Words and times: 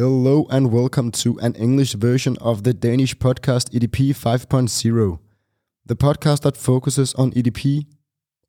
Hello 0.00 0.46
and 0.48 0.72
welcome 0.72 1.10
to 1.10 1.38
an 1.40 1.52
English 1.56 1.92
version 1.92 2.38
of 2.40 2.62
the 2.62 2.72
Danish 2.72 3.14
podcast 3.14 3.68
EDP 3.68 4.12
5.0, 4.16 5.18
the 5.84 5.94
podcast 5.94 6.40
that 6.40 6.56
focuses 6.56 7.12
on 7.16 7.32
EDP, 7.32 7.84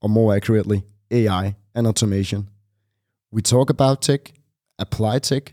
or 0.01 0.07
more 0.07 0.33
accurately, 0.33 0.85
AI 1.11 1.57
and 1.75 1.87
automation. 1.87 2.49
We 3.31 3.41
talk 3.41 3.69
about 3.69 4.01
tech, 4.01 4.31
apply 4.79 5.19
tech, 5.19 5.51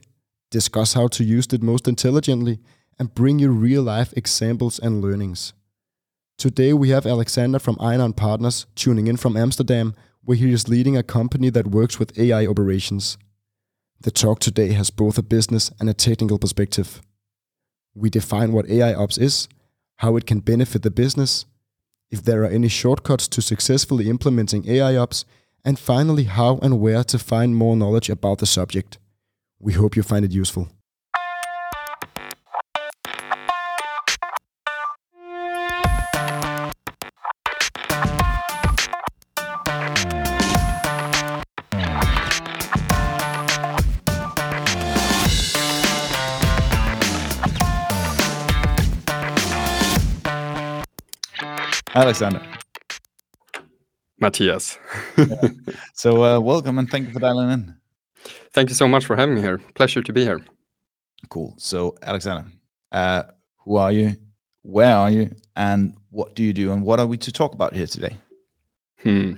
discuss 0.53 0.93
how 0.93 1.09
to 1.09 1.25
use 1.25 1.49
it 1.53 1.65
most 1.65 1.89
intelligently, 1.89 2.61
and 2.97 3.13
bring 3.13 3.41
you 3.41 3.51
real 3.51 3.83
life 3.83 4.15
examples 4.17 4.79
and 4.79 5.03
learnings. 5.03 5.53
Today 6.39 6.73
we 6.75 6.91
have 6.91 7.07
Alexander 7.07 7.59
from 7.59 7.77
Einar 7.81 8.13
Partners 8.13 8.67
tuning 8.77 9.09
in 9.09 9.17
from 9.17 9.37
Amsterdam, 9.37 9.97
where 10.23 10.37
he 10.37 10.53
is 10.53 10.69
leading 10.69 10.97
a 10.97 11.03
company 11.03 11.51
that 11.51 11.67
works 11.67 11.99
with 11.99 12.17
AI 12.17 12.47
operations. 12.47 13.19
The 14.01 14.13
talk 14.13 14.39
today 14.39 14.73
has 14.75 14.91
both 14.91 15.19
a 15.19 15.23
business 15.23 15.73
and 15.81 15.91
a 15.91 15.95
technical 15.95 16.39
perspective. 16.39 17.03
We 17.95 18.11
define 18.11 18.53
what 18.53 18.71
AI 18.71 18.95
Ops 18.95 19.19
is, 19.19 19.49
how 19.97 20.17
it 20.17 20.25
can 20.25 20.39
benefit 20.39 20.83
the 20.83 20.91
business, 20.91 21.47
if 22.09 22.23
there 22.23 22.45
are 22.45 22.49
any 22.49 22.69
shortcuts 22.69 23.27
to 23.27 23.43
successfully 23.43 24.09
implementing 24.09 24.69
AI 24.69 24.97
Ops, 24.97 25.25
and 25.65 25.81
finally, 25.81 26.25
how 26.25 26.59
and 26.63 26.81
where 26.81 27.03
to 27.03 27.19
find 27.19 27.57
more 27.57 27.77
knowledge 27.77 28.09
about 28.09 28.39
the 28.39 28.47
subject. 28.47 28.99
We 29.59 29.73
hope 29.73 29.97
you 29.97 30.05
find 30.05 30.25
it 30.25 30.31
useful. 30.31 30.69
Alexander. 51.99 52.41
Matthias. 54.21 54.79
So 55.95 56.23
uh, 56.23 56.39
welcome 56.39 56.79
and 56.79 56.89
thank 56.89 57.09
you 57.09 57.13
for 57.13 57.19
dialing 57.19 57.51
in. 57.51 57.75
Thank 58.53 58.69
you 58.69 58.77
so 58.77 58.87
much 58.87 59.05
for 59.05 59.17
having 59.17 59.35
me 59.35 59.41
here. 59.41 59.59
Pleasure 59.75 60.01
to 60.01 60.13
be 60.13 60.23
here. 60.23 60.41
Cool. 61.29 61.55
So 61.59 61.97
Alexander, 62.03 62.47
uh, 62.93 63.25
who 63.65 63.77
are 63.77 63.91
you? 63.91 64.15
Where 64.63 64.95
are 64.95 65.11
you? 65.11 65.35
And 65.57 65.97
what 66.11 66.37
do 66.37 66.45
you 66.45 66.53
do? 66.53 66.71
And 66.73 66.85
what 66.85 67.01
are 67.01 67.07
we 67.07 67.17
to 67.19 67.33
talk 67.33 67.53
about 67.53 67.75
here 67.75 67.87
today? 67.89 68.17
Hmm. 69.03 69.33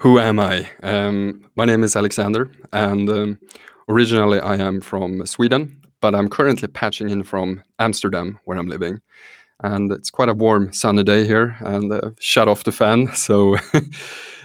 Who 0.00 0.18
am 0.18 0.40
I? 0.40 0.66
Um, 0.82 1.44
my 1.56 1.66
name 1.66 1.84
is 1.84 1.94
Alexander, 1.94 2.50
and 2.72 3.10
um, 3.10 3.38
originally 3.90 4.40
I 4.40 4.56
am 4.56 4.80
from 4.80 5.26
Sweden, 5.26 5.78
but 6.00 6.14
I'm 6.14 6.30
currently 6.30 6.68
patching 6.68 7.10
in 7.10 7.22
from 7.22 7.62
Amsterdam, 7.78 8.38
where 8.44 8.56
I'm 8.56 8.68
living. 8.68 9.00
And 9.62 9.90
it's 9.90 10.10
quite 10.10 10.28
a 10.28 10.34
warm, 10.34 10.72
sunny 10.72 11.02
day 11.02 11.26
here, 11.26 11.56
and 11.60 11.92
uh, 11.92 12.10
shut 12.18 12.48
off 12.48 12.64
the 12.64 12.72
fan. 12.72 13.08
So 13.14 13.56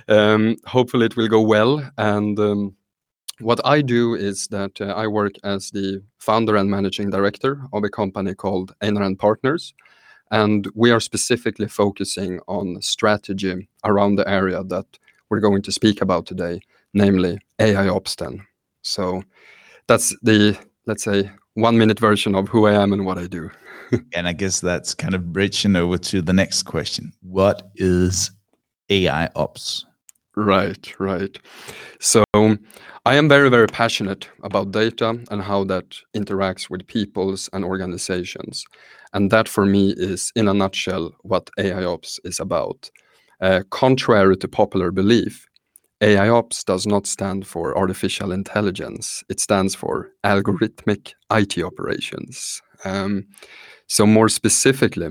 um, 0.07 0.55
hopefully 0.65 1.05
it 1.05 1.17
will 1.17 1.27
go 1.27 1.41
well. 1.41 1.89
And 1.97 2.39
um, 2.39 2.75
what 3.39 3.59
I 3.65 3.81
do 3.81 4.15
is 4.15 4.47
that 4.47 4.79
uh, 4.79 4.85
I 4.85 5.07
work 5.07 5.33
as 5.43 5.71
the 5.71 6.01
founder 6.19 6.55
and 6.55 6.69
managing 6.69 7.09
director 7.09 7.61
of 7.73 7.83
a 7.83 7.89
company 7.89 8.35
called 8.35 8.73
Einar 8.81 9.13
Partners. 9.15 9.73
And 10.31 10.69
we 10.75 10.91
are 10.91 10.99
specifically 10.99 11.67
focusing 11.67 12.39
on 12.47 12.81
strategy 12.81 13.67
around 13.83 14.15
the 14.15 14.27
area 14.29 14.63
that 14.63 14.85
we're 15.29 15.41
going 15.41 15.61
to 15.63 15.71
speak 15.71 16.01
about 16.01 16.25
today, 16.25 16.61
namely 16.93 17.39
AI 17.59 17.89
Ops 17.89 18.15
then. 18.15 18.45
So 18.81 19.23
that's 19.87 20.15
the, 20.21 20.57
let's 20.85 21.03
say, 21.03 21.29
one 21.55 21.77
minute 21.77 21.99
version 21.99 22.35
of 22.35 22.47
who 22.47 22.65
I 22.65 22.81
am 22.81 22.93
and 22.93 23.05
what 23.05 23.17
I 23.17 23.27
do. 23.27 23.51
and 24.13 24.27
I 24.27 24.33
guess 24.33 24.59
that's 24.59 24.93
kind 24.93 25.15
of 25.15 25.31
bridging 25.33 25.75
over 25.75 25.97
to 25.97 26.21
the 26.21 26.33
next 26.33 26.63
question. 26.63 27.13
What 27.21 27.71
is 27.75 28.31
AI 28.89 29.29
Ops? 29.35 29.85
Right, 30.35 30.99
right. 30.99 31.37
So 31.99 32.23
I 32.33 33.15
am 33.15 33.27
very, 33.27 33.49
very 33.49 33.67
passionate 33.67 34.29
about 34.43 34.71
data 34.71 35.19
and 35.29 35.41
how 35.41 35.63
that 35.65 35.97
interacts 36.15 36.69
with 36.69 36.87
peoples 36.87 37.49
and 37.51 37.65
organizations. 37.65 38.63
And 39.13 39.29
that 39.31 39.49
for 39.49 39.65
me 39.65 39.93
is, 39.97 40.31
in 40.35 40.47
a 40.47 40.53
nutshell, 40.53 41.11
what 41.23 41.49
AI 41.57 41.83
Ops 41.83 42.19
is 42.23 42.39
about. 42.39 42.89
Uh, 43.41 43.63
contrary 43.71 44.37
to 44.37 44.47
popular 44.47 44.91
belief, 44.91 45.45
AI 45.99 46.29
Ops 46.29 46.63
does 46.63 46.87
not 46.87 47.05
stand 47.07 47.45
for 47.45 47.77
artificial 47.77 48.31
intelligence. 48.31 49.23
It 49.29 49.39
stands 49.39 49.75
for 49.75 50.11
algorithmic 50.23 51.13
IT 51.31 51.61
operations. 51.61 52.61
Um, 52.85 53.27
so, 53.87 54.05
more 54.05 54.29
specifically, 54.29 55.09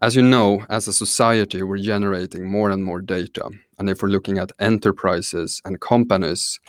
as 0.00 0.14
you 0.14 0.22
know, 0.22 0.64
as 0.68 0.86
a 0.88 0.92
society, 0.92 1.62
we're 1.62 1.78
generating 1.78 2.50
more 2.50 2.70
and 2.70 2.84
more 2.84 3.00
data. 3.00 3.50
And 3.78 3.90
if 3.90 4.02
we're 4.02 4.10
looking 4.10 4.38
at 4.38 4.52
enterprises 4.58 5.60
and 5.64 5.80
companies, 5.80 6.60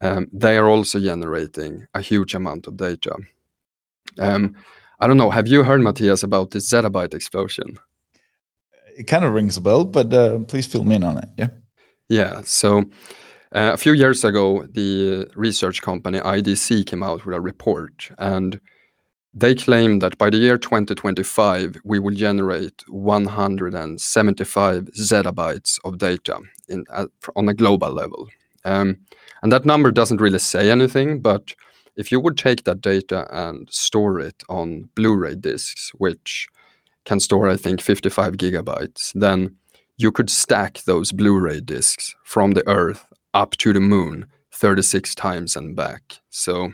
um, 0.00 0.28
they 0.32 0.56
are 0.56 0.68
also 0.68 0.98
generating 0.98 1.86
a 1.94 2.00
huge 2.00 2.34
amount 2.34 2.66
of 2.66 2.76
data. 2.76 3.14
Um, 4.18 4.56
I 5.00 5.06
don't 5.06 5.16
know, 5.16 5.30
have 5.30 5.48
you 5.48 5.64
heard, 5.64 5.80
Matthias, 5.80 6.22
about 6.22 6.50
this 6.50 6.70
zettabyte 6.70 7.14
explosion? 7.14 7.78
It 8.96 9.04
kind 9.04 9.24
of 9.24 9.32
rings 9.32 9.56
a 9.56 9.60
bell, 9.60 9.84
but 9.84 10.12
uh, 10.12 10.40
please 10.40 10.66
fill 10.66 10.84
me 10.84 10.96
in 10.96 11.04
on 11.04 11.18
it. 11.18 11.28
Yeah. 11.36 11.48
Yeah. 12.08 12.42
So 12.44 12.80
uh, 13.54 13.72
a 13.72 13.76
few 13.76 13.92
years 13.92 14.24
ago, 14.24 14.66
the 14.72 15.28
research 15.34 15.82
company 15.82 16.20
IDC 16.20 16.86
came 16.86 17.02
out 17.02 17.24
with 17.24 17.34
a 17.34 17.40
report, 17.40 18.10
and 18.18 18.60
they 19.34 19.54
claim 19.54 20.00
that 20.00 20.18
by 20.18 20.28
the 20.30 20.36
year 20.36 20.58
2025, 20.58 21.80
we 21.84 21.98
will 21.98 22.14
generate 22.14 22.82
175 22.88 24.84
zettabytes 24.84 25.78
of 25.84 25.98
data 25.98 26.38
in, 26.68 26.84
uh, 26.90 27.06
on 27.34 27.48
a 27.48 27.54
global 27.54 27.90
level. 27.90 28.28
Um, 28.64 28.98
and 29.42 29.50
that 29.50 29.64
number 29.64 29.90
doesn't 29.90 30.20
really 30.20 30.38
say 30.38 30.70
anything, 30.70 31.20
but 31.20 31.54
if 31.96 32.12
you 32.12 32.20
would 32.20 32.36
take 32.36 32.64
that 32.64 32.80
data 32.80 33.26
and 33.30 33.68
store 33.70 34.20
it 34.20 34.42
on 34.48 34.88
Blu 34.94 35.14
ray 35.16 35.34
discs, 35.34 35.90
which 35.94 36.48
can 37.04 37.18
store, 37.18 37.48
I 37.48 37.56
think, 37.56 37.80
55 37.80 38.34
gigabytes, 38.34 39.12
then 39.14 39.56
you 39.96 40.12
could 40.12 40.30
stack 40.30 40.82
those 40.84 41.12
Blu 41.12 41.38
ray 41.38 41.60
discs 41.60 42.14
from 42.24 42.52
the 42.52 42.66
Earth 42.68 43.06
up 43.34 43.56
to 43.58 43.72
the 43.72 43.80
moon 43.80 44.26
36 44.52 45.14
times 45.14 45.56
and 45.56 45.74
back. 45.74 46.18
So, 46.30 46.72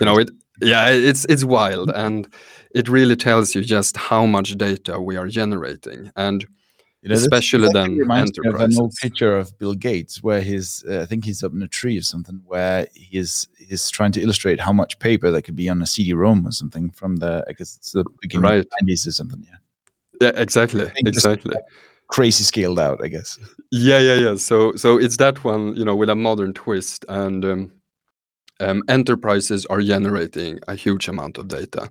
you 0.00 0.06
know, 0.06 0.18
it, 0.18 0.30
yeah, 0.60 0.88
it's 0.90 1.24
it's 1.26 1.44
wild, 1.44 1.90
and 1.90 2.32
it 2.74 2.88
really 2.88 3.16
tells 3.16 3.54
you 3.54 3.62
just 3.62 3.96
how 3.96 4.26
much 4.26 4.56
data 4.56 5.00
we 5.00 5.16
are 5.16 5.28
generating, 5.28 6.10
and 6.16 6.46
you 7.02 7.10
know, 7.10 7.14
especially 7.14 7.68
then 7.72 8.00
enterprises. 8.10 8.76
an 8.76 8.82
old 8.82 8.94
picture 9.00 9.36
of 9.36 9.56
Bill 9.58 9.74
Gates 9.74 10.20
where 10.22 10.40
he's, 10.40 10.84
uh, 10.88 11.00
I 11.02 11.06
think 11.06 11.24
he's 11.24 11.44
up 11.44 11.52
in 11.52 11.62
a 11.62 11.68
tree 11.68 11.96
or 11.96 12.02
something, 12.02 12.42
where 12.44 12.88
he's 12.92 13.46
he's 13.56 13.88
trying 13.88 14.10
to 14.12 14.20
illustrate 14.20 14.58
how 14.58 14.72
much 14.72 14.98
paper 14.98 15.30
that 15.30 15.42
could 15.42 15.54
be 15.54 15.68
on 15.68 15.80
a 15.80 15.86
CD-ROM 15.86 16.46
or 16.46 16.50
something 16.50 16.90
from 16.90 17.16
the, 17.16 17.44
I 17.48 17.52
guess 17.52 17.76
it's 17.76 17.92
the 17.92 18.04
beginning 18.20 18.50
right. 18.50 18.58
of 18.58 18.66
the 18.80 18.86
90s 18.86 19.06
or 19.06 19.12
something. 19.12 19.46
Yeah. 19.48 19.56
Yeah, 20.20 20.40
exactly, 20.40 20.90
exactly. 20.96 21.54
Crazy 22.08 22.42
scaled 22.42 22.80
out, 22.80 23.00
I 23.04 23.08
guess. 23.08 23.38
Yeah, 23.70 24.00
yeah, 24.00 24.14
yeah. 24.14 24.36
So, 24.36 24.74
so 24.74 24.98
it's 24.98 25.18
that 25.18 25.44
one, 25.44 25.76
you 25.76 25.84
know, 25.84 25.94
with 25.94 26.10
a 26.10 26.16
modern 26.16 26.52
twist, 26.54 27.04
and 27.08 27.44
um, 27.44 27.72
um, 28.60 28.82
enterprises 28.88 29.66
are 29.66 29.80
generating 29.80 30.58
a 30.68 30.74
huge 30.74 31.08
amount 31.08 31.38
of 31.38 31.48
data. 31.48 31.90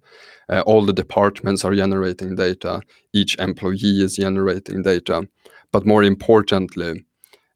Uh, 0.50 0.62
all 0.62 0.86
the 0.86 0.94
departments 0.94 1.64
are 1.64 1.76
generating 1.76 2.36
data. 2.36 2.82
Each 3.14 3.36
employee 3.40 4.02
is 4.02 4.18
generating 4.18 4.82
data. 4.82 5.28
But 5.72 5.86
more 5.86 6.04
importantly, 6.04 7.06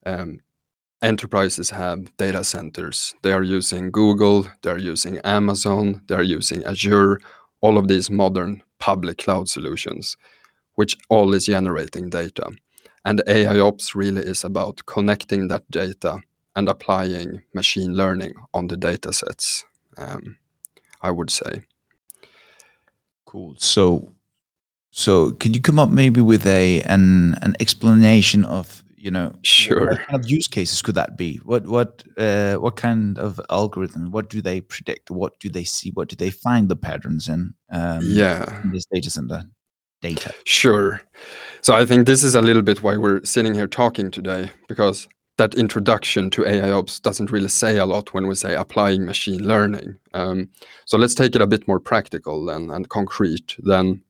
um, 0.06 0.40
enterprises 1.02 1.70
have 1.70 2.16
data 2.18 2.44
centers. 2.44 3.14
They 3.22 3.34
are 3.34 3.44
using 3.44 3.92
Google, 3.92 4.48
they're 4.62 4.78
using 4.78 5.18
Amazon, 5.20 6.02
they're 6.08 6.22
using 6.22 6.64
Azure, 6.66 7.20
all 7.62 7.78
of 7.78 7.88
these 7.88 8.10
modern 8.10 8.62
public 8.80 9.20
cloud 9.20 9.48
solutions, 9.48 10.18
which 10.76 10.98
all 11.10 11.34
is 11.34 11.46
generating 11.46 12.10
data. 12.10 12.50
And 13.06 13.24
AI 13.28 13.60
Ops 13.60 13.96
really 13.96 14.22
is 14.22 14.44
about 14.44 14.86
connecting 14.86 15.48
that 15.48 15.70
data 15.72 16.22
and 16.56 16.68
applying 16.70 17.42
machine 17.54 17.94
learning 17.94 18.34
on 18.54 18.68
the 18.68 18.78
data 18.78 19.14
sets, 19.14 19.64
um, 19.98 20.38
I 21.02 21.12
would 21.12 21.30
say. 21.30 21.64
Cool. 23.26 23.56
So, 23.58 24.14
so 24.92 25.32
could 25.32 25.56
you 25.56 25.62
come 25.62 25.80
up 25.80 25.90
maybe 25.90 26.22
with 26.22 26.46
a 26.46 26.82
an 26.82 27.36
an 27.42 27.56
explanation 27.60 28.44
of 28.44 28.84
you 28.98 29.10
know 29.10 29.34
sure 29.42 29.88
what 29.88 30.00
kind 30.02 30.24
of 30.24 30.30
use 30.30 30.48
cases 30.48 30.82
could 30.82 30.96
that 30.96 31.18
be? 31.18 31.38
What 31.38 31.66
what 31.66 32.04
uh, 32.18 32.56
what 32.56 32.76
kind 32.76 33.18
of 33.18 33.40
algorithm? 33.50 34.12
What 34.12 34.30
do 34.30 34.42
they 34.42 34.62
predict? 34.62 35.10
What 35.10 35.40
do 35.40 35.50
they 35.50 35.64
see? 35.64 35.92
What 35.92 36.10
do 36.10 36.16
they 36.18 36.30
find 36.30 36.68
the 36.68 36.76
patterns 36.76 37.30
in? 37.30 37.54
Um, 37.72 38.02
yeah, 38.04 38.62
in 38.64 38.72
this 38.72 38.86
data 38.86 39.10
center 39.10 39.46
data. 40.02 40.34
Sure. 40.46 41.02
So 41.62 41.74
I 41.74 41.86
think 41.86 42.06
this 42.06 42.24
is 42.24 42.36
a 42.36 42.42
little 42.42 42.62
bit 42.64 42.84
why 42.84 42.98
we're 42.98 43.24
sitting 43.24 43.54
here 43.54 43.68
talking 43.68 44.12
today 44.12 44.52
because 44.68 45.08
that 45.42 45.56
introduction 45.56 46.30
to 46.30 46.46
AI 46.46 46.70
ops 46.70 47.00
doesn't 47.00 47.32
really 47.32 47.48
say 47.48 47.78
a 47.78 47.86
lot 47.86 48.14
when 48.14 48.28
we 48.28 48.36
say 48.36 48.54
applying 48.54 49.08
machine 49.08 49.44
learning. 49.48 49.96
Um, 50.14 50.50
so 50.86 51.00
let's 51.00 51.16
take 51.16 51.36
it 51.36 51.42
a 51.42 51.48
bit 51.48 51.68
more 51.68 51.80
practical 51.80 52.48
and 52.52 52.88
concrete. 52.90 53.56
Then 53.58 54.04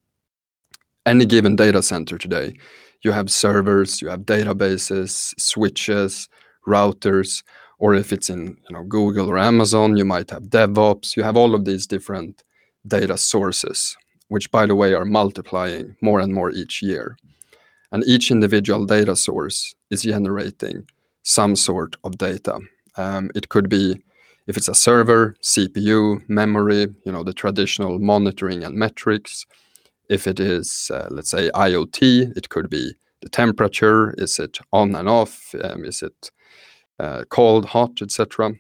any 1.06 1.26
given 1.26 1.56
data 1.56 1.82
center 1.82 2.18
today, 2.18 2.58
you 3.02 3.14
have 3.14 3.32
servers, 3.32 4.02
you 4.02 4.10
have 4.10 4.24
databases, 4.24 5.34
switches, 5.40 6.28
routers, 6.68 7.44
or 7.80 7.96
if 7.96 8.12
it's 8.12 8.30
in 8.30 8.58
you 8.68 8.76
know 8.76 8.84
Google 8.84 9.30
or 9.30 9.40
Amazon, 9.40 9.96
you 9.96 10.04
might 10.04 10.30
have 10.32 10.44
DevOps. 10.44 11.16
You 11.16 11.24
have 11.24 11.38
all 11.38 11.56
of 11.56 11.64
these 11.64 11.88
different 11.88 12.44
data 12.86 13.18
sources, 13.18 13.96
which 14.28 14.52
by 14.52 14.66
the 14.66 14.76
way 14.76 14.94
are 14.94 15.06
multiplying 15.06 15.96
more 16.02 16.20
and 16.20 16.34
more 16.34 16.52
each 16.52 16.82
year. 16.82 17.16
And 17.94 18.04
each 18.06 18.32
individual 18.32 18.86
data 18.86 19.16
source 19.16 19.74
is 19.90 20.04
generating 20.04 20.88
some 21.24 21.56
sort 21.56 21.96
of 22.04 22.18
data. 22.18 22.60
Um, 22.98 23.32
it 23.36 23.50
could 23.50 23.70
be 23.70 24.02
if 24.48 24.58
it's 24.58 24.68
a 24.68 24.76
server, 24.76 25.36
CPU, 25.42 26.28
memory, 26.28 26.88
you 27.06 27.12
know, 27.12 27.24
the 27.24 27.34
traditional 27.34 28.00
monitoring 28.00 28.64
and 28.64 28.76
metrics. 28.76 29.46
If 30.10 30.28
it 30.28 30.40
is, 30.40 30.92
uh, 30.94 31.08
let's 31.10 31.30
say, 31.30 31.50
IoT, 31.52 32.36
it 32.36 32.50
could 32.50 32.70
be 32.70 32.94
the 33.22 33.30
temperature. 33.30 34.14
Is 34.18 34.40
it 34.40 34.60
on 34.74 34.96
and 34.96 35.08
off? 35.08 35.56
Um, 35.64 35.86
is 35.86 36.02
it 36.02 36.32
uh, 37.00 37.24
cold, 37.30 37.66
hot, 37.66 38.02
etc. 38.02 38.54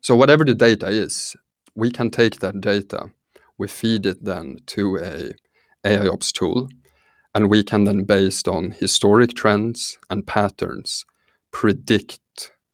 So 0.00 0.14
whatever 0.16 0.44
the 0.44 0.54
data 0.54 0.88
is, 0.88 1.36
we 1.74 1.90
can 1.90 2.10
take 2.10 2.40
that 2.40 2.60
data, 2.60 3.10
we 3.58 3.68
feed 3.68 4.06
it 4.06 4.22
then 4.22 4.58
to 4.66 4.98
a 4.98 5.32
AIOps 5.88 6.32
tool, 6.32 6.68
and 7.34 7.48
we 7.48 7.62
can 7.64 7.84
then, 7.84 8.04
based 8.04 8.48
on 8.48 8.72
historic 8.72 9.34
trends 9.34 9.98
and 10.10 10.26
patterns, 10.26 11.04
predict 11.54 12.20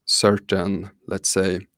certain, 0.06 0.90
let's 1.06 1.28
say, 1.28 1.68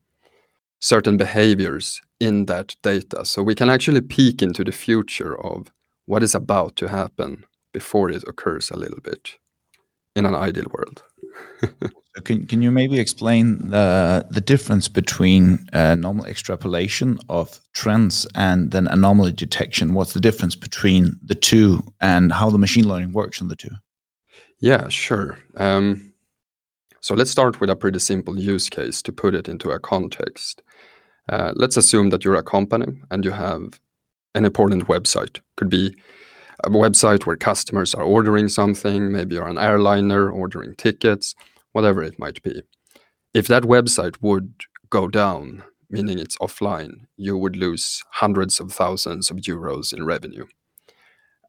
certain 0.79 1.17
behaviors 1.19 2.01
in 2.21 2.47
that 2.47 2.77
data. 2.83 3.25
So 3.25 3.43
we 3.43 3.55
can 3.55 3.69
actually 3.69 4.01
peek 4.01 4.41
into 4.41 4.65
the 4.65 4.73
future 4.73 5.39
of 5.45 5.71
what 6.07 6.23
is 6.23 6.35
about 6.35 6.77
to 6.77 6.89
happen 6.89 7.45
before 7.73 8.09
it 8.11 8.25
occurs 8.27 8.71
a 8.71 8.77
little 8.77 9.01
bit 9.01 9.37
in 10.15 10.25
an 10.25 10.35
ideal 10.35 10.67
world. 10.71 11.03
can, 12.25 12.47
can 12.47 12.63
you 12.63 12.71
maybe 12.71 13.01
explain 13.01 13.71
the, 13.71 14.25
the 14.31 14.41
difference 14.41 14.89
between 14.89 15.67
uh, 15.73 15.97
normal 15.97 16.27
extrapolation 16.27 17.19
of 17.29 17.61
trends 17.73 18.27
and 18.35 18.71
then 18.71 18.87
anomaly 18.87 19.33
detection? 19.33 19.95
What's 19.95 20.13
the 20.13 20.21
difference 20.21 20.55
between 20.55 21.19
the 21.25 21.35
two 21.35 21.83
and 22.01 22.33
how 22.33 22.51
the 22.51 22.59
machine 22.59 22.87
learning 22.87 23.13
works 23.13 23.43
on 23.43 23.49
the 23.49 23.57
two? 23.57 23.75
Yeah, 24.61 24.89
sure. 24.89 25.39
Um, 25.57 26.12
so 27.03 27.15
let's 27.17 27.33
start 27.33 27.61
with 27.61 27.69
a 27.69 27.75
pretty 27.75 27.99
simple 27.99 28.39
use 28.39 28.71
case 28.71 29.03
to 29.03 29.13
put 29.13 29.35
it 29.35 29.49
into 29.49 29.71
a 29.71 29.81
context. 29.81 30.63
Uh, 31.29 31.53
let's 31.57 31.77
assume 31.77 32.11
that 32.11 32.25
you're 32.25 32.37
a 32.37 32.45
company 32.45 33.03
and 33.11 33.25
you 33.25 33.33
have 33.33 33.81
an 34.37 34.45
important 34.45 34.87
website. 34.87 35.41
Could 35.57 35.69
be 35.69 35.97
a 36.63 36.71
website 36.71 37.27
where 37.27 37.37
customers 37.37 37.93
are 37.93 38.05
ordering 38.05 38.49
something, 38.49 39.11
maybe 39.11 39.35
you're 39.35 39.49
an 39.49 39.59
airliner 39.59 40.31
ordering 40.31 40.77
tickets, 40.77 41.35
whatever 41.73 42.05
it 42.05 42.21
might 42.21 42.41
be. 42.45 42.63
If 43.35 43.49
that 43.49 43.65
website 43.65 44.15
would 44.21 44.55
go 44.91 45.09
down, 45.09 45.65
meaning 45.91 46.21
it's 46.21 46.39
offline, 46.39 47.07
you 47.17 47.37
would 47.37 47.57
lose 47.57 48.05
hundreds 48.11 48.61
of 48.61 48.73
thousands 48.73 49.29
of 49.29 49.39
euros 49.39 49.93
in 49.93 50.05
revenue. 50.05 50.47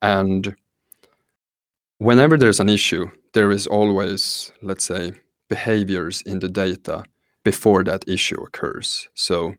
And 0.02 0.56
whenever 2.00 2.38
there's 2.38 2.60
an 2.60 2.70
issue, 2.70 3.12
there 3.34 3.52
is 3.52 3.68
always, 3.68 4.52
let's 4.64 4.86
say, 4.86 5.14
behaviors 5.56 6.18
in 6.32 6.40
the 6.40 6.52
data 6.66 6.98
before 7.44 7.84
that 7.84 8.04
issue 8.08 8.40
occurs. 8.48 9.10
So 9.14 9.54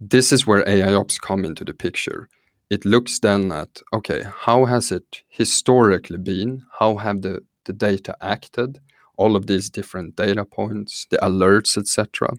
this 0.00 0.32
is 0.32 0.46
where 0.46 0.64
AIOps 0.64 1.20
come 1.28 1.44
into 1.48 1.64
the 1.64 1.74
picture. 1.74 2.28
It 2.70 2.84
looks 2.84 3.18
then 3.18 3.52
at, 3.52 3.72
okay, 3.92 4.22
how 4.46 4.64
has 4.64 4.90
it 4.90 5.08
historically 5.28 6.18
been? 6.18 6.62
How 6.78 6.96
have 6.96 7.18
the, 7.22 7.34
the 7.66 7.74
data 7.88 8.16
acted? 8.20 8.80
All 9.16 9.36
of 9.36 9.46
these 9.46 9.70
different 9.70 10.16
data 10.16 10.44
points, 10.44 11.06
the 11.10 11.18
alerts, 11.18 11.76
etc. 11.76 12.30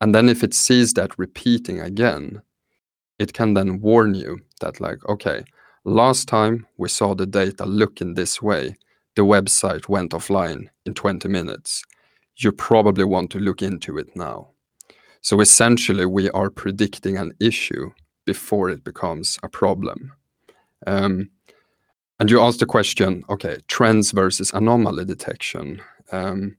And 0.00 0.14
then 0.14 0.28
if 0.28 0.44
it 0.44 0.54
sees 0.54 0.94
that 0.94 1.18
repeating 1.18 1.80
again, 1.80 2.42
it 3.18 3.32
can 3.32 3.54
then 3.54 3.80
warn 3.80 4.14
you 4.14 4.38
that 4.60 4.80
like, 4.80 5.00
okay, 5.08 5.44
last 5.84 6.28
time 6.28 6.66
we 6.78 6.88
saw 6.88 7.14
the 7.14 7.26
data 7.26 7.64
look 7.66 8.00
in 8.00 8.14
this 8.14 8.40
way, 8.40 8.76
the 9.16 9.22
website 9.22 9.88
went 9.88 10.12
offline 10.12 10.68
in 10.86 10.94
20 10.94 11.28
minutes, 11.28 11.82
you 12.36 12.52
probably 12.52 13.04
want 13.04 13.30
to 13.32 13.38
look 13.38 13.62
into 13.62 13.98
it 13.98 14.14
now. 14.16 14.48
So 15.22 15.40
essentially, 15.40 16.06
we 16.06 16.30
are 16.30 16.48
predicting 16.48 17.18
an 17.18 17.32
issue 17.40 17.90
before 18.24 18.70
it 18.70 18.84
becomes 18.84 19.38
a 19.42 19.48
problem. 19.48 20.12
Um, 20.86 21.30
and 22.18 22.30
you 22.30 22.40
asked 22.40 22.60
the 22.60 22.66
question, 22.66 23.24
okay, 23.28 23.58
trends 23.66 24.12
versus 24.12 24.52
anomaly 24.52 25.04
detection. 25.04 25.82
Um, 26.12 26.56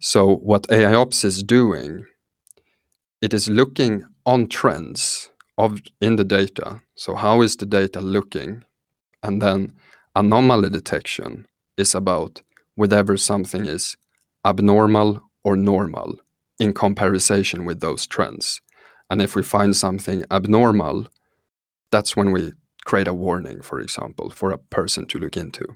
so 0.00 0.36
what 0.36 0.68
AIOps 0.68 1.24
is 1.24 1.42
doing, 1.42 2.06
it 3.20 3.32
is 3.34 3.48
looking 3.48 4.04
on 4.26 4.48
trends 4.48 5.30
of 5.58 5.80
in 6.00 6.16
the 6.16 6.24
data. 6.24 6.80
So 6.96 7.14
how 7.14 7.42
is 7.42 7.56
the 7.56 7.66
data 7.66 8.00
looking? 8.00 8.64
And 9.22 9.40
then 9.40 9.74
anomaly 10.16 10.70
detection 10.70 11.46
is 11.76 11.94
about 11.94 12.42
whether 12.74 13.16
something 13.16 13.66
is 13.66 13.96
abnormal 14.44 15.22
or 15.44 15.56
normal 15.56 16.16
in 16.58 16.72
comparison 16.72 17.64
with 17.64 17.80
those 17.80 18.06
trends. 18.06 18.60
And 19.10 19.20
if 19.20 19.34
we 19.36 19.42
find 19.42 19.76
something 19.76 20.24
abnormal, 20.30 21.06
that's 21.90 22.16
when 22.16 22.32
we 22.32 22.52
create 22.84 23.08
a 23.08 23.14
warning, 23.14 23.60
for 23.62 23.80
example, 23.80 24.30
for 24.30 24.50
a 24.50 24.58
person 24.58 25.06
to 25.06 25.18
look 25.18 25.36
into. 25.36 25.66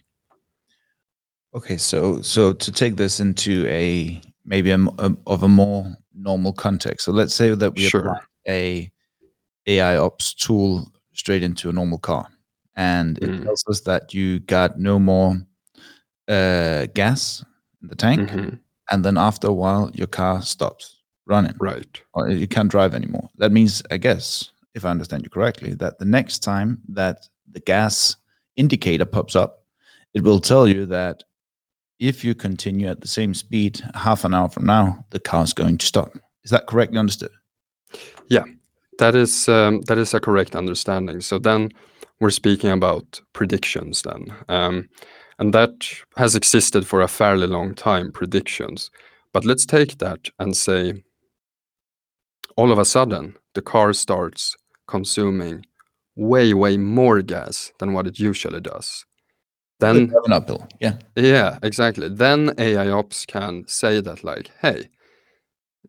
Okay, 1.54 1.76
so 1.76 2.20
so 2.22 2.52
to 2.52 2.72
take 2.72 2.96
this 2.96 3.20
into 3.20 3.66
a 3.66 4.20
maybe 4.44 4.70
a, 4.70 4.78
a, 4.78 5.16
of 5.26 5.43
a 5.43 5.48
more 5.48 5.96
normal 6.14 6.52
context. 6.52 7.04
So 7.04 7.12
let's 7.12 7.34
say 7.34 7.54
that 7.54 7.75
we 7.75 7.88
sure. 7.88 8.00
apply 8.00 8.20
a 8.48 8.90
AI 9.66 9.96
ops 9.96 10.34
tool 10.34 10.90
straight 11.12 11.43
into 11.43 11.69
a 11.69 11.72
normal 11.72 11.98
car, 11.98 12.28
and 12.76 13.19
it 13.19 13.31
mm. 13.31 13.44
tells 13.44 13.64
us 13.69 13.81
that 13.82 14.14
you 14.14 14.40
got 14.40 14.78
no 14.78 14.98
more 14.98 15.37
uh, 16.28 16.87
gas 16.94 17.44
in 17.82 17.88
the 17.88 17.96
tank, 17.96 18.31
mm-hmm. 18.31 18.56
and 18.90 19.05
then 19.05 19.17
after 19.17 19.49
a 19.49 19.52
while, 19.52 19.90
your 19.94 20.06
car 20.06 20.43
stops 20.43 20.96
running. 21.26 21.55
Right. 21.58 22.00
Or 22.14 22.28
you 22.28 22.46
can't 22.46 22.70
drive 22.70 22.94
anymore. 22.94 23.28
That 23.37 23.52
means, 23.52 23.82
I 23.90 23.96
guess, 23.96 24.50
if 24.75 24.84
I 24.84 24.90
understand 24.90 25.25
you 25.25 25.31
correctly, 25.31 25.75
that 25.75 25.99
the 25.99 26.05
next 26.05 26.40
time 26.40 26.81
that 26.89 27.29
the 27.51 27.60
gas 27.60 28.17
indicator 28.56 29.05
pops 29.05 29.36
up, 29.36 29.65
it 30.15 30.22
will 30.22 30.41
tell 30.41 30.67
you 30.67 30.86
that 30.86 31.24
if 31.98 32.24
you 32.24 32.34
continue 32.34 32.89
at 32.89 33.01
the 33.01 33.08
same 33.08 33.34
speed 33.34 33.81
half 33.94 34.24
an 34.24 34.34
hour 34.34 34.48
from 34.48 34.67
now, 34.67 35.05
the 35.10 35.20
car 35.20 35.44
is 35.44 35.53
going 35.53 35.79
to 35.79 35.86
stop. 35.86 36.12
Is 36.44 36.51
that 36.51 36.67
correctly 36.67 36.98
understood? 36.98 37.31
Yeah, 38.29 38.44
that 38.98 39.15
is 39.15 39.48
um, 39.48 39.82
that 39.82 39.98
is 39.98 40.15
a 40.15 40.20
correct 40.20 40.55
understanding. 40.55 41.20
So 41.20 41.39
then 41.39 41.70
we're 42.20 42.31
speaking 42.31 42.70
about 42.70 43.20
predictions. 43.32 44.03
Then 44.03 44.32
um, 44.48 44.89
and 45.38 45.52
that 45.52 45.86
has 46.16 46.34
existed 46.34 46.86
for 46.86 47.00
a 47.02 47.08
fairly 47.08 47.46
long 47.46 47.74
time, 47.74 48.10
predictions. 48.10 48.90
But 49.32 49.44
let's 49.44 49.66
take 49.66 49.98
that 49.98 50.31
and 50.38 50.56
say, 50.56 51.02
all 52.56 52.72
of 52.72 52.78
a 52.78 52.84
sudden, 52.84 53.36
the 53.55 53.62
car 53.62 53.93
starts 53.93 54.56
consuming 54.88 55.66
way, 56.14 56.55
way 56.55 56.78
more 56.78 57.20
gas 57.20 57.70
than 57.78 57.93
what 57.93 58.06
it 58.06 58.19
usually 58.19 58.60
does. 58.60 59.05
Then, 59.78 60.10
an 60.24 60.32
uphill. 60.32 60.66
Yeah. 60.81 60.96
Yeah, 61.16 61.58
exactly. 61.62 62.08
Then 62.08 62.55
AI 62.56 62.88
ops 62.88 63.26
can 63.26 63.64
say 63.69 64.00
that, 64.00 64.24
like, 64.24 64.50
hey, 64.62 64.88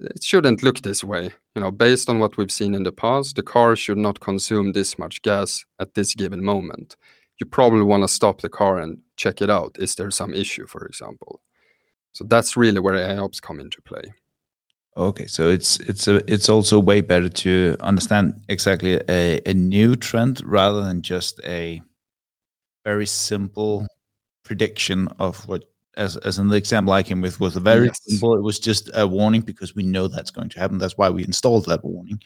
it 0.02 0.22
shouldn't 0.22 0.62
look 0.62 0.82
this 0.82 1.06
way. 1.06 1.32
You 1.56 1.62
know, 1.62 1.72
based 1.72 2.10
on 2.10 2.20
what 2.20 2.36
we've 2.36 2.52
seen 2.52 2.76
in 2.76 2.84
the 2.84 2.92
past, 2.92 3.38
the 3.38 3.44
car 3.44 3.78
should 3.78 3.98
not 3.98 4.20
consume 4.20 4.74
this 4.74 5.00
much 5.00 5.22
gas 5.22 5.64
at 5.80 5.94
this 5.94 6.14
given 6.16 6.44
moment 6.44 6.98
you 7.40 7.46
probably 7.46 7.84
want 7.84 8.04
to 8.04 8.08
stop 8.08 8.42
the 8.42 8.50
car 8.50 8.80
and 8.80 9.00
check 9.16 9.42
it 9.42 9.50
out. 9.50 9.76
Is 9.80 9.96
there 9.96 10.12
some 10.12 10.34
issue, 10.34 10.66
for 10.66 10.86
example? 10.86 11.42
So 12.14 12.24
that's 12.24 12.58
really 12.58 12.80
where 12.80 12.96
AI 12.96 13.18
ops 13.18 13.40
come 13.40 13.60
into 13.60 13.82
play. 13.82 14.14
Okay, 14.96 15.28
so 15.28 15.48
it's 15.48 15.80
it's 15.82 16.08
a 16.08 16.16
it's 16.32 16.50
also 16.50 16.80
way 16.80 17.02
better 17.02 17.30
to 17.30 17.78
understand 17.82 18.42
exactly 18.50 19.00
a, 19.08 19.40
a 19.46 19.54
new 19.54 19.96
trend 19.96 20.42
rather 20.44 20.84
than 20.84 21.04
just 21.04 21.40
a 21.44 21.82
very 22.84 23.06
simple 23.06 23.86
prediction 24.44 25.08
of 25.20 25.48
what 25.48 25.66
as 25.98 26.18
as 26.18 26.40
in 26.40 26.48
the 26.48 26.56
example 26.56 26.94
I 26.94 27.04
came 27.04 27.22
with 27.22 27.40
was 27.40 27.56
a 27.56 27.60
very 27.60 27.88
yes. 27.88 28.00
simple. 28.06 28.36
It 28.36 28.42
was 28.42 28.58
just 28.58 28.90
a 28.96 29.06
warning 29.06 29.42
because 29.42 29.76
we 29.76 29.84
know 29.84 30.08
that's 30.08 30.32
going 30.32 30.50
to 30.50 30.60
happen. 30.60 30.80
That's 30.80 30.98
why 30.98 31.12
we 31.12 31.24
installed 31.24 31.66
that 31.66 31.86
warning. 31.86 32.20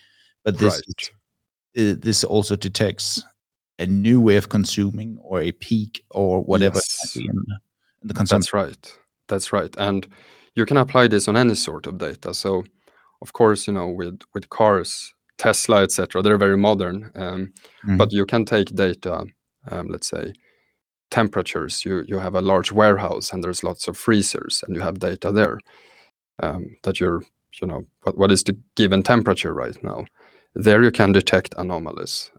But 0.46 0.58
this 0.58 0.82
right. 1.76 2.02
this 2.02 2.24
also 2.24 2.56
detects 2.56 3.22
a 3.82 3.88
new 3.88 4.22
way 4.22 4.38
of 4.38 4.50
consuming 4.50 5.18
or 5.22 5.42
a 5.42 5.52
peak 5.52 6.04
or 6.12 6.42
whatever 6.44 6.76
yes. 6.76 7.16
in, 7.16 7.46
the 8.04 8.14
consumption. 8.14 8.40
That's 8.40 8.54
right. 8.54 8.94
That's 9.28 9.54
right. 9.54 9.76
And 9.78 10.08
you 10.56 10.66
can 10.66 10.78
apply 10.78 11.08
this 11.08 11.28
on 11.28 11.38
any 11.38 11.56
sort 11.56 11.88
of 11.88 11.98
data. 11.98 12.34
So, 12.34 12.64
of 13.22 13.34
course, 13.34 13.68
you 13.68 13.74
know, 13.74 13.88
with 13.90 14.20
with 14.34 14.50
cars, 14.50 15.14
Tesla, 15.38 15.84
etc., 15.84 16.22
they're 16.22 16.38
very 16.38 16.58
modern, 16.58 17.12
um, 17.16 17.54
Mhm. 17.86 17.98
but 17.98 18.12
you 18.12 18.26
can 18.26 18.46
take 18.46 18.76
data, 18.76 19.26
um, 19.72 19.88
let's 19.88 20.10
say, 20.10 20.34
temperatures. 21.10 21.86
You 21.86 22.04
you 22.08 22.20
have 22.20 22.36
a 22.36 22.42
large 22.42 22.72
warehouse 22.72 23.34
and 23.34 23.44
there's 23.44 23.64
lots 23.64 23.88
of 23.88 23.98
freezers, 23.98 24.64
and 24.64 24.76
you 24.76 24.82
have 24.82 25.00
data 25.00 25.32
there 25.32 25.60
um, 26.44 26.66
that 26.84 27.00
you're, 27.00 27.22
you 27.62 27.68
know, 27.68 27.82
what, 28.04 28.18
what 28.18 28.32
is 28.32 28.44
the 28.44 28.58
given 28.76 29.04
temperature 29.04 29.54
right 29.54 29.78
now? 29.84 30.06
There 30.56 30.84
you 30.84 30.92
can 30.92 31.12
detect 31.14 31.56
anomalies. 31.58 32.32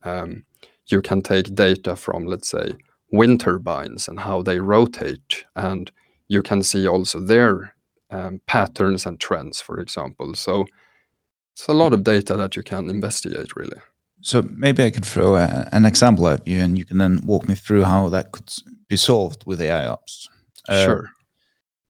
You 0.87 1.03
can 1.03 1.23
take 1.23 1.55
data 1.55 1.97
from, 1.97 2.27
let's 2.27 2.49
say, 2.51 2.73
wind 3.13 3.41
turbines 3.41 4.09
and 4.09 4.21
how 4.21 4.43
they 4.43 4.59
rotate, 4.61 5.45
and 5.55 5.91
you 6.29 6.43
can 6.43 6.63
see 6.63 6.89
also 6.89 7.21
their 7.21 7.75
um, 8.11 8.41
patterns 8.47 9.07
and 9.07 9.19
trends, 9.21 9.61
for 9.61 9.81
example. 9.81 10.35
So 10.35 10.67
it's 11.55 11.69
a 11.69 11.73
lot 11.75 11.93
of 11.93 12.03
data 12.03 12.37
that 12.37 12.57
you 12.57 12.63
can 12.63 12.91
investigate, 12.91 13.57
really. 13.57 13.81
So 14.21 14.43
maybe 14.43 14.85
I 14.85 14.91
could 14.91 15.05
throw 15.05 15.37
a, 15.37 15.69
an 15.73 15.85
example 15.85 16.29
at 16.29 16.47
you, 16.47 16.63
and 16.63 16.79
you 16.79 16.85
can 16.85 16.99
then 16.99 17.21
walk 17.27 17.49
me 17.49 17.55
through 17.55 17.85
how 17.85 18.09
that 18.11 18.33
could 18.33 18.51
be 18.89 18.97
solved 18.97 19.45
with 19.47 19.61
AI 19.61 19.87
ops. 19.87 20.29
Uh, 20.69 20.85
sure. 20.85 21.11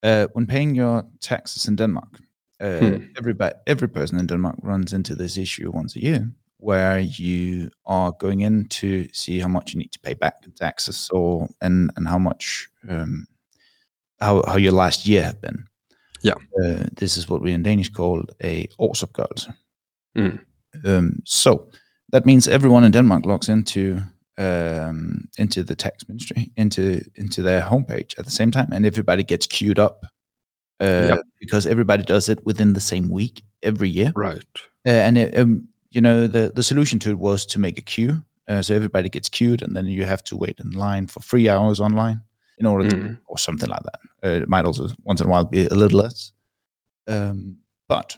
Uh, 0.03 0.27
when 0.33 0.45
paying 0.45 0.75
your 0.75 1.03
taxes 1.19 1.67
in 1.67 1.75
Denmark, 1.75 2.19
uh, 2.59 2.79
Hmm. 2.79 3.03
everybody, 3.17 3.55
every 3.67 3.87
person 3.87 4.19
in 4.19 4.27
Denmark 4.27 4.55
runs 4.63 4.93
into 4.93 5.15
this 5.15 5.37
issue 5.37 5.71
once 5.71 5.95
a 5.95 6.01
year, 6.03 6.31
where 6.63 6.99
you 6.99 7.69
are 7.85 8.11
going 8.19 8.41
in 8.41 8.65
to 8.65 9.07
see 9.13 9.39
how 9.39 9.49
much 9.49 9.73
you 9.73 9.79
need 9.79 9.91
to 9.91 9.99
pay 9.99 10.13
back 10.15 10.35
in 10.45 10.51
taxes, 10.51 11.09
or 11.11 11.47
and 11.61 11.91
and 11.95 12.07
how 12.07 12.19
much 12.19 12.69
um, 12.89 13.27
how 14.19 14.43
how 14.47 14.57
your 14.57 14.73
last 14.73 15.05
year 15.07 15.23
have 15.23 15.39
been. 15.41 15.65
Yeah. 16.23 16.35
uh, 16.63 16.83
this 16.95 17.17
is 17.17 17.27
what 17.29 17.41
we 17.41 17.51
in 17.53 17.63
Danish 17.63 17.89
call 17.91 18.23
a 18.43 18.67
årsopgørelse. 18.79 19.51
Mm. 20.17 20.39
Um, 20.85 21.21
so 21.25 21.67
that 22.13 22.25
means 22.25 22.47
everyone 22.47 22.85
in 22.85 22.91
Denmark 22.93 23.25
logs 23.25 23.49
into 23.49 24.01
um, 24.37 25.27
into 25.37 25.63
the 25.63 25.75
tax 25.75 26.07
ministry, 26.07 26.51
into 26.55 27.01
into 27.15 27.41
their 27.43 27.61
homepage 27.61 28.17
at 28.17 28.25
the 28.25 28.31
same 28.31 28.51
time, 28.51 28.71
and 28.71 28.85
everybody 28.85 29.23
gets 29.23 29.47
queued 29.47 29.79
up 29.79 30.05
uh, 30.81 31.07
Yep. 31.09 31.21
because 31.39 31.69
everybody 31.69 32.03
does 32.03 32.29
it 32.29 32.39
within 32.45 32.73
the 32.73 32.81
same 32.81 33.09
week 33.09 33.43
every 33.61 33.89
year. 33.89 34.11
Right. 34.15 34.61
Uh, 34.87 34.89
and 35.07 35.17
it, 35.17 35.37
um, 35.37 35.67
you 35.93 36.01
know 36.01 36.27
the 36.27 36.51
the 36.55 36.63
solution 36.63 36.99
to 36.99 37.09
it 37.11 37.19
was 37.19 37.45
to 37.47 37.59
make 37.59 37.77
a 37.77 37.81
queue, 37.81 38.23
uh, 38.47 38.61
so 38.61 38.75
everybody 38.75 39.09
gets 39.09 39.29
queued, 39.29 39.61
and 39.61 39.75
then 39.75 39.85
you 39.85 40.05
have 40.05 40.23
to 40.25 40.37
wait 40.37 40.59
in 40.59 40.71
line 40.71 41.07
for 41.07 41.21
three 41.21 41.47
hours 41.49 41.79
online 41.79 42.21
in 42.57 42.65
order 42.65 42.89
to, 42.89 42.95
Mm. 42.95 43.17
or 43.27 43.37
something 43.37 43.69
like 43.69 43.83
that. 43.83 43.99
Uh, 44.23 44.41
it 44.43 44.49
might 44.49 44.65
also 44.65 44.89
once 45.03 45.21
in 45.21 45.27
a 45.27 45.29
while 45.29 45.45
be 45.45 45.65
a 45.67 45.73
little 45.75 45.99
less. 45.99 46.33
Um, 47.07 47.57
but 47.87 48.17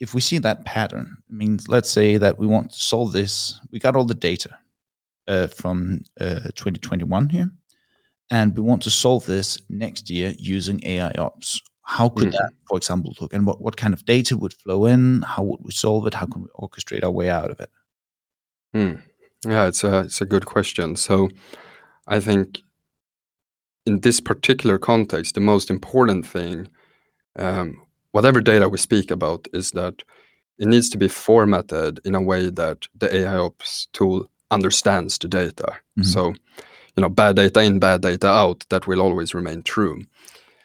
if 0.00 0.14
we 0.14 0.20
see 0.20 0.38
that 0.40 0.64
pattern, 0.64 1.16
it 1.30 1.34
means 1.34 1.68
let's 1.68 1.90
say 1.90 2.18
that 2.18 2.38
we 2.38 2.46
want 2.46 2.70
to 2.72 2.78
solve 2.78 3.12
this. 3.12 3.60
We 3.70 3.78
got 3.78 3.96
all 3.96 4.04
the 4.06 4.14
data 4.14 4.50
uh, 5.28 5.46
from 5.48 6.02
uh, 6.20 6.50
2021 6.54 7.28
here, 7.28 7.50
and 8.30 8.56
we 8.56 8.62
want 8.62 8.82
to 8.82 8.90
solve 8.90 9.24
this 9.26 9.58
next 9.68 10.10
year 10.10 10.34
using 10.38 10.80
AI 10.84 11.12
ops. 11.18 11.60
How 11.86 12.08
could 12.08 12.28
Mhm. 12.28 12.32
that, 12.32 12.52
for 12.66 12.76
example, 12.78 13.14
look? 13.20 13.32
And 13.34 13.46
what, 13.46 13.60
what 13.60 13.76
kind 13.76 13.92
of 13.94 14.04
data 14.04 14.36
would 14.36 14.54
flow 14.54 14.86
in? 14.86 15.22
How 15.22 15.42
would 15.42 15.60
we 15.62 15.70
solve 15.72 16.06
it? 16.06 16.14
How 16.14 16.26
can 16.26 16.42
we 16.42 16.48
orchestrate 16.58 17.04
our 17.04 17.10
way 17.10 17.28
out 17.30 17.50
of 17.50 17.60
it? 17.60 17.70
Hmm. 18.72 18.94
Yeah, 19.46 19.66
it's 19.68 19.84
a 19.84 20.00
it's 20.00 20.20
a 20.22 20.26
good 20.26 20.46
question. 20.46 20.96
So, 20.96 21.28
I 22.06 22.20
think 22.20 22.60
in 23.86 24.00
this 24.00 24.20
particular 24.20 24.78
context, 24.78 25.34
the 25.34 25.40
most 25.40 25.70
important 25.70 26.26
thing, 26.26 26.68
um, 27.36 27.76
whatever 28.12 28.40
data 28.40 28.68
we 28.68 28.78
speak 28.78 29.10
about, 29.10 29.46
is 29.52 29.72
that 29.72 30.02
it 30.58 30.66
needs 30.68 30.88
to 30.90 30.98
be 30.98 31.08
formatted 31.08 32.00
in 32.04 32.14
a 32.14 32.22
way 32.22 32.48
that 32.48 32.86
the 32.98 33.14
AI 33.14 33.36
ops 33.36 33.88
tool 33.92 34.30
understands 34.50 35.18
the 35.18 35.28
data. 35.28 35.74
Mhm. 35.98 36.04
So, 36.06 36.28
you 36.96 37.00
know, 37.02 37.10
bad 37.10 37.36
data 37.36 37.60
in, 37.60 37.78
bad 37.78 38.00
data 38.00 38.28
out, 38.28 38.64
that 38.70 38.86
will 38.86 39.00
always 39.02 39.34
remain 39.34 39.62
true. 39.62 40.02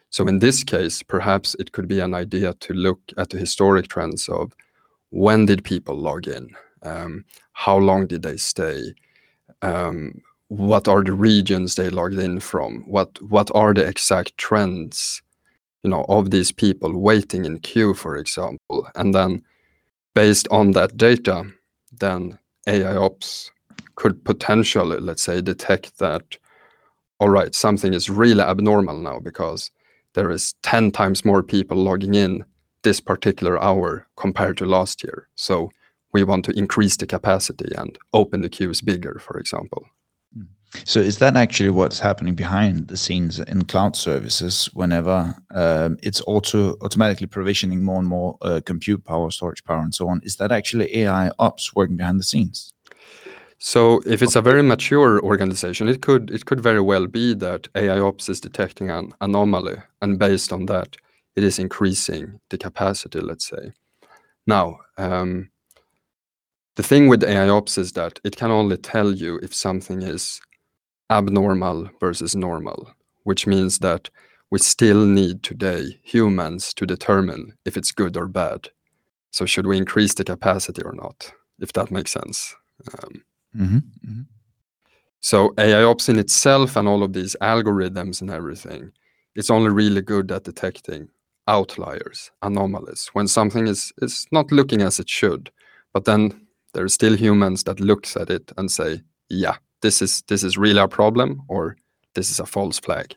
So 0.10 0.28
in 0.28 0.40
this 0.40 0.64
case, 0.64 1.04
perhaps 1.04 1.56
it 1.60 1.72
could 1.72 1.88
be 1.88 2.00
an 2.00 2.14
idea 2.14 2.54
to 2.54 2.74
look 2.74 3.00
at 3.18 3.30
the 3.30 3.38
historic 3.38 3.88
trends 3.88 4.28
of 4.28 4.54
when 5.12 5.46
did 5.46 5.64
people 5.64 5.96
log 5.96 6.28
in, 6.28 6.56
um, 6.84 7.26
how 7.54 7.78
long 7.78 8.08
did 8.08 8.24
they 8.24 8.38
stay, 8.38 8.94
um, 9.62 10.22
what 10.48 10.88
are 10.88 11.04
the 11.04 11.14
regions 11.14 11.76
they 11.76 11.90
logged 11.90 12.20
in 12.20 12.40
from, 12.40 12.82
what 12.88 13.22
what 13.22 13.52
are 13.54 13.74
the 13.74 13.86
exact 13.86 14.38
trends, 14.38 15.22
you 15.84 15.90
know, 15.90 16.06
of 16.10 16.32
these 16.32 16.52
people 16.52 16.98
waiting 16.98 17.46
in 17.46 17.60
queue, 17.60 17.94
for 17.94 18.18
example, 18.18 18.88
and 18.96 19.14
then 19.14 19.44
based 20.16 20.48
on 20.50 20.72
that 20.72 20.98
data, 20.98 21.44
then 22.00 22.38
AI 22.68 22.96
ops 22.96 23.52
could 23.96 24.24
potentially, 24.26 25.00
let's 25.00 25.22
say, 25.24 25.42
detect 25.42 26.00
that, 26.00 26.24
all 27.20 27.30
right, 27.30 27.54
something 27.54 27.94
is 27.94 28.10
really 28.10 28.42
abnormal 28.42 28.98
now 28.98 29.20
because 29.20 29.72
there 30.14 30.32
is 30.32 30.54
10 30.64 30.92
times 30.92 31.26
more 31.26 31.44
people 31.44 31.78
logging 31.78 32.16
in 32.16 32.46
this 32.84 33.00
particular 33.00 33.62
hour 33.62 34.08
compared 34.16 34.58
to 34.58 34.66
last 34.66 35.04
year. 35.04 35.28
So 35.36 35.70
we 36.14 36.24
want 36.24 36.46
to 36.46 36.58
increase 36.58 36.98
the 36.98 37.06
capacity 37.06 37.74
and 37.78 37.98
open 38.14 38.42
the 38.42 38.50
queues 38.50 38.82
bigger, 38.82 39.20
for 39.20 39.38
example. 39.38 39.86
So 40.86 41.00
is 41.00 41.18
that 41.18 41.36
actually 41.36 41.72
what's 41.72 42.00
happening 42.00 42.36
behind 42.36 42.90
the 42.90 42.98
scenes 42.98 43.40
in 43.40 43.66
cloud 43.66 43.96
services 43.96 44.70
whenever 44.74 45.36
um, 45.52 45.98
it's 46.04 46.22
auto 46.28 46.76
automatically 46.82 47.26
provisioning 47.26 47.84
more 47.84 48.00
and 48.00 48.08
more 48.08 48.38
uh, 48.42 48.62
compute 48.64 49.04
power, 49.04 49.32
storage 49.32 49.64
power, 49.64 49.82
and 49.82 49.94
so 49.94 50.08
on? 50.08 50.22
Is 50.24 50.36
that 50.36 50.52
actually 50.52 50.96
AI 50.98 51.32
ops 51.40 51.74
working 51.76 51.98
behind 51.98 52.20
the 52.20 52.24
scenes? 52.24 52.72
So 53.60 54.02
if 54.06 54.22
it's 54.22 54.38
a 54.38 54.42
very 54.42 54.64
mature 54.64 55.22
organization, 55.22 55.90
it 55.90 56.02
could 56.02 56.32
it 56.32 56.46
could 56.46 56.62
very 56.62 56.82
well 56.82 57.08
be 57.08 57.34
that 57.36 57.68
AI 57.76 58.00
ops 58.00 58.30
is 58.30 58.40
detecting 58.40 58.90
an 58.90 59.14
anomaly, 59.20 59.78
and 60.02 60.18
based 60.18 60.54
on 60.54 60.66
that, 60.68 60.96
it 61.36 61.44
is 61.44 61.60
increasing 61.60 62.40
the 62.50 62.58
capacity. 62.58 63.20
Let's 63.20 63.48
say. 63.48 63.74
Now, 64.48 64.80
um, 64.98 65.50
the 66.78 66.84
thing 66.84 67.10
with 67.10 67.24
AI 67.24 67.50
ops 67.50 67.78
is 67.78 67.92
that 67.94 68.20
it 68.24 68.38
can 68.38 68.50
only 68.52 68.78
tell 68.78 69.14
you 69.14 69.40
if 69.44 69.54
something 69.54 70.02
is 70.04 70.40
abnormal 71.10 71.90
versus 72.00 72.36
normal, 72.36 72.92
which 73.24 73.46
means 73.46 73.80
that 73.80 74.10
we 74.52 74.60
still 74.60 75.06
need 75.06 75.44
today 75.44 76.00
humans 76.04 76.74
to 76.76 76.86
determine 76.86 77.54
if 77.66 77.76
it's 77.78 77.92
good 77.92 78.16
or 78.16 78.28
bad. 78.28 78.70
So 79.32 79.46
should 79.46 79.68
we 79.68 79.78
increase 79.78 80.14
the 80.14 80.24
capacity 80.24 80.82
or 80.84 80.94
not? 80.94 81.32
If 81.60 81.74
that 81.74 81.92
makes 81.92 82.12
sense. 82.12 82.56
Um, 83.04 83.24
Mm-hmm. 83.60 84.22
so 85.20 85.54
AI 85.58 85.84
ops 85.84 86.10
in 86.10 86.18
itself 86.20 86.76
and 86.78 86.88
all 86.88 87.04
of 87.04 87.12
these 87.14 87.36
algorithms 87.42 88.22
and 88.22 88.32
everything, 88.32 88.92
it's 89.36 89.50
only 89.50 89.70
really 89.70 90.02
good 90.02 90.32
at 90.32 90.44
detecting 90.46 91.10
outliers, 91.48 92.32
anomalies, 92.42 93.10
when 93.14 93.28
something 93.28 93.68
is 93.68 93.92
is 94.02 94.26
not 94.32 94.52
looking 94.52 94.82
as 94.82 95.00
it 95.00 95.10
should. 95.10 95.52
But 95.94 96.06
then 96.06 96.48
there 96.74 96.84
are 96.84 96.90
still 96.90 97.16
humans 97.18 97.64
that 97.64 97.80
looks 97.80 98.16
at 98.16 98.30
it 98.30 98.52
and 98.58 98.72
say, 98.72 99.02
yeah, 99.30 99.56
this 99.82 100.02
is 100.02 100.22
this 100.28 100.44
is 100.44 100.58
really 100.58 100.80
a 100.82 100.88
problem 100.88 101.42
or 101.48 101.76
this 102.14 102.32
is 102.32 102.40
a 102.40 102.46
false 102.46 102.80
flag. 102.80 103.16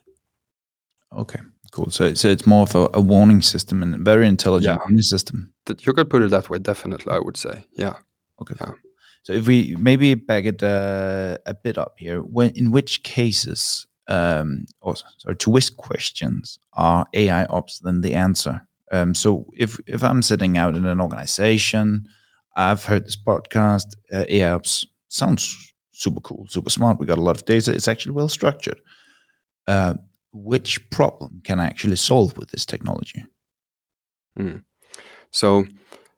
Okay, 1.11 1.39
cool. 1.71 1.89
So, 1.91 2.13
so 2.15 2.27
it's 2.27 2.47
more 2.47 2.63
of 2.63 2.75
a, 2.75 2.89
a 2.93 3.01
warning 3.01 3.41
system 3.43 3.83
and 3.83 3.95
a 3.95 3.97
very 3.99 4.27
intelligent 4.27 4.75
Yeah. 4.75 4.83
warning 4.83 5.01
system. 5.03 5.53
That 5.65 5.85
you 5.85 5.93
could 5.93 6.09
put 6.09 6.23
it 6.23 6.31
that 6.31 6.49
way, 6.49 6.59
definitely, 6.59 7.13
I 7.13 7.19
would 7.19 7.37
say. 7.37 7.65
Yeah. 7.77 7.95
Okay. 8.41 8.55
Yeah. 8.59 8.71
So 9.23 9.33
if 9.33 9.47
we 9.47 9.75
maybe 9.79 10.13
back 10.15 10.45
it 10.45 10.61
uh, 10.61 11.37
a 11.45 11.53
bit 11.53 11.77
up 11.77 11.95
here, 11.97 12.21
when 12.21 12.51
in 12.51 12.71
which 12.71 13.03
cases, 13.03 13.87
um, 14.07 14.65
or 14.81 14.95
sorry, 15.17 15.37
to 15.37 15.49
which 15.49 15.75
questions 15.77 16.59
are 16.73 17.07
AI 17.13 17.45
ops 17.45 17.79
then 17.79 18.01
the 18.01 18.13
answer? 18.13 18.61
Um, 18.91 19.15
so 19.15 19.45
if 19.57 19.79
if 19.87 20.03
I'm 20.03 20.21
sitting 20.21 20.57
out 20.57 20.75
in 20.75 20.85
an 20.85 20.99
organization, 21.01 22.05
I've 22.55 22.83
heard 22.83 23.05
this 23.05 23.15
podcast, 23.15 23.95
uh, 24.11 24.25
AI 24.27 24.51
ops 24.51 24.85
sounds 25.07 25.73
super 25.93 26.19
cool, 26.19 26.45
super 26.49 26.69
smart. 26.69 26.99
We 26.99 27.05
got 27.05 27.17
a 27.17 27.21
lot 27.21 27.37
of 27.37 27.45
data. 27.45 27.73
It's 27.73 27.87
actually 27.87 28.11
well 28.11 28.29
structured. 28.29 28.79
Uh, 29.67 29.93
which 30.33 30.89
problem 30.89 31.41
can 31.43 31.59
I 31.59 31.65
actually 31.65 31.95
solve 31.95 32.37
with 32.37 32.51
this 32.51 32.65
technology? 32.65 33.23
So 35.31 35.65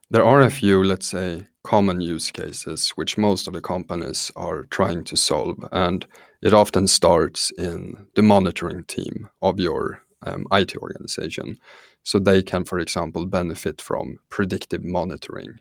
there 0.10 0.24
are 0.24 0.42
a 0.42 0.50
few, 0.50 0.84
let's 0.84 1.08
say, 1.08 1.48
common 1.65 2.00
use 2.00 2.31
cases 2.31 2.89
which 2.91 3.17
most 3.17 3.48
of 3.48 3.53
the 3.53 3.62
companies 3.62 4.31
are 4.36 4.63
trying 4.65 5.03
to 5.05 5.17
solve, 5.17 5.57
and 5.72 6.05
it 6.41 6.53
often 6.53 6.88
starts 6.88 7.51
in 7.57 8.07
the 8.15 8.22
monitoring 8.22 8.84
team 8.84 9.29
of 9.41 9.60
your 9.60 10.01
um, 10.27 10.45
IT 10.51 10.77
organization. 10.77 11.57
So 12.03 12.19
they 12.19 12.43
can, 12.43 12.65
for 12.65 12.79
example, 12.79 13.25
benefit 13.25 13.81
from 13.81 14.19
predictive 14.29 14.84
monitoring. 14.84 15.60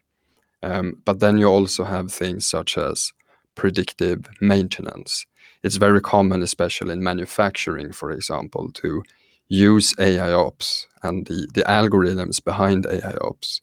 Um, 0.62 1.02
but 1.06 1.20
then 1.20 1.38
you 1.38 1.46
also 1.46 1.84
have 1.84 2.12
things 2.12 2.46
such 2.46 2.76
as 2.76 3.12
predictive 3.54 4.26
maintenance. 4.40 5.26
It's 5.62 5.76
very 5.76 6.02
common, 6.02 6.42
especially 6.42 6.92
in 6.92 7.02
manufacturing, 7.02 7.92
for 7.92 8.11
example, 8.11 8.70
to 8.73 9.02
use 9.49 9.94
AI 9.99 10.32
ops 10.32 10.87
and 11.02 11.26
the, 11.26 11.46
the 11.54 11.62
algorithms 11.62 12.44
behind 12.44 12.87
AI 12.87 13.14
ops 13.23 13.62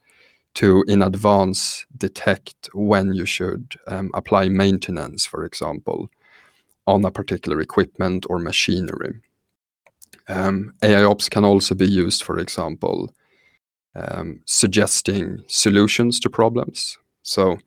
to 0.55 0.84
in 0.88 1.01
advance 1.01 1.86
detect 1.98 2.70
when 2.74 3.13
you 3.13 3.25
should 3.25 3.75
um, 3.88 4.12
apply 4.13 4.50
maintenance, 4.50 5.25
for 5.25 5.46
example, 5.46 6.10
on 6.88 7.05
a 7.05 7.12
particular 7.12 7.62
equipment 7.62 8.25
or 8.29 8.39
machinery. 8.39 9.22
Um, 10.27 10.74
AI 10.84 11.03
ops 11.03 11.29
can 11.29 11.46
also 11.46 11.75
be 11.75 11.88
used, 11.88 12.24
for 12.24 12.39
example, 12.39 13.13
um, 13.96 14.41
suggesting 14.46 15.43
solutions 15.48 16.20
to 16.22 16.29
problems. 16.29 16.98
So, 17.24 17.58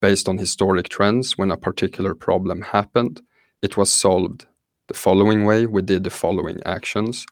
based 0.00 0.28
on 0.28 0.38
historic 0.38 0.88
trends, 0.88 1.36
when 1.38 1.50
a 1.50 1.56
particular 1.56 2.14
problem 2.14 2.62
happened, 2.62 3.20
it 3.62 3.76
was 3.76 3.92
solved 3.92 4.46
the 4.86 4.94
following 4.94 5.44
way. 5.44 5.66
We 5.66 5.82
did 5.82 6.04
the 6.04 6.10
following 6.10 6.60
actions. 6.64 7.26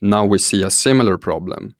Now 0.00 0.24
we 0.24 0.38
see 0.38 0.62
a 0.62 0.70
similar 0.70 1.18
problem, 1.18 1.74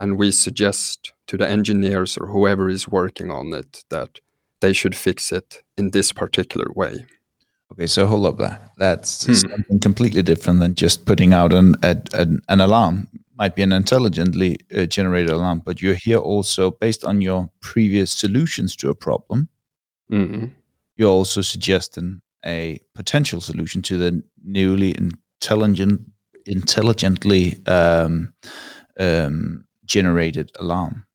and 0.00 0.16
we 0.18 0.30
suggest 0.32 1.12
to 1.26 1.36
the 1.36 1.48
engineers 1.48 2.16
or 2.16 2.26
whoever 2.26 2.68
is 2.68 2.88
working 2.88 3.30
on 3.30 3.52
it 3.52 3.84
that 3.90 4.20
they 4.60 4.72
should 4.72 4.94
fix 4.94 5.32
it 5.32 5.62
in 5.76 5.90
this 5.90 6.12
particular 6.12 6.66
way. 6.74 7.04
Okay, 7.72 7.86
so 7.86 8.06
hold 8.06 8.26
up 8.26 8.38
there. 8.38 8.70
That's 8.78 9.26
hmm. 9.26 9.34
something 9.34 9.80
completely 9.80 10.22
different 10.22 10.60
than 10.60 10.74
just 10.74 11.04
putting 11.04 11.32
out 11.32 11.52
an 11.52 11.76
an, 11.82 12.40
an 12.48 12.60
alarm. 12.60 13.08
Might 13.38 13.54
be 13.54 13.62
an 13.62 13.72
intelligently 13.72 14.56
uh, 14.74 14.86
generated 14.86 15.30
alarm, 15.30 15.62
but 15.64 15.82
you're 15.82 15.94
here 15.94 16.18
also 16.18 16.70
based 16.70 17.04
on 17.04 17.20
your 17.20 17.50
previous 17.60 18.10
solutions 18.10 18.74
to 18.76 18.88
a 18.88 18.94
problem. 18.94 19.48
Mm-hmm. 20.10 20.46
You're 20.96 21.10
also 21.10 21.42
suggesting 21.42 22.22
a 22.46 22.80
potential 22.94 23.40
solution 23.40 23.82
to 23.82 23.98
the 23.98 24.22
newly 24.42 24.96
intelligent, 24.96 26.00
intelligently 26.46 27.60
um, 27.66 28.32
um, 28.98 29.66
generated 29.84 30.50
alarm. 30.58 31.05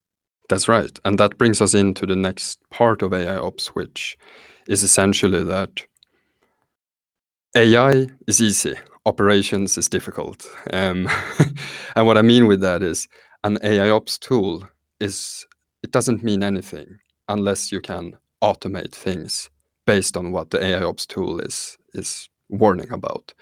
That's 0.51 0.69
right, 0.69 0.99
and 1.05 1.19
that 1.19 1.39
brings 1.39 1.61
us 1.61 1.73
into 1.75 2.05
the 2.07 2.17
next 2.17 2.59
part 2.71 3.03
of 3.03 3.13
AI 3.15 3.37
ops, 3.37 3.69
which 3.69 4.19
is 4.69 4.83
essentially 4.83 5.43
that 5.45 5.71
AI 7.55 8.07
is 8.27 8.41
easy, 8.41 8.75
operations 9.05 9.77
is 9.77 9.89
difficult. 9.89 10.47
Um, 10.71 11.09
and 11.95 12.07
what 12.07 12.17
I 12.17 12.21
mean 12.21 12.47
with 12.47 12.61
that 12.61 12.81
is 12.83 13.07
an 13.43 13.57
AI 13.63 13.89
ops 13.89 14.17
tool 14.17 14.67
is 15.01 15.45
it 15.83 15.91
doesn't 15.91 16.23
mean 16.23 16.43
anything 16.43 16.97
unless 17.27 17.71
you 17.71 17.81
can 17.81 18.13
automate 18.43 18.93
things 18.93 19.49
based 19.85 20.17
on 20.17 20.31
what 20.31 20.51
the 20.51 20.63
AI 20.63 20.83
ops 20.83 21.05
tool 21.05 21.39
is 21.41 21.77
is 21.93 22.29
warning 22.49 22.91
about. 22.93 23.33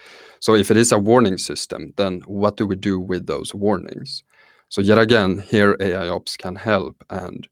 So 0.42 0.56
if 0.56 0.72
it 0.72 0.78
is 0.78 0.92
a 0.92 1.00
warning 1.00 1.38
system, 1.38 1.94
then 1.98 2.22
what 2.28 2.58
do 2.58 2.68
we 2.68 2.76
do 2.78 3.00
with 3.00 3.28
those 3.28 3.54
warnings? 3.56 4.24
So 4.70 4.82
yet 4.82 5.00
again, 5.00 5.40
here 5.40 5.76
AI 5.80 6.08
ops 6.10 6.38
can 6.38 6.56
help 6.56 7.04
and 7.10 7.48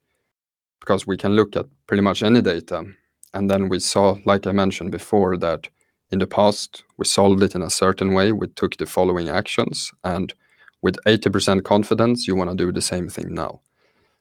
because 0.79 1.05
we 1.05 1.17
can 1.17 1.35
look 1.35 1.55
at 1.55 1.65
pretty 1.87 2.01
much 2.01 2.23
any 2.23 2.41
data. 2.41 2.85
And 3.33 3.49
then 3.49 3.69
we 3.69 3.79
saw, 3.79 4.17
like 4.25 4.47
I 4.47 4.51
mentioned 4.51 4.91
before, 4.91 5.37
that 5.37 5.67
in 6.11 6.19
the 6.19 6.27
past, 6.27 6.83
we 6.97 7.05
solved 7.05 7.43
it 7.43 7.55
in 7.55 7.61
a 7.61 7.69
certain 7.69 8.13
way. 8.13 8.31
We 8.31 8.47
took 8.47 8.77
the 8.77 8.85
following 8.85 9.27
actions, 9.27 9.91
and 10.05 10.33
with 10.81 10.97
80% 11.05 11.65
confidence, 11.65 12.27
you 12.27 12.35
want 12.35 12.49
to 12.49 12.55
do 12.55 12.71
the 12.71 12.81
same 12.81 13.09
thing 13.09 13.33
now. 13.33 13.59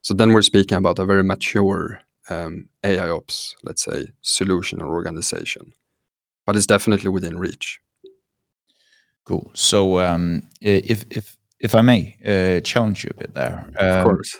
So 0.02 0.14
then 0.14 0.32
we're 0.32 0.42
speaking 0.42 0.78
about 0.78 0.98
a 0.98 1.04
very 1.04 1.22
mature 1.22 2.00
um, 2.28 2.68
AI 2.82 3.08
ops, 3.08 3.54
let's 3.62 3.84
say, 3.84 4.08
solution 4.22 4.82
or 4.82 4.88
organization, 4.88 5.72
but 6.46 6.56
it's 6.56 6.66
definitely 6.66 7.10
within 7.10 7.38
reach. 7.38 7.80
Cool. 9.24 9.50
So 9.54 10.00
um, 10.00 10.42
if 10.60 11.04
if 11.10 11.35
if 11.60 11.75
I 11.75 11.80
may 11.82 12.16
uh, 12.25 12.60
challenge 12.60 13.04
you 13.04 13.10
a 13.14 13.18
bit 13.18 13.34
there, 13.34 13.68
um, 13.78 13.88
of 13.88 14.04
course, 14.04 14.36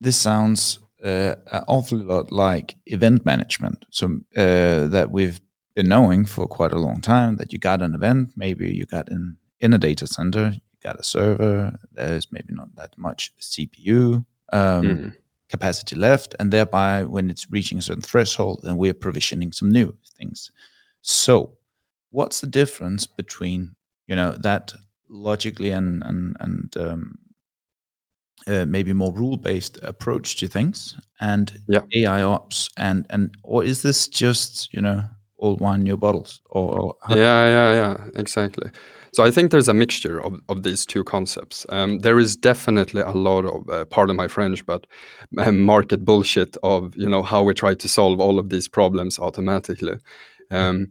this 0.00 0.16
sounds 0.16 0.78
uh, 1.02 1.34
an 1.52 1.64
awful 1.68 1.98
lot 1.98 2.32
like 2.32 2.76
event 2.86 3.24
management. 3.24 3.84
So 3.90 4.20
uh, 4.36 4.88
that 4.88 5.08
we've 5.10 5.40
been 5.74 5.88
knowing 5.88 6.24
for 6.24 6.46
quite 6.46 6.72
a 6.72 6.78
long 6.78 7.00
time 7.00 7.36
that 7.36 7.52
you 7.52 7.58
got 7.58 7.82
an 7.82 7.94
event, 7.94 8.30
maybe 8.36 8.72
you 8.72 8.86
got 8.86 9.10
in 9.10 9.36
in 9.60 9.72
a 9.72 9.78
data 9.78 10.06
center, 10.06 10.52
you 10.54 10.60
got 10.82 11.00
a 11.00 11.02
server, 11.02 11.78
there's 11.92 12.30
maybe 12.30 12.52
not 12.52 12.74
that 12.76 12.96
much 12.98 13.32
CPU 13.40 14.24
um, 14.52 14.82
mm. 14.82 15.16
capacity 15.48 15.96
left, 15.96 16.34
and 16.38 16.52
thereby 16.52 17.04
when 17.04 17.30
it's 17.30 17.50
reaching 17.50 17.78
a 17.78 17.82
certain 17.82 18.02
threshold, 18.02 18.60
then 18.62 18.76
we're 18.76 18.94
provisioning 18.94 19.52
some 19.52 19.70
new 19.70 19.96
things. 20.18 20.50
So, 21.00 21.56
what's 22.10 22.40
the 22.40 22.46
difference 22.46 23.06
between 23.06 23.74
you 24.06 24.16
know 24.16 24.32
that 24.32 24.74
logically 25.14 25.70
and 25.70 26.02
and 26.04 26.36
and 26.40 26.76
um, 26.76 27.18
uh, 28.46 28.66
maybe 28.66 28.92
more 28.92 29.12
rule-based 29.12 29.78
approach 29.82 30.36
to 30.36 30.48
things 30.48 30.96
and 31.20 31.62
yeah. 31.68 31.80
AI 31.94 32.22
ops 32.22 32.68
and 32.76 33.06
and 33.10 33.34
or 33.42 33.64
is 33.64 33.82
this 33.82 34.08
just 34.08 34.72
you 34.74 34.80
know 34.80 35.02
old 35.38 35.60
wine, 35.60 35.82
new 35.82 35.96
bottles? 35.96 36.40
Or, 36.50 36.96
yeah, 37.10 37.46
yeah, 37.48 37.72
yeah, 37.74 37.96
exactly. 38.16 38.70
So 39.12 39.22
I 39.22 39.30
think 39.30 39.50
there's 39.50 39.68
a 39.68 39.74
mixture 39.74 40.20
of, 40.24 40.40
of 40.48 40.64
these 40.64 40.84
two 40.84 41.04
concepts. 41.04 41.64
Um, 41.68 42.00
there 42.00 42.18
is 42.18 42.36
definitely 42.36 43.02
a 43.02 43.12
lot 43.12 43.44
of, 43.44 43.68
uh, 43.68 43.84
pardon 43.84 44.16
my 44.16 44.26
French, 44.26 44.66
but 44.66 44.86
uh, 45.38 45.52
market 45.52 46.04
bullshit 46.04 46.56
of 46.64 46.96
you 46.96 47.08
know 47.08 47.22
how 47.22 47.42
we 47.42 47.54
try 47.54 47.74
to 47.74 47.88
solve 47.88 48.20
all 48.20 48.38
of 48.38 48.48
these 48.48 48.66
problems 48.66 49.18
automatically. 49.18 49.98
Um, 50.50 50.90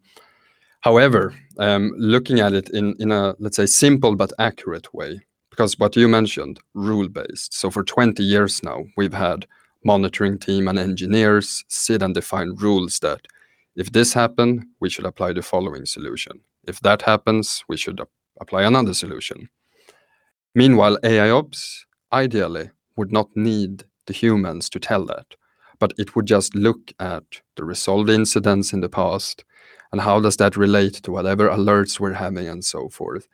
however, 0.84 1.34
um, 1.60 1.92
looking 1.98 2.40
at 2.40 2.54
it 2.54 2.70
in 2.70 2.96
in 3.00 3.12
a 3.12 3.36
let's 3.40 3.58
say 3.58 3.66
simple 3.66 4.16
but 4.16 4.32
accurate 4.40 4.94
way, 4.94 5.22
because 5.50 5.80
what 5.80 5.96
you 5.96 6.08
mentioned, 6.08 6.60
rule 6.74 7.10
based. 7.10 7.54
So 7.54 7.70
for 7.70 7.84
20 7.84 8.24
years 8.24 8.64
now, 8.64 8.86
we've 8.98 9.14
had 9.14 9.46
monitoring 9.86 10.40
team 10.40 10.68
and 10.68 10.80
engineers 10.80 11.64
sit 11.68 12.02
and 12.02 12.14
define 12.14 12.56
rules 12.56 13.00
that 13.00 13.22
if 13.76 13.92
this 13.92 14.14
happened, 14.14 14.66
we 14.80 14.90
should 14.90 15.06
apply 15.06 15.34
the 15.34 15.42
following 15.42 15.86
solution. 15.86 16.40
If 16.68 16.80
that 16.82 17.02
happens, 17.02 17.64
we 17.68 17.78
should 17.78 18.00
apply 18.40 18.64
another 18.64 18.94
solution. 18.94 19.50
Meanwhile, 20.56 20.98
AIOps 21.04 21.80
ideally 22.12 22.70
would 22.96 23.12
not 23.12 23.30
need 23.36 23.84
the 24.06 24.14
humans 24.14 24.70
to 24.70 24.80
tell 24.80 25.06
that, 25.06 25.26
but 25.80 25.94
it 25.98 26.16
would 26.16 26.28
just 26.28 26.56
look 26.56 26.94
at 27.00 27.24
the 27.56 27.64
resolved 27.64 28.10
incidents 28.10 28.74
in 28.74 28.82
the 28.82 28.90
past 28.90 29.44
and 29.94 30.02
how 30.02 30.20
does 30.20 30.38
that 30.38 30.58
relate 30.58 30.96
to 30.96 31.12
whatever 31.12 31.48
alerts 31.48 32.00
we're 32.00 32.14
having 32.14 32.48
and 32.48 32.66
so 32.66 32.90
forth. 32.90 33.28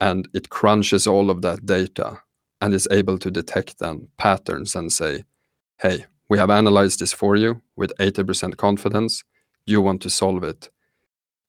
And 0.00 0.26
it 0.32 0.48
crunches 0.48 1.06
all 1.06 1.30
of 1.30 1.42
that 1.42 1.66
data 1.66 2.22
and 2.62 2.72
is 2.72 2.88
able 2.90 3.18
to 3.18 3.30
detect 3.30 3.78
then 3.78 4.08
patterns 4.16 4.74
and 4.74 4.90
say, 4.90 5.24
hey, 5.82 6.06
we 6.30 6.38
have 6.38 6.50
analyzed 6.50 7.00
this 7.00 7.12
for 7.12 7.36
you 7.36 7.60
with 7.76 7.92
80% 7.98 8.56
confidence 8.56 9.22
you 9.66 9.82
want 9.82 10.00
to 10.00 10.10
solve 10.10 10.44
it 10.44 10.70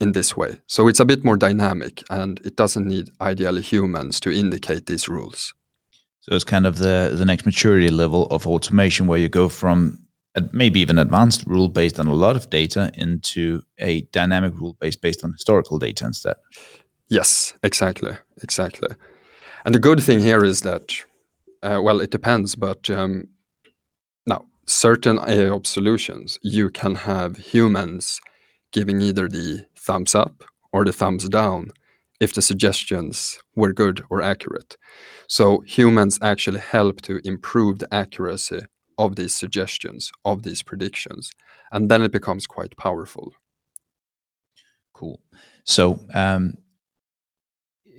in 0.01 0.11
this 0.11 0.35
way. 0.35 0.59
So 0.67 0.89
it's 0.89 0.99
a 0.99 1.05
bit 1.05 1.23
more 1.23 1.37
dynamic 1.37 2.03
and 2.09 2.39
it 2.43 2.57
doesn't 2.57 2.85
need 2.85 3.09
ideally 3.21 3.61
humans 3.61 4.19
to 4.21 4.31
indicate 4.31 4.87
these 4.87 5.07
rules. 5.07 5.53
So 6.19 6.35
it's 6.35 6.43
kind 6.43 6.67
of 6.67 6.77
the 6.77 7.15
the 7.15 7.25
next 7.25 7.45
maturity 7.45 7.89
level 7.89 8.27
of 8.27 8.45
automation 8.45 9.07
where 9.07 9.19
you 9.19 9.29
go 9.29 9.47
from 9.47 9.99
maybe 10.51 10.79
even 10.79 10.99
advanced 10.99 11.45
rule 11.45 11.69
based 11.69 11.99
on 11.99 12.07
a 12.07 12.13
lot 12.13 12.35
of 12.35 12.49
data 12.49 12.91
into 12.95 13.61
a 13.79 14.01
dynamic 14.11 14.53
rule 14.55 14.77
based 14.79 15.01
based 15.01 15.23
on 15.23 15.31
historical 15.31 15.79
data 15.79 16.05
instead. 16.05 16.35
Yes, 17.09 17.53
exactly, 17.63 18.15
exactly. 18.43 18.89
And 19.65 19.73
the 19.73 19.79
good 19.79 20.01
thing 20.01 20.19
here 20.19 20.43
is 20.43 20.61
that, 20.61 20.93
uh, 21.63 21.79
well, 21.81 21.99
it 22.01 22.11
depends, 22.11 22.55
but 22.55 22.89
um, 22.89 23.27
now 24.27 24.45
certain 24.67 25.17
AIOps 25.17 25.67
solutions, 25.67 26.39
you 26.43 26.69
can 26.69 26.95
have 26.95 27.37
humans 27.37 28.21
giving 28.71 29.01
either 29.01 29.27
the 29.27 29.65
thumbs 29.75 30.13
up 30.13 30.43
or 30.71 30.85
the 30.85 30.93
thumbs 30.93 31.27
down 31.27 31.71
if 32.19 32.33
the 32.33 32.41
suggestions 32.41 33.39
were 33.55 33.73
good 33.73 34.03
or 34.09 34.21
accurate. 34.21 34.77
So 35.27 35.61
humans 35.61 36.19
actually 36.21 36.59
help 36.59 37.01
to 37.03 37.19
improve 37.23 37.79
the 37.79 37.91
accuracy 37.93 38.61
of 38.99 39.15
these 39.15 39.33
suggestions, 39.33 40.11
of 40.25 40.43
these 40.43 40.61
predictions, 40.61 41.31
and 41.71 41.89
then 41.89 42.03
it 42.03 42.11
becomes 42.11 42.45
quite 42.45 42.75
powerful. 42.77 43.33
Cool. 44.93 45.19
So 45.63 45.99
um, 46.13 46.57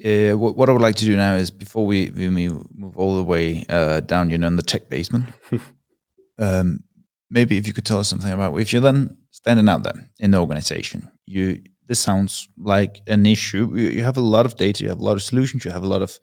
uh, 0.05 0.37
what, 0.37 0.57
what, 0.57 0.69
I 0.69 0.73
would 0.73 0.83
like 0.83 0.97
to 0.97 1.05
do 1.07 1.17
now 1.17 1.35
is 1.35 1.51
before 1.51 1.87
we, 1.87 2.11
we 2.11 2.29
move 2.29 2.97
all 2.97 3.17
the 3.17 3.25
way 3.25 3.65
uh, 3.71 4.01
down, 4.01 4.31
you 4.31 4.39
know, 4.39 4.47
in 4.47 4.57
the 4.57 4.63
tech 4.63 4.91
basement, 4.91 5.27
um, 6.39 6.85
maybe 7.31 7.57
if 7.57 7.67
you 7.67 7.73
could 7.73 7.87
tell 7.87 7.99
us 7.99 8.09
something 8.09 8.31
about 8.31 8.55
if 8.61 8.73
you're 8.73 8.83
then 8.83 9.17
standing 9.31 9.69
out 9.69 9.83
there 9.83 10.11
in 10.19 10.33
the 10.33 10.39
organization, 10.39 11.11
you 11.27 11.63
this 11.87 11.99
sounds 11.99 12.49
like 12.57 13.01
an 13.09 13.27
issue. 13.27 13.73
You, 13.75 13.89
you 13.89 14.05
have 14.05 14.17
a 14.17 14.21
lot 14.21 14.47
of 14.47 14.57
data, 14.57 14.85
you 14.85 14.91
have 14.91 15.01
a 15.01 15.05
lot 15.05 15.17
of 15.17 15.23
solutions, 15.23 15.65
you 15.65 15.71
have 15.73 15.83
a 15.83 15.89
lot 15.89 16.03
of 16.03 16.19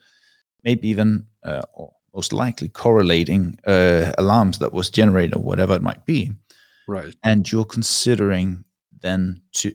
maybe 0.64 0.88
even 0.88 1.26
uh, 1.44 1.64
or 1.74 1.92
most 2.18 2.34
likely 2.34 2.68
correlating 2.68 3.60
uh, 3.68 4.12
alarms 4.18 4.58
that 4.58 4.74
was 4.74 4.90
generated 4.90 5.36
or 5.36 5.44
whatever 5.44 5.76
it 5.76 5.84
might 5.84 6.04
be. 6.08 6.32
Right. 6.88 7.16
And 7.24 7.50
you're 7.50 7.64
considering 7.64 8.66
then 9.02 9.40
to 9.54 9.72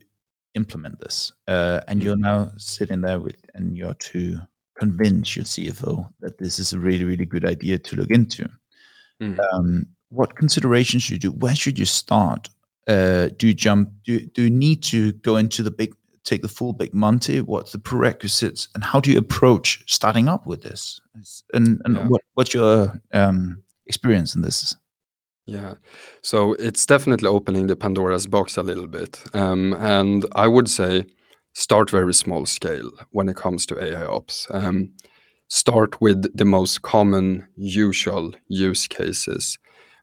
implement 0.54 0.98
this, 0.98 1.32
uh, 1.46 1.80
and 1.86 2.02
you're 2.02 2.16
now 2.16 2.50
sitting 2.56 3.00
there 3.00 3.20
with 3.20 3.36
and 3.54 3.76
you're 3.76 3.94
to 3.94 4.40
convince 4.76 5.36
your 5.36 5.44
CFO 5.44 6.12
that 6.20 6.38
this 6.38 6.58
is 6.58 6.72
a 6.72 6.80
really, 6.80 7.04
really 7.04 7.24
good 7.24 7.44
idea 7.44 7.78
to 7.78 7.96
look 7.96 8.10
into. 8.10 8.48
Mm. 9.22 9.38
Um, 9.52 9.86
what 10.08 10.34
considerations 10.34 11.04
should 11.04 11.22
you 11.22 11.30
do? 11.30 11.38
Where 11.38 11.54
should 11.54 11.78
you 11.78 11.84
start? 11.84 12.50
Uh, 12.88 13.28
do 13.36 13.46
you 13.46 13.54
jump? 13.54 13.90
Do 14.04 14.18
do 14.34 14.42
you 14.42 14.50
need 14.50 14.82
to 14.84 15.12
go 15.12 15.36
into 15.36 15.62
the 15.62 15.70
big, 15.70 15.94
take 16.24 16.42
the 16.42 16.48
full 16.48 16.72
big 16.72 16.94
Monty? 16.94 17.40
What's 17.40 17.72
the 17.72 17.78
prerequisites, 17.78 18.68
and 18.74 18.84
how 18.84 19.00
do 19.00 19.10
you 19.10 19.18
approach 19.18 19.82
starting 19.86 20.28
up 20.28 20.46
with 20.46 20.62
this? 20.62 21.00
And, 21.54 21.80
and 21.84 21.96
Yeah. 21.96 22.08
what, 22.08 22.22
what's 22.34 22.54
your 22.54 23.00
um, 23.12 23.62
experience 23.86 24.34
in 24.34 24.42
this? 24.42 24.76
Yeah, 25.46 25.74
so 26.22 26.52
it's 26.54 26.86
definitely 26.86 27.28
opening 27.28 27.66
the 27.66 27.74
Pandora's 27.74 28.28
box 28.28 28.56
a 28.56 28.62
little 28.62 28.86
bit. 28.86 29.20
Um, 29.34 29.74
and 29.74 30.24
I 30.36 30.46
would 30.46 30.70
say 30.70 31.04
start 31.54 31.90
very 31.90 32.14
small 32.14 32.46
scale 32.46 32.90
when 33.10 33.28
it 33.28 33.36
comes 33.36 33.66
to 33.66 33.82
AI 33.82 34.06
ops. 34.06 34.46
Um, 34.50 34.92
start 35.48 36.00
with 36.00 36.34
the 36.36 36.44
most 36.44 36.82
common, 36.82 37.46
usual 37.56 38.32
use 38.46 38.86
cases. 38.86 39.58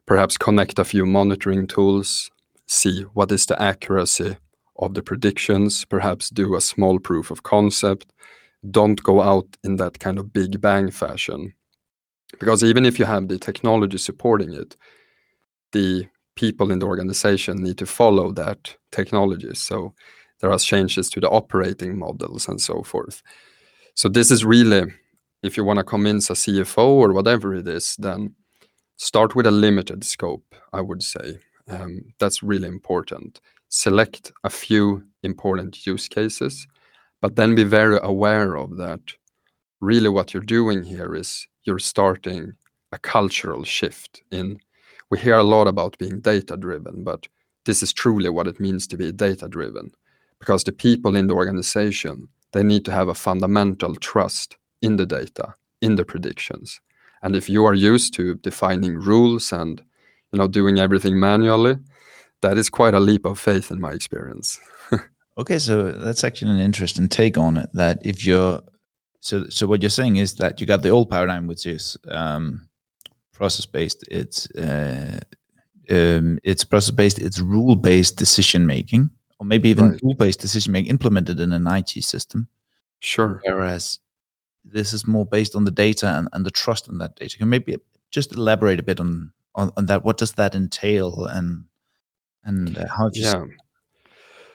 Perhaps 0.06 0.36
connect 0.36 0.78
a 0.78 0.84
few 0.84 1.06
monitoring 1.06 1.66
tools, 1.66 2.30
see 2.66 3.02
what 3.14 3.32
is 3.32 3.46
the 3.46 3.60
accuracy 3.60 4.36
of 4.80 4.94
the 4.94 5.02
predictions, 5.02 5.84
perhaps 5.84 6.30
do 6.30 6.56
a 6.56 6.60
small 6.60 6.98
proof 6.98 7.30
of 7.30 7.42
concept. 7.42 8.12
Don't 8.70 9.02
go 9.02 9.20
out 9.20 9.46
in 9.62 9.76
that 9.76 9.98
kind 10.00 10.18
of 10.18 10.32
big 10.32 10.60
bang 10.60 10.90
fashion. 10.90 11.54
Because 12.38 12.64
even 12.64 12.84
if 12.84 12.98
you 12.98 13.04
have 13.04 13.28
the 13.28 13.38
technology 13.38 13.98
supporting 13.98 14.52
it, 14.54 14.76
the 15.72 16.06
people 16.36 16.70
in 16.70 16.78
the 16.78 16.86
organization 16.86 17.62
need 17.62 17.78
to 17.78 17.86
follow 17.86 18.32
that 18.32 18.76
technology. 18.92 19.54
So 19.54 19.94
there 20.40 20.50
are 20.50 20.58
changes 20.58 21.10
to 21.10 21.20
the 21.20 21.28
operating 21.28 21.98
models 21.98 22.48
and 22.48 22.60
so 22.60 22.82
forth. 22.82 23.22
So 23.94 24.08
this 24.08 24.30
is 24.30 24.44
really, 24.44 24.92
if 25.42 25.56
you 25.56 25.64
want 25.64 25.78
to 25.78 25.84
convince 25.84 26.30
a 26.30 26.34
CFO 26.34 26.86
or 26.86 27.12
whatever 27.12 27.54
it 27.54 27.68
is, 27.68 27.96
then 27.98 28.34
start 28.96 29.34
with 29.34 29.46
a 29.46 29.50
limited 29.50 30.04
scope, 30.04 30.54
I 30.72 30.80
would 30.80 31.02
say. 31.02 31.38
Um, 31.68 32.00
that's 32.18 32.42
really 32.42 32.68
important. 32.68 33.40
Select 33.70 34.32
a 34.44 34.50
few 34.50 35.04
important 35.22 35.86
use 35.86 36.08
cases, 36.08 36.66
but 37.20 37.36
then 37.36 37.54
be 37.54 37.64
very 37.64 37.98
aware 38.02 38.56
of 38.56 38.76
that. 38.76 39.00
Really, 39.80 40.08
what 40.08 40.34
you're 40.34 40.42
doing 40.42 40.84
here 40.84 41.14
is 41.14 41.46
you're 41.64 41.78
starting 41.78 42.52
a 42.92 42.98
cultural 42.98 43.64
shift 43.64 44.22
in 44.30 44.58
we 45.10 45.18
hear 45.18 45.36
a 45.36 45.42
lot 45.42 45.66
about 45.66 45.98
being 45.98 46.20
data 46.20 46.56
driven, 46.56 47.02
but 47.02 47.26
this 47.64 47.82
is 47.82 47.92
truly 47.92 48.30
what 48.30 48.46
it 48.46 48.60
means 48.60 48.86
to 48.86 48.96
be 48.96 49.10
data 49.10 49.48
driven 49.48 49.90
because 50.38 50.64
the 50.64 50.72
people 50.72 51.16
in 51.16 51.26
the 51.26 51.34
organization 51.34 52.28
they 52.52 52.62
need 52.62 52.84
to 52.84 52.92
have 52.92 53.08
a 53.08 53.14
fundamental 53.14 53.94
trust 53.94 54.56
in 54.82 54.96
the 54.96 55.06
data, 55.06 55.54
in 55.80 55.94
the 55.94 56.04
predictions. 56.04 56.80
And 57.22 57.36
if 57.36 57.48
you 57.48 57.64
are 57.64 57.74
used 57.74 58.14
to 58.14 58.34
defining 58.36 58.96
rules 58.96 59.52
and 59.52 59.80
you 60.32 60.38
know 60.38 60.48
doing 60.48 60.78
everything 60.78 61.20
manually, 61.20 61.76
that 62.42 62.58
is 62.58 62.70
quite 62.70 62.94
a 62.94 63.00
leap 63.00 63.24
of 63.26 63.38
faith 63.38 63.70
in 63.70 63.80
my 63.80 63.92
experience. 63.92 64.58
Okay, 65.38 65.58
so 65.58 65.92
that's 65.92 66.22
actually 66.22 66.50
an 66.50 66.60
interesting 66.60 67.08
take 67.08 67.38
on 67.38 67.56
it. 67.56 67.70
That 67.72 68.04
if 68.04 68.26
you're 68.26 68.60
so 69.20 69.48
so 69.48 69.66
what 69.66 69.80
you're 69.80 69.88
saying 69.88 70.16
is 70.16 70.34
that 70.34 70.60
you 70.60 70.66
got 70.66 70.82
the 70.82 70.90
old 70.90 71.08
paradigm, 71.08 71.46
which 71.46 71.64
is 71.64 71.96
um, 72.08 72.68
process 73.32 73.64
based. 73.64 74.04
It's 74.10 74.50
uh, 74.50 75.20
um, 75.88 76.38
it's 76.42 76.64
process 76.64 76.90
based. 76.90 77.18
It's 77.18 77.38
rule 77.40 77.76
based 77.76 78.16
decision 78.18 78.66
making, 78.66 79.08
or 79.38 79.46
maybe 79.46 79.70
even 79.70 79.92
Right. 79.92 80.02
rule 80.02 80.14
based 80.14 80.40
decision 80.40 80.72
making 80.72 80.90
implemented 80.90 81.40
in 81.40 81.52
an 81.52 81.66
IT 81.66 82.04
system. 82.04 82.48
Sure. 82.98 83.40
Whereas 83.44 83.98
this 84.64 84.92
is 84.92 85.06
more 85.06 85.24
based 85.24 85.54
on 85.56 85.64
the 85.64 85.70
data 85.70 86.06
and, 86.18 86.28
and 86.32 86.44
the 86.44 86.50
trust 86.50 86.86
in 86.88 86.98
that 86.98 87.16
data. 87.16 87.38
Can 87.38 87.48
maybe 87.48 87.78
just 88.10 88.32
elaborate 88.34 88.78
a 88.80 88.82
bit 88.82 89.00
on 89.00 89.32
on, 89.54 89.70
on 89.78 89.86
that? 89.86 90.04
What 90.04 90.18
does 90.18 90.32
that 90.32 90.54
entail, 90.54 91.24
and 91.24 91.64
and 92.44 92.76
uh, 92.76 92.86
how 92.88 93.08
do 93.08 93.20
you 93.20 93.26
Yeah. 93.26 93.44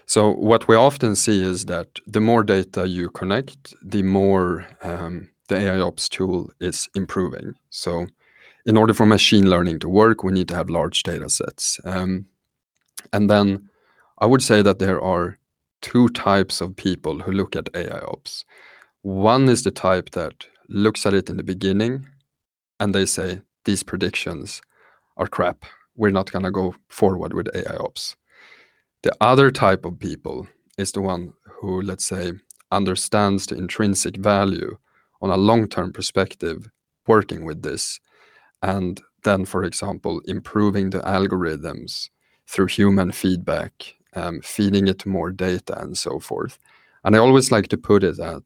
So 0.07 0.31
what 0.31 0.67
we 0.67 0.75
often 0.75 1.15
see 1.15 1.41
is 1.41 1.65
that 1.65 1.87
the 2.05 2.21
more 2.21 2.43
data 2.43 2.87
you 2.87 3.09
connect, 3.09 3.73
the 3.81 4.03
more 4.03 4.67
um, 4.83 5.29
the 5.47 5.57
AI 5.57 5.79
ops 5.79 6.07
tool 6.07 6.51
is 6.59 6.87
improving. 6.95 7.55
So 7.69 8.05
in 8.65 8.77
order 8.77 8.93
for 8.93 9.05
machine 9.05 9.49
learning 9.49 9.79
to 9.79 9.89
work, 9.89 10.23
we 10.23 10.31
need 10.31 10.47
to 10.49 10.55
have 10.55 10.69
large 10.69 11.03
data 11.03 11.29
sets. 11.29 11.79
Um, 11.85 12.25
and 13.13 13.29
then 13.29 13.69
I 14.19 14.25
would 14.27 14.41
say 14.41 14.61
that 14.61 14.79
there 14.79 15.01
are 15.01 15.37
two 15.81 16.09
types 16.09 16.61
of 16.61 16.75
people 16.75 17.19
who 17.19 17.31
look 17.31 17.55
at 17.55 17.69
AI 17.75 17.99
ops. 17.99 18.45
One 19.01 19.49
is 19.49 19.63
the 19.63 19.71
type 19.71 20.11
that 20.11 20.33
looks 20.67 21.05
at 21.05 21.13
it 21.13 21.29
in 21.29 21.37
the 21.37 21.43
beginning 21.43 22.07
and 22.79 22.93
they 22.93 23.05
say, 23.05 23.41
these 23.65 23.83
predictions 23.83 24.61
are 25.17 25.27
crap. 25.27 25.65
We're 25.95 26.11
not 26.11 26.31
going 26.31 26.43
to 26.45 26.51
go 26.51 26.75
forward 26.89 27.33
with 27.33 27.47
AI 27.55 27.75
ops. 27.77 28.15
The 29.03 29.15
other 29.21 29.51
type 29.51 29.85
of 29.85 29.99
people 29.99 30.47
is 30.77 30.91
the 30.91 31.01
one 31.01 31.33
who, 31.43 31.81
let's 31.81 32.05
say, 32.05 32.33
understands 32.71 33.45
the 33.45 33.55
intrinsic 33.55 34.17
value 34.17 34.77
on 35.21 35.29
a 35.29 35.37
long 35.37 35.67
term 35.67 35.93
perspective 35.93 36.69
working 37.07 37.45
with 37.45 37.61
this. 37.61 37.99
And 38.61 39.01
then, 39.23 39.45
for 39.45 39.63
example, 39.63 40.21
improving 40.25 40.89
the 40.89 40.99
algorithms 41.01 42.09
through 42.47 42.67
human 42.67 43.11
feedback, 43.11 43.95
um, 44.15 44.41
feeding 44.41 44.87
it 44.87 45.05
more 45.05 45.31
data, 45.31 45.79
and 45.81 45.97
so 45.97 46.19
forth. 46.19 46.57
And 47.03 47.15
I 47.15 47.19
always 47.19 47.51
like 47.51 47.67
to 47.69 47.77
put 47.77 48.03
it 48.03 48.17
that 48.17 48.43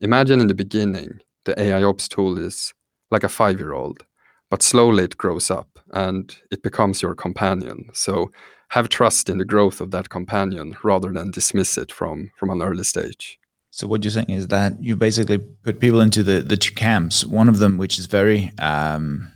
imagine 0.00 0.40
in 0.40 0.46
the 0.46 0.54
beginning, 0.54 1.20
the 1.44 1.58
AI 1.60 1.82
ops 1.82 2.08
tool 2.08 2.38
is 2.38 2.72
like 3.10 3.24
a 3.24 3.28
five 3.28 3.58
year 3.58 3.72
old, 3.72 4.04
but 4.50 4.62
slowly 4.62 5.04
it 5.04 5.16
grows 5.16 5.50
up 5.50 5.78
and 5.92 6.36
it 6.50 6.62
becomes 6.62 7.02
your 7.02 7.14
companion. 7.14 7.88
So 7.92 8.30
have 8.68 8.88
trust 8.88 9.28
in 9.28 9.38
the 9.38 9.44
growth 9.44 9.80
of 9.80 9.90
that 9.90 10.10
companion 10.10 10.76
rather 10.84 11.12
than 11.12 11.30
dismiss 11.30 11.76
it 11.78 11.92
from 11.92 12.30
from 12.36 12.50
an 12.50 12.62
early 12.62 12.84
stage. 12.84 13.38
So 13.70 13.86
what 13.86 14.02
you're 14.04 14.10
saying 14.10 14.30
is 14.30 14.48
that 14.48 14.82
you 14.82 14.96
basically 14.96 15.38
put 15.38 15.80
people 15.80 16.00
into 16.00 16.22
the 16.22 16.40
the 16.40 16.56
two 16.56 16.74
camps. 16.74 17.24
One 17.24 17.48
of 17.48 17.58
them, 17.58 17.78
which 17.78 17.98
is 17.98 18.06
very 18.06 18.52
um, 18.58 19.30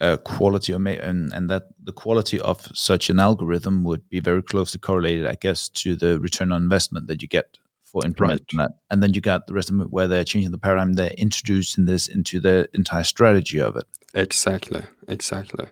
uh, 0.00 0.16
quality, 0.18 0.72
and 0.72 1.32
and 1.32 1.50
that 1.50 1.64
the 1.82 1.92
quality 1.92 2.40
of 2.40 2.68
such 2.74 3.10
an 3.10 3.18
algorithm 3.18 3.84
would 3.84 4.08
be 4.08 4.20
very 4.20 4.42
closely 4.42 4.80
correlated, 4.80 5.26
I 5.26 5.36
guess, 5.36 5.68
to 5.70 5.96
the 5.96 6.18
return 6.20 6.52
on 6.52 6.62
investment 6.62 7.06
that 7.08 7.22
you 7.22 7.28
get 7.28 7.58
for 7.84 8.04
implementing 8.04 8.58
that. 8.58 8.72
And 8.90 9.02
then 9.02 9.14
you 9.14 9.20
got 9.20 9.46
the 9.46 9.54
rest 9.54 9.70
of 9.70 9.80
it 9.80 9.90
where 9.90 10.08
they're 10.08 10.24
changing 10.24 10.50
the 10.50 10.58
paradigm, 10.58 10.94
they're 10.94 11.10
introducing 11.12 11.86
this 11.86 12.08
into 12.08 12.40
the 12.40 12.68
entire 12.74 13.04
strategy 13.04 13.60
of 13.60 13.76
it. 13.76 13.86
Exactly, 14.16 14.82
exactly. 15.08 15.66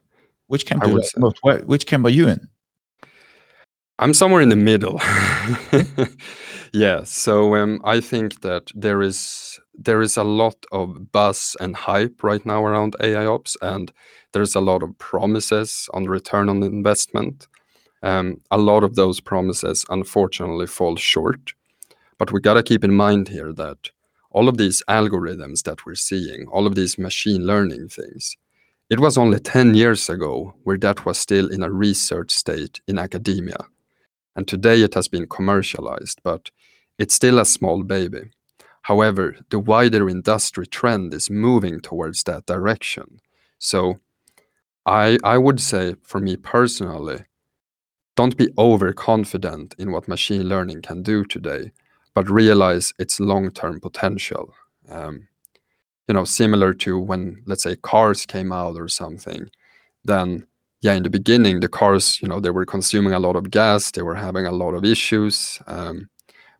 Which 0.47 0.67
camp 0.67 0.83
I 0.83 0.85
do 0.85 0.91
you 0.91 0.95
would 0.95 1.03
like 1.03 1.11
say- 1.11 1.21
most? 1.21 1.67
Which 1.67 1.87
camp 1.87 2.05
are 2.07 2.11
you 2.11 2.29
in? 2.29 2.49
I'm 3.99 4.13
somewhere 4.13 4.43
in 4.43 4.51
the 4.51 4.57
middle. 4.57 5.01
yeah, 6.73 7.05
so 7.05 7.55
um, 7.57 7.81
I 7.85 8.01
think 8.01 8.41
that 8.43 8.71
there 8.75 9.03
is 9.03 9.59
there 9.73 10.03
is 10.03 10.17
a 10.17 10.25
lot 10.25 10.57
of 10.73 11.11
buzz 11.11 11.57
and 11.61 11.75
hype 11.75 12.23
right 12.23 12.45
now 12.45 12.65
around 12.65 12.97
AI 13.01 13.25
ops, 13.25 13.57
and 13.63 13.93
there's 14.33 14.55
a 14.55 14.61
lot 14.61 14.83
of 14.83 14.97
promises 14.99 15.89
on 15.95 16.05
return 16.05 16.49
on 16.49 16.63
investment. 16.63 17.49
Um, 18.03 18.41
a 18.51 18.59
lot 18.59 18.85
of 18.85 18.97
those 18.97 19.21
promises, 19.21 19.87
unfortunately, 19.89 20.67
fall 20.67 20.97
short. 20.97 21.55
But 22.19 22.33
we 22.33 22.41
got 22.41 22.55
to 22.55 22.63
keep 22.63 22.85
in 22.85 22.95
mind 22.95 23.29
here 23.29 23.53
that 23.55 23.91
all 24.35 24.49
of 24.49 24.59
these 24.59 24.83
algorithms 24.89 25.63
that 25.63 25.87
we're 25.87 25.95
seeing, 25.95 26.47
all 26.49 26.67
of 26.67 26.75
these 26.75 26.99
machine 26.99 27.47
learning 27.47 27.89
things, 27.89 28.37
it 28.91 29.01
was 29.01 29.17
only 29.17 29.39
10 29.39 29.75
years 29.75 30.11
ago 30.11 30.55
where 30.65 30.77
that 30.77 31.07
was 31.07 31.19
still 31.19 31.49
in 31.51 31.63
a 31.63 31.71
research 31.71 32.33
state 32.33 32.81
in 32.89 32.99
academia. 32.99 33.57
And 34.37 34.47
today 34.47 34.83
it 34.83 34.95
has 34.95 35.07
been 35.09 35.29
commercialized, 35.29 36.21
but 36.25 36.51
it's 36.99 37.15
still 37.15 37.39
a 37.39 37.47
small 37.47 37.85
baby. 37.85 38.31
However, 38.83 39.37
the 39.51 39.61
wider 39.61 40.09
industry 40.11 40.67
trend 40.67 41.15
is 41.15 41.31
moving 41.31 41.81
towards 41.81 42.25
that 42.25 42.45
direction. 42.45 43.21
So 43.59 44.01
I, 44.85 45.17
I 45.25 45.39
would 45.39 45.61
say, 45.61 45.95
for 46.03 46.21
me 46.21 46.37
personally, 46.37 47.25
don't 48.17 48.37
be 48.37 48.49
overconfident 48.59 49.75
in 49.79 49.93
what 49.93 50.09
machine 50.09 50.49
learning 50.49 50.83
can 50.83 51.03
do 51.03 51.25
today, 51.25 51.73
but 52.15 52.31
realize 52.31 52.93
its 52.99 53.21
long 53.21 53.51
term 53.51 53.81
potential. 53.81 54.55
Um, 54.89 55.29
you 56.09 56.15
know, 56.15 56.25
similar 56.25 56.75
to 56.75 56.99
when, 56.99 57.43
let's 57.47 57.63
say, 57.63 57.77
cars 57.77 58.27
came 58.27 58.53
out 58.53 58.77
or 58.77 58.89
something, 58.89 59.49
then 60.05 60.47
yeah, 60.83 60.93
in 60.93 61.03
the 61.03 61.11
beginning, 61.11 61.61
the 61.61 61.69
cars, 61.69 62.21
you 62.21 62.29
know, 62.29 62.41
they 62.41 62.51
were 62.51 62.67
consuming 62.67 63.15
a 63.15 63.19
lot 63.19 63.37
of 63.37 63.51
gas, 63.51 63.91
they 63.91 64.03
were 64.03 64.15
having 64.15 64.45
a 64.45 64.53
lot 64.53 64.75
of 64.75 64.85
issues. 64.85 65.59
Um, 65.67 66.11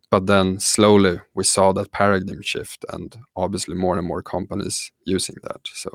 but 0.09 0.25
then 0.25 0.59
slowly 0.59 1.19
we 1.35 1.43
saw 1.43 1.73
that 1.73 1.91
paradigm 1.91 2.41
shift, 2.41 2.85
and 2.89 3.15
obviously 3.35 3.75
more 3.75 3.97
and 3.97 4.07
more 4.07 4.23
companies 4.23 4.91
using 5.05 5.35
that. 5.43 5.61
So 5.73 5.91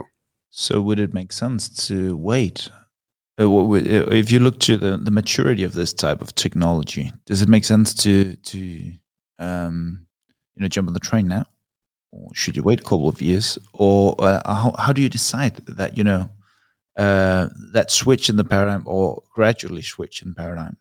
So 0.50 0.80
would 0.80 1.00
it 1.00 1.14
make 1.14 1.32
sense 1.32 1.68
to 1.88 2.16
wait? 2.16 2.70
Uh, 3.40 3.72
If 3.72 4.30
you 4.30 4.38
look 4.38 4.58
to 4.60 4.76
the, 4.76 4.96
the 4.98 5.10
maturity 5.10 5.64
of 5.64 5.72
this 5.72 5.92
type 5.92 6.22
of 6.22 6.34
technology, 6.34 7.12
does 7.26 7.42
it 7.42 7.48
make 7.48 7.64
sense 7.64 7.94
to 7.94 8.36
to 8.36 8.92
um, 9.40 10.06
you 10.54 10.62
know 10.62 10.68
jump 10.68 10.88
on 10.88 10.94
the 10.94 11.00
train 11.00 11.26
now? 11.26 11.44
or 12.12 12.30
should 12.34 12.56
you 12.56 12.62
wait 12.62 12.80
a 12.80 12.82
couple 12.82 13.08
of 13.08 13.22
years, 13.22 13.58
or 13.72 14.14
uh, 14.18 14.40
how 14.44 14.74
how 14.78 14.92
do 14.92 15.02
you 15.02 15.08
decide 15.08 15.56
that 15.66 15.96
you 15.96 16.04
know 16.04 16.28
uh, 16.96 17.48
that 17.72 17.90
switch 17.90 18.28
in 18.28 18.36
the 18.36 18.44
paradigm 18.44 18.82
or 18.86 19.22
gradually 19.32 19.82
switch 19.82 20.22
in 20.22 20.34
paradigm? 20.34 20.76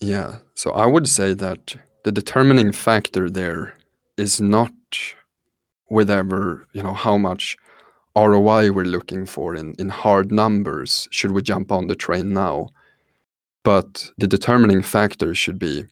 Yeah. 0.00 0.36
So 0.54 0.72
I 0.72 0.86
would 0.86 1.08
say 1.08 1.34
that 1.34 1.76
the 2.04 2.12
determining 2.12 2.72
factor 2.72 3.30
there 3.30 3.74
is 4.16 4.40
not 4.40 4.72
whatever, 5.86 6.66
you 6.72 6.82
know, 6.82 6.94
how 6.94 7.16
much 7.16 7.56
ROI 8.16 8.70
we're 8.70 8.84
looking 8.84 9.26
for 9.26 9.54
in, 9.54 9.74
in 9.78 9.88
hard 9.88 10.30
numbers. 10.32 11.08
Should 11.10 11.32
we 11.32 11.42
jump 11.42 11.72
on 11.72 11.86
the 11.88 11.96
train 11.96 12.32
now? 12.32 12.68
But 13.64 14.10
the 14.18 14.26
determining 14.26 14.82
factor 14.82 15.34
should 15.34 15.58
be 15.58 15.86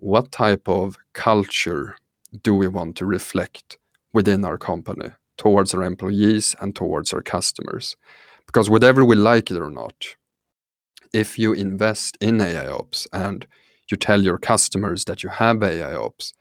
what 0.00 0.32
type 0.32 0.68
of 0.68 0.96
culture 1.12 1.96
do 2.42 2.54
we 2.54 2.68
want 2.68 2.96
to 2.96 3.06
reflect 3.06 3.78
within 4.12 4.44
our 4.44 4.58
company 4.58 5.10
towards 5.36 5.74
our 5.74 5.82
employees 5.82 6.56
and 6.60 6.74
towards 6.74 7.12
our 7.12 7.22
customers? 7.22 7.96
Because 8.46 8.68
whatever 8.68 9.04
we 9.04 9.14
like 9.14 9.50
it 9.50 9.58
or 9.58 9.70
not, 9.70 10.16
if 11.12 11.38
you 11.38 11.52
invest 11.52 12.16
in 12.20 12.38
AIOps 12.38 13.06
and 13.12 13.46
you 13.90 13.96
tell 13.96 14.22
your 14.22 14.38
customers 14.38 15.04
that 15.04 15.22
you 15.22 15.28
have 15.28 15.58
AIOps, 15.58 16.32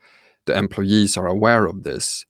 the 0.46 0.58
employees 0.58 1.18
are 1.18 1.28
aware 1.28 1.66
of 1.66 1.84
this, 1.84 2.26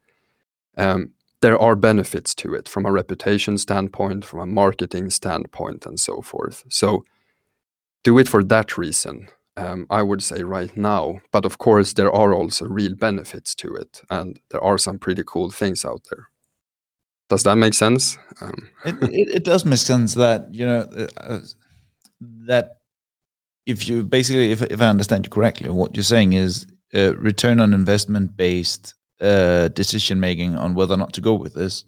um, 0.77 1.11
there 1.41 1.57
are 1.57 1.75
benefits 1.75 2.35
to 2.35 2.53
it 2.53 2.67
from 2.67 2.85
a 2.85 2.91
reputation 2.91 3.57
standpoint, 3.57 4.25
from 4.25 4.39
a 4.39 4.45
marketing 4.45 5.09
standpoint, 5.09 5.85
and 5.85 5.99
so 5.99 6.21
forth. 6.21 6.63
So 6.69 7.05
do 8.03 8.17
it 8.17 8.27
for 8.27 8.43
that 8.43 8.77
reason. 8.77 9.29
Um, 9.59 9.87
I 9.89 10.01
would 10.01 10.23
say 10.23 10.43
right 10.43 10.75
now, 10.77 11.19
but 11.31 11.45
of 11.45 11.57
course 11.57 11.93
there 11.93 12.11
are 12.11 12.33
also 12.33 12.65
real 12.65 12.95
benefits 12.95 13.53
to 13.55 13.75
it, 13.75 14.01
and 14.09 14.39
there 14.51 14.63
are 14.63 14.77
some 14.77 14.99
pretty 14.99 15.23
cool 15.25 15.51
things 15.51 15.85
out 15.85 16.01
there. 16.09 16.29
Does 17.29 17.43
that 17.43 17.55
make 17.57 17.73
sense? 17.73 18.17
Um, 18.41 18.69
it, 18.85 18.95
it, 19.13 19.29
it, 19.35 19.43
does 19.43 19.65
make 19.65 19.79
sense 19.79 20.13
that 20.15 20.47
you 20.51 20.65
know 20.65 20.81
uh, 20.97 21.07
uh, 21.17 21.39
that 22.47 22.77
if 23.65 23.87
you 23.87 24.03
basically, 24.03 24.51
if 24.51 24.61
if 24.63 24.81
I 24.81 24.87
understand 24.87 25.25
you 25.25 25.29
correctly, 25.29 25.69
what 25.69 25.95
you're 25.95 26.03
saying 26.03 26.33
is 26.33 26.65
uh, 26.95 27.15
return 27.17 27.59
on 27.59 27.73
investment 27.73 28.35
based 28.35 28.95
uh, 29.21 29.67
decision 29.69 30.19
making 30.19 30.55
on 30.55 30.73
whether 30.73 30.93
or 30.93 30.97
not 30.97 31.13
to 31.13 31.21
go 31.21 31.33
with 31.33 31.53
this 31.53 31.83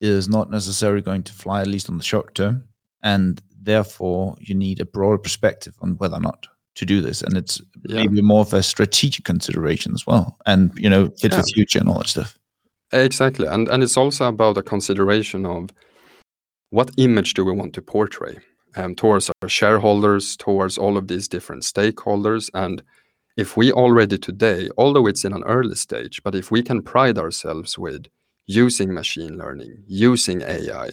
is 0.00 0.28
not 0.28 0.50
necessarily 0.50 1.02
going 1.02 1.22
to 1.22 1.32
fly, 1.32 1.60
at 1.60 1.66
least 1.66 1.90
on 1.90 1.98
the 1.98 2.04
short 2.04 2.34
term, 2.34 2.64
and 3.02 3.42
therefore 3.62 4.36
you 4.40 4.54
need 4.54 4.80
a 4.80 4.84
broader 4.84 5.18
perspective 5.18 5.74
on 5.80 5.96
whether 5.98 6.16
or 6.16 6.20
not 6.20 6.46
to 6.76 6.86
do 6.86 7.00
this, 7.00 7.22
and 7.22 7.36
it's 7.36 7.60
yeah. 7.84 7.96
maybe 7.96 8.22
more 8.22 8.40
of 8.40 8.54
a 8.54 8.62
strategic 8.62 9.24
consideration 9.24 9.92
as 9.94 10.06
well, 10.06 10.36
and 10.46 10.72
you 10.76 10.88
know, 10.88 11.10
fit 11.18 11.32
yeah. 11.32 11.40
for 11.40 11.46
future 11.46 11.78
and 11.78 11.88
all 11.88 11.98
that 11.98 12.08
stuff. 12.08 12.38
Exactly, 12.92 13.46
and 13.46 13.68
and 13.68 13.82
it's 13.82 13.96
also 13.96 14.28
about 14.28 14.58
a 14.58 14.62
consideration 14.62 15.46
of 15.46 15.70
what 16.70 16.90
image 16.96 17.34
do 17.34 17.44
we 17.44 17.52
want 17.52 17.72
to 17.74 17.82
portray 17.82 18.38
um, 18.76 18.94
towards 18.94 19.30
our 19.42 19.48
shareholders, 19.48 20.36
towards 20.36 20.78
all 20.78 20.96
of 20.96 21.08
these 21.08 21.28
different 21.28 21.62
stakeholders, 21.62 22.50
and 22.54 22.82
if 23.36 23.56
we 23.56 23.72
already 23.72 24.18
today, 24.18 24.68
although 24.76 25.06
it's 25.06 25.24
in 25.24 25.32
an 25.32 25.44
early 25.44 25.74
stage, 25.74 26.22
but 26.22 26.34
if 26.34 26.50
we 26.50 26.62
can 26.62 26.82
pride 26.82 27.18
ourselves 27.18 27.78
with 27.78 28.06
using 28.46 28.92
machine 28.92 29.38
learning, 29.38 29.82
using 29.86 30.42
AI, 30.42 30.90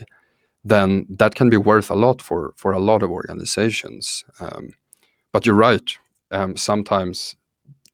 then 0.63 1.05
that 1.09 1.35
can 1.35 1.49
be 1.49 1.57
worth 1.57 1.89
a 1.89 1.95
lot 1.95 2.21
for 2.21 2.53
for 2.55 2.71
a 2.73 2.79
lot 2.79 3.03
of 3.03 3.11
organizations. 3.11 4.23
Um, 4.39 4.73
but 5.33 5.45
you're 5.45 5.55
right. 5.55 5.97
Um, 6.31 6.57
sometimes 6.57 7.35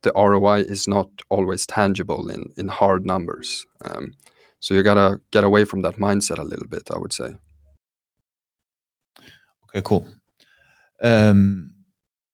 the 0.02 0.12
ROI 0.15 0.62
is 0.62 0.88
not 0.88 1.10
always 1.30 1.65
tangible 1.65 2.30
in 2.30 2.52
in 2.58 2.67
hard 2.67 3.06
numbers. 3.06 3.65
Um, 3.86 4.13
so 4.60 4.74
you 4.74 4.84
gotta 4.84 5.19
get 5.32 5.43
away 5.43 5.65
from 5.65 5.82
that 5.82 5.98
mindset 5.98 6.39
a 6.39 6.43
little 6.43 6.67
bit. 6.67 6.89
I 6.93 6.98
would 6.98 7.13
say. 7.13 7.36
Okay, 9.69 9.82
cool. 9.84 10.08
Um, 11.02 11.74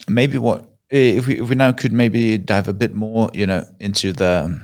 maybe 0.08 0.38
what 0.38 0.66
if 0.90 1.28
we 1.28 1.40
if 1.40 1.50
we 1.50 1.56
now 1.56 1.72
could 1.72 1.94
maybe 1.94 2.38
dive 2.38 2.68
a 2.68 2.74
bit 2.74 2.94
more, 2.94 3.30
you 3.34 3.48
know, 3.48 3.66
into 3.80 4.12
the 4.12 4.60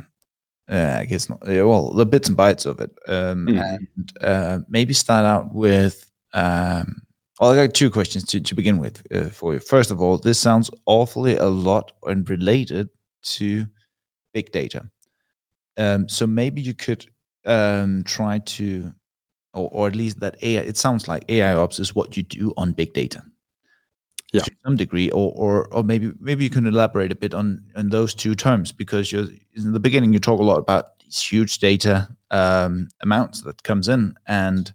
uh, 0.70 0.98
I 1.00 1.06
guess 1.06 1.30
not 1.30 1.46
well 1.46 1.92
the 1.92 2.06
bits 2.06 2.28
and 2.28 2.38
bytes 2.38 2.66
of 2.66 2.80
it, 2.82 2.92
um, 3.08 3.48
mm. 3.48 3.62
and 3.62 4.18
uh, 4.22 4.60
maybe 4.68 4.94
start 4.94 5.26
out 5.26 5.54
with. 5.54 6.10
Um, 6.34 7.02
well, 7.40 7.52
I 7.52 7.68
got 7.68 7.74
two 7.74 7.90
questions 7.90 8.24
to, 8.26 8.40
to 8.40 8.56
begin 8.56 8.78
with 8.78 9.06
uh, 9.14 9.30
for 9.30 9.54
you. 9.54 9.60
First 9.60 9.92
of 9.92 10.02
all, 10.02 10.18
this 10.18 10.40
sounds 10.40 10.70
awfully 10.86 11.36
a 11.36 11.48
lot 11.48 11.92
and 12.04 12.30
related 12.30 12.90
to 13.24 13.66
big 14.34 14.52
data. 14.52 14.90
Um, 15.78 16.08
so 16.08 16.26
maybe 16.26 16.62
you 16.62 16.74
could 16.74 17.06
um, 17.46 18.04
try 18.04 18.40
to, 18.40 18.94
or, 19.54 19.70
or 19.72 19.88
at 19.88 19.96
least 19.96 20.20
that 20.22 20.42
AI. 20.42 20.62
It 20.62 20.78
sounds 20.78 21.08
like 21.08 21.26
AI 21.30 21.54
ops 21.54 21.80
is 21.80 21.94
what 21.94 22.16
you 22.16 22.24
do 22.24 22.54
on 22.56 22.72
big 22.72 22.94
data 22.94 23.22
yeah. 24.36 24.42
to 24.42 24.52
some 24.64 24.76
degree, 24.76 25.10
or 25.12 25.34
or 25.36 25.68
or 25.74 25.84
maybe 25.84 26.12
maybe 26.20 26.44
you 26.44 26.50
can 26.50 26.66
elaborate 26.66 27.12
a 27.12 27.16
bit 27.16 27.34
on 27.34 27.64
on 27.76 27.90
those 27.90 28.14
two 28.14 28.36
terms 28.36 28.72
because 28.72 29.12
you're 29.12 29.28
in 29.56 29.74
the 29.74 29.80
beginning 29.80 30.14
you 30.14 30.20
talk 30.20 30.40
a 30.40 30.44
lot 30.44 30.58
about 30.58 31.00
these 31.00 31.22
huge 31.22 31.60
data 31.60 32.08
um, 32.32 32.88
amounts 33.02 33.42
that 33.42 33.64
comes 33.64 33.88
in 33.88 34.16
and 34.28 34.74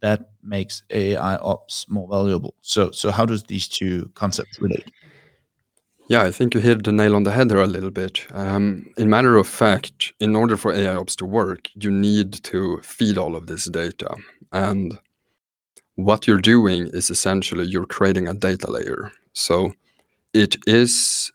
that 0.00 0.30
makes 0.48 0.82
AI 0.90 1.36
ops 1.36 1.86
more 1.88 2.08
valuable. 2.08 2.54
So 2.62 2.90
so 2.90 3.10
how 3.10 3.26
does 3.26 3.42
these 3.44 3.68
two 3.68 4.10
concepts 4.14 4.60
relate? 4.60 4.90
Yeah, 6.08 6.22
I 6.22 6.30
think 6.30 6.54
you 6.54 6.60
hit 6.60 6.84
the 6.84 6.92
nail 6.92 7.14
on 7.14 7.24
the 7.24 7.32
head 7.32 7.50
there 7.50 7.60
a 7.60 7.66
little 7.66 7.90
bit. 7.90 8.26
Um, 8.32 8.86
in 8.96 9.10
matter 9.10 9.36
of 9.36 9.46
fact, 9.46 10.14
in 10.20 10.34
order 10.34 10.56
for 10.56 10.72
AI 10.72 10.94
ops 10.94 11.14
to 11.16 11.26
work, 11.26 11.68
you 11.74 11.90
need 11.90 12.32
to 12.44 12.80
feed 12.82 13.18
all 13.18 13.36
of 13.36 13.46
this 13.46 13.66
data. 13.66 14.16
And 14.52 14.98
what 15.96 16.26
you're 16.26 16.40
doing 16.40 16.86
is 16.94 17.10
essentially 17.10 17.66
you're 17.66 17.84
creating 17.84 18.26
a 18.26 18.32
data 18.32 18.70
layer. 18.70 19.12
So 19.34 19.74
it 20.32 20.56
is 20.66 21.30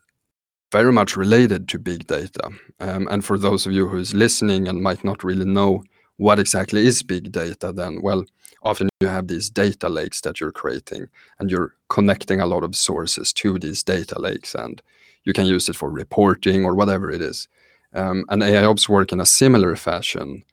very 0.71 0.91
much 0.91 1.15
related 1.15 1.69
to 1.69 1.78
big 1.78 2.08
data. 2.08 2.49
Um, 2.80 3.08
and 3.12 3.23
for 3.23 3.38
those 3.38 3.67
of 3.67 3.73
you 3.73 3.88
who 3.88 3.97
is 3.97 4.15
listening 4.15 4.67
and 4.67 4.82
might 4.82 5.04
not 5.04 5.23
really 5.23 5.45
know 5.45 5.84
what 6.17 6.39
exactly 6.39 6.88
is 6.88 7.04
big 7.04 7.32
data, 7.32 7.71
then 7.71 8.02
well, 8.02 8.26
often 8.63 8.89
you 9.02 9.08
have 9.08 9.28
these 9.28 9.49
data 9.49 9.89
lakes 9.89 10.21
that 10.21 10.39
you're 10.39 10.52
creating 10.52 11.08
and 11.39 11.52
you're 11.52 11.76
connecting 11.89 12.39
a 12.39 12.45
lot 12.45 12.63
of 12.63 12.76
sources 12.76 13.34
to 13.34 13.60
these 13.60 13.84
data 13.84 14.19
lakes 14.19 14.56
and 14.56 14.82
you 15.26 15.34
can 15.34 15.45
use 15.45 15.69
it 15.69 15.76
for 15.76 15.89
reporting 15.89 16.65
or 16.65 16.76
whatever 16.76 17.12
it 17.12 17.21
is. 17.21 17.47
Um, 17.93 18.26
and 18.30 18.41
AIOps 18.41 18.89
work 18.89 19.12
in 19.12 19.19
a 19.19 19.26
similar 19.26 19.76
fashion 19.76 20.43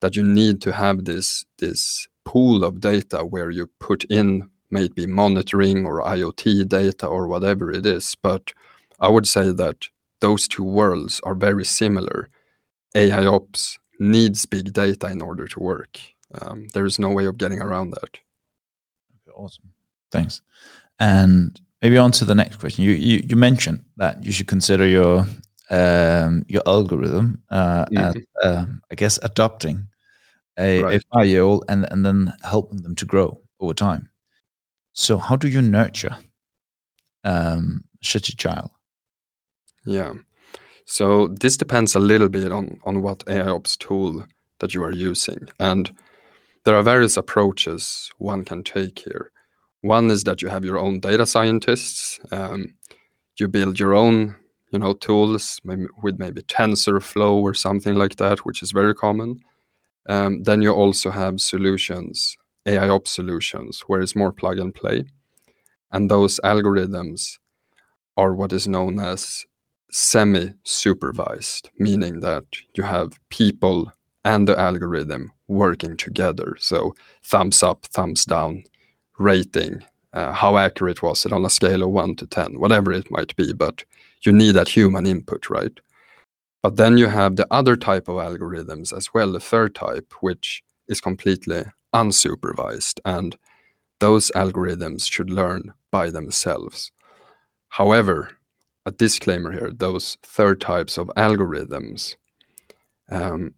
that 0.00 0.16
you 0.16 0.22
need 0.22 0.60
to 0.62 0.72
have 0.72 1.04
this, 1.04 1.44
this 1.58 2.06
pool 2.24 2.64
of 2.64 2.80
data 2.80 3.24
where 3.24 3.50
you 3.50 3.68
put 3.78 4.04
in 4.04 4.50
maybe 4.70 5.06
monitoring 5.06 5.86
or 5.86 6.02
IoT 6.02 6.68
data 6.68 7.06
or 7.06 7.26
whatever 7.26 7.70
it 7.70 7.86
is. 7.86 8.16
But 8.22 8.52
I 9.00 9.08
would 9.08 9.28
say 9.28 9.52
that 9.52 9.76
those 10.20 10.48
two 10.48 10.64
worlds 10.64 11.20
are 11.24 11.34
very 11.34 11.64
similar. 11.64 12.28
AI 12.94 13.26
ops 13.26 13.78
needs 13.98 14.46
big 14.46 14.72
data 14.72 15.08
in 15.08 15.22
order 15.22 15.46
to 15.46 15.60
work. 15.60 15.98
Um, 16.40 16.68
there 16.72 16.84
is 16.84 16.98
no 16.98 17.10
way 17.10 17.26
of 17.26 17.38
getting 17.38 17.60
around 17.60 17.90
that. 17.90 18.04
Okay, 18.04 19.32
awesome. 19.34 19.72
Thanks. 20.10 20.42
And 20.98 21.60
maybe 21.80 21.98
on 21.98 22.12
to 22.12 22.24
the 22.24 22.34
next 22.34 22.56
question. 22.56 22.84
You 22.84 22.92
you, 22.92 23.22
you 23.26 23.36
mentioned 23.36 23.84
that 23.96 24.22
you 24.24 24.32
should 24.32 24.46
consider 24.48 24.86
your 24.86 25.26
um, 25.70 26.44
your 26.48 26.62
algorithm 26.66 27.42
uh, 27.50 27.86
mm-hmm. 27.86 27.96
as, 27.98 28.16
uh, 28.42 28.66
I 28.90 28.94
guess, 28.94 29.18
adopting 29.22 29.88
a, 30.58 30.82
right. 30.82 31.00
a 31.00 31.04
five 31.12 31.26
year 31.26 31.42
old 31.42 31.64
and, 31.68 31.90
and 31.90 32.04
then 32.04 32.32
helping 32.42 32.82
them 32.82 32.94
to 32.96 33.06
grow 33.06 33.40
over 33.60 33.74
time. 33.74 34.10
So, 34.92 35.16
how 35.16 35.36
do 35.36 35.48
you 35.48 35.62
nurture 35.62 36.16
um, 37.24 37.84
such 38.02 38.28
a 38.28 38.36
child? 38.36 38.70
Yeah. 39.86 40.12
So, 40.84 41.28
this 41.28 41.56
depends 41.56 41.94
a 41.94 42.00
little 42.00 42.28
bit 42.28 42.52
on, 42.52 42.78
on 42.84 43.00
what 43.02 43.20
AIOps 43.20 43.78
tool 43.78 44.26
that 44.60 44.74
you 44.74 44.84
are 44.84 44.92
using. 44.92 45.48
And 45.58 45.90
there 46.64 46.76
are 46.76 46.82
various 46.82 47.16
approaches 47.16 48.10
one 48.18 48.44
can 48.44 48.62
take 48.62 48.98
here. 48.98 49.32
One 49.80 50.10
is 50.10 50.24
that 50.24 50.42
you 50.42 50.48
have 50.48 50.64
your 50.64 50.78
own 50.78 51.00
data 51.00 51.26
scientists. 51.26 52.20
Um, 52.30 52.74
you 53.38 53.48
build 53.48 53.80
your 53.80 53.94
own, 53.94 54.36
you 54.70 54.78
know, 54.78 54.92
tools 54.94 55.60
maybe 55.64 55.86
with 56.02 56.18
maybe 56.18 56.42
TensorFlow 56.42 57.34
or 57.34 57.54
something 57.54 57.96
like 57.96 58.16
that, 58.16 58.40
which 58.40 58.62
is 58.62 58.70
very 58.70 58.94
common. 58.94 59.40
Um, 60.08 60.42
then 60.44 60.62
you 60.62 60.72
also 60.72 61.10
have 61.10 61.40
solutions, 61.40 62.36
AI 62.66 62.86
AIOps 62.86 63.08
solutions, 63.08 63.82
where 63.86 64.00
it's 64.00 64.16
more 64.16 64.32
plug 64.32 64.58
and 64.58 64.74
play. 64.74 65.04
And 65.90 66.10
those 66.10 66.40
algorithms 66.44 67.38
are 68.16 68.34
what 68.34 68.52
is 68.52 68.68
known 68.68 69.00
as 69.00 69.44
semi 69.90 70.54
supervised, 70.64 71.70
meaning 71.78 72.20
that 72.20 72.44
you 72.74 72.84
have 72.84 73.18
people 73.30 73.92
and 74.24 74.46
the 74.46 74.58
algorithm 74.58 75.32
working 75.52 75.96
together. 75.96 76.56
So, 76.58 76.94
thumbs 77.22 77.62
up, 77.62 77.84
thumbs 77.86 78.24
down, 78.24 78.64
rating, 79.18 79.82
uh, 80.12 80.32
how 80.32 80.56
accurate 80.56 81.02
was 81.02 81.24
it 81.24 81.32
on 81.32 81.44
a 81.44 81.50
scale 81.50 81.82
of 81.82 81.90
1 81.90 82.16
to 82.16 82.26
10, 82.26 82.58
whatever 82.58 82.92
it 82.92 83.10
might 83.10 83.34
be. 83.36 83.52
But 83.52 83.84
you 84.24 84.32
need 84.32 84.52
that 84.52 84.68
human 84.68 85.06
input, 85.06 85.48
right? 85.48 85.78
But 86.62 86.76
then 86.76 86.96
you 86.96 87.08
have 87.08 87.36
the 87.36 87.46
other 87.50 87.76
type 87.76 88.08
of 88.08 88.16
algorithms 88.16 88.96
as 88.96 89.12
well, 89.12 89.32
the 89.32 89.40
third 89.40 89.74
type, 89.74 90.12
which 90.20 90.62
is 90.88 91.00
completely 91.00 91.64
unsupervised. 91.94 93.00
And 93.04 93.36
those 94.00 94.30
algorithms 94.34 95.10
should 95.10 95.30
learn 95.30 95.72
by 95.90 96.10
themselves. 96.10 96.92
However, 97.68 98.30
a 98.84 98.90
disclaimer 98.90 99.52
here 99.52 99.70
those 99.72 100.18
third 100.22 100.60
types 100.60 100.98
of 100.98 101.06
algorithms 101.16 102.16
um, 103.10 103.54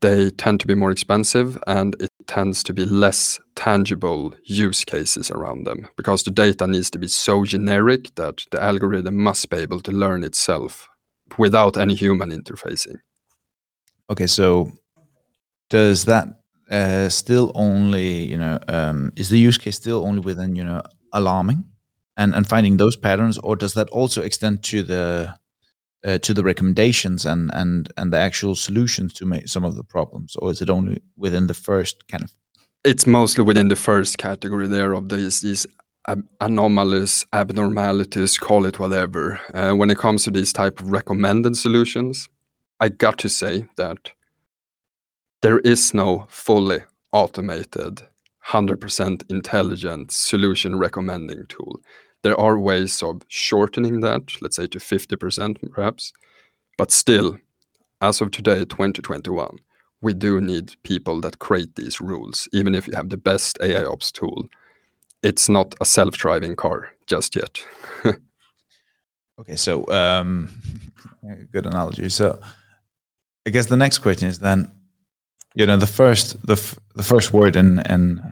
they 0.00 0.30
tend 0.30 0.60
to 0.60 0.66
be 0.66 0.74
more 0.74 0.90
expensive 0.90 1.58
and 1.66 1.94
it 2.00 2.10
tends 2.26 2.62
to 2.62 2.72
be 2.72 2.84
less 2.86 3.38
tangible 3.54 4.34
use 4.44 4.84
cases 4.84 5.30
around 5.30 5.64
them 5.64 5.88
because 5.96 6.22
the 6.22 6.30
data 6.30 6.66
needs 6.66 6.90
to 6.90 6.98
be 6.98 7.08
so 7.08 7.44
generic 7.44 8.14
that 8.14 8.44
the 8.50 8.62
algorithm 8.62 9.16
must 9.16 9.50
be 9.50 9.56
able 9.58 9.80
to 9.80 9.92
learn 9.92 10.24
itself 10.24 10.88
without 11.38 11.76
any 11.76 11.94
human 11.94 12.30
interfacing. 12.30 12.96
Okay, 14.10 14.26
so 14.26 14.72
does 15.70 16.04
that 16.04 16.28
uh, 16.70 17.08
still 17.08 17.52
only, 17.54 18.24
you 18.24 18.36
know, 18.36 18.58
um, 18.68 19.12
is 19.16 19.28
the 19.28 19.38
use 19.38 19.58
case 19.58 19.76
still 19.76 20.06
only 20.06 20.20
within, 20.20 20.56
you 20.56 20.64
know, 20.64 20.82
alarming 21.12 21.64
and, 22.16 22.34
and 22.34 22.48
finding 22.48 22.76
those 22.76 22.96
patterns, 22.96 23.38
or 23.38 23.56
does 23.56 23.74
that 23.74 23.88
also 23.90 24.22
extend 24.22 24.62
to 24.64 24.82
the 24.82 25.34
uh, 26.04 26.18
to 26.18 26.34
the 26.34 26.44
recommendations 26.44 27.26
and 27.26 27.50
and 27.54 27.92
and 27.96 28.12
the 28.12 28.18
actual 28.18 28.54
solutions 28.54 29.12
to 29.14 29.26
make 29.26 29.48
some 29.48 29.64
of 29.64 29.76
the 29.76 29.84
problems, 29.84 30.36
or 30.36 30.50
is 30.50 30.60
it 30.60 30.70
only 30.70 31.02
within 31.16 31.46
the 31.46 31.54
first 31.54 32.06
kind 32.08 32.24
of? 32.24 32.32
It's 32.84 33.06
mostly 33.06 33.44
within 33.44 33.68
the 33.68 33.76
first 33.76 34.18
category 34.18 34.68
there 34.68 34.92
of 34.92 35.08
these 35.08 35.40
these 35.40 35.66
anomalies, 36.40 37.24
abnormalities, 37.32 38.38
call 38.38 38.66
it 38.66 38.78
whatever. 38.78 39.40
Uh, 39.54 39.72
when 39.72 39.90
it 39.90 39.98
comes 39.98 40.24
to 40.24 40.30
these 40.30 40.52
type 40.52 40.80
of 40.80 40.90
recommended 40.90 41.56
solutions, 41.56 42.28
I 42.80 42.90
got 42.90 43.18
to 43.18 43.28
say 43.28 43.66
that 43.76 44.12
there 45.42 45.60
is 45.60 45.94
no 45.94 46.26
fully 46.28 46.80
automated, 47.12 48.02
100% 48.48 49.30
intelligent 49.30 50.12
solution 50.12 50.78
recommending 50.78 51.46
tool. 51.48 51.80
There 52.24 52.40
are 52.40 52.58
ways 52.58 53.02
of 53.02 53.20
shortening 53.28 54.00
that, 54.00 54.22
let's 54.40 54.56
say 54.56 54.66
to 54.68 54.78
50% 54.78 55.70
perhaps, 55.70 56.12
but 56.78 56.90
still, 56.90 57.36
as 58.00 58.22
of 58.22 58.30
today, 58.30 58.64
2021, 58.64 59.58
we 60.00 60.14
do 60.14 60.40
need 60.40 60.74
people 60.84 61.20
that 61.20 61.38
create 61.38 61.76
these 61.76 62.00
rules. 62.00 62.48
Even 62.54 62.74
if 62.74 62.88
you 62.88 62.94
have 62.94 63.10
the 63.10 63.18
best 63.18 63.58
AI 63.60 63.84
ops 63.84 64.10
tool, 64.10 64.48
it's 65.22 65.50
not 65.50 65.74
a 65.82 65.84
self-driving 65.84 66.56
car 66.56 66.88
just 67.06 67.36
yet. 67.36 67.62
okay, 69.38 69.56
so 69.56 69.86
um, 69.88 70.48
good 71.52 71.66
analogy. 71.66 72.08
So 72.08 72.40
I 73.46 73.50
guess 73.50 73.66
the 73.66 73.76
next 73.76 73.98
question 73.98 74.28
is 74.28 74.38
then, 74.38 74.72
you 75.54 75.66
know, 75.66 75.76
the 75.76 75.86
first 75.86 76.46
the 76.46 76.56
the 76.94 77.02
first 77.02 77.34
word 77.34 77.54
in 77.54 77.80
in 77.90 78.22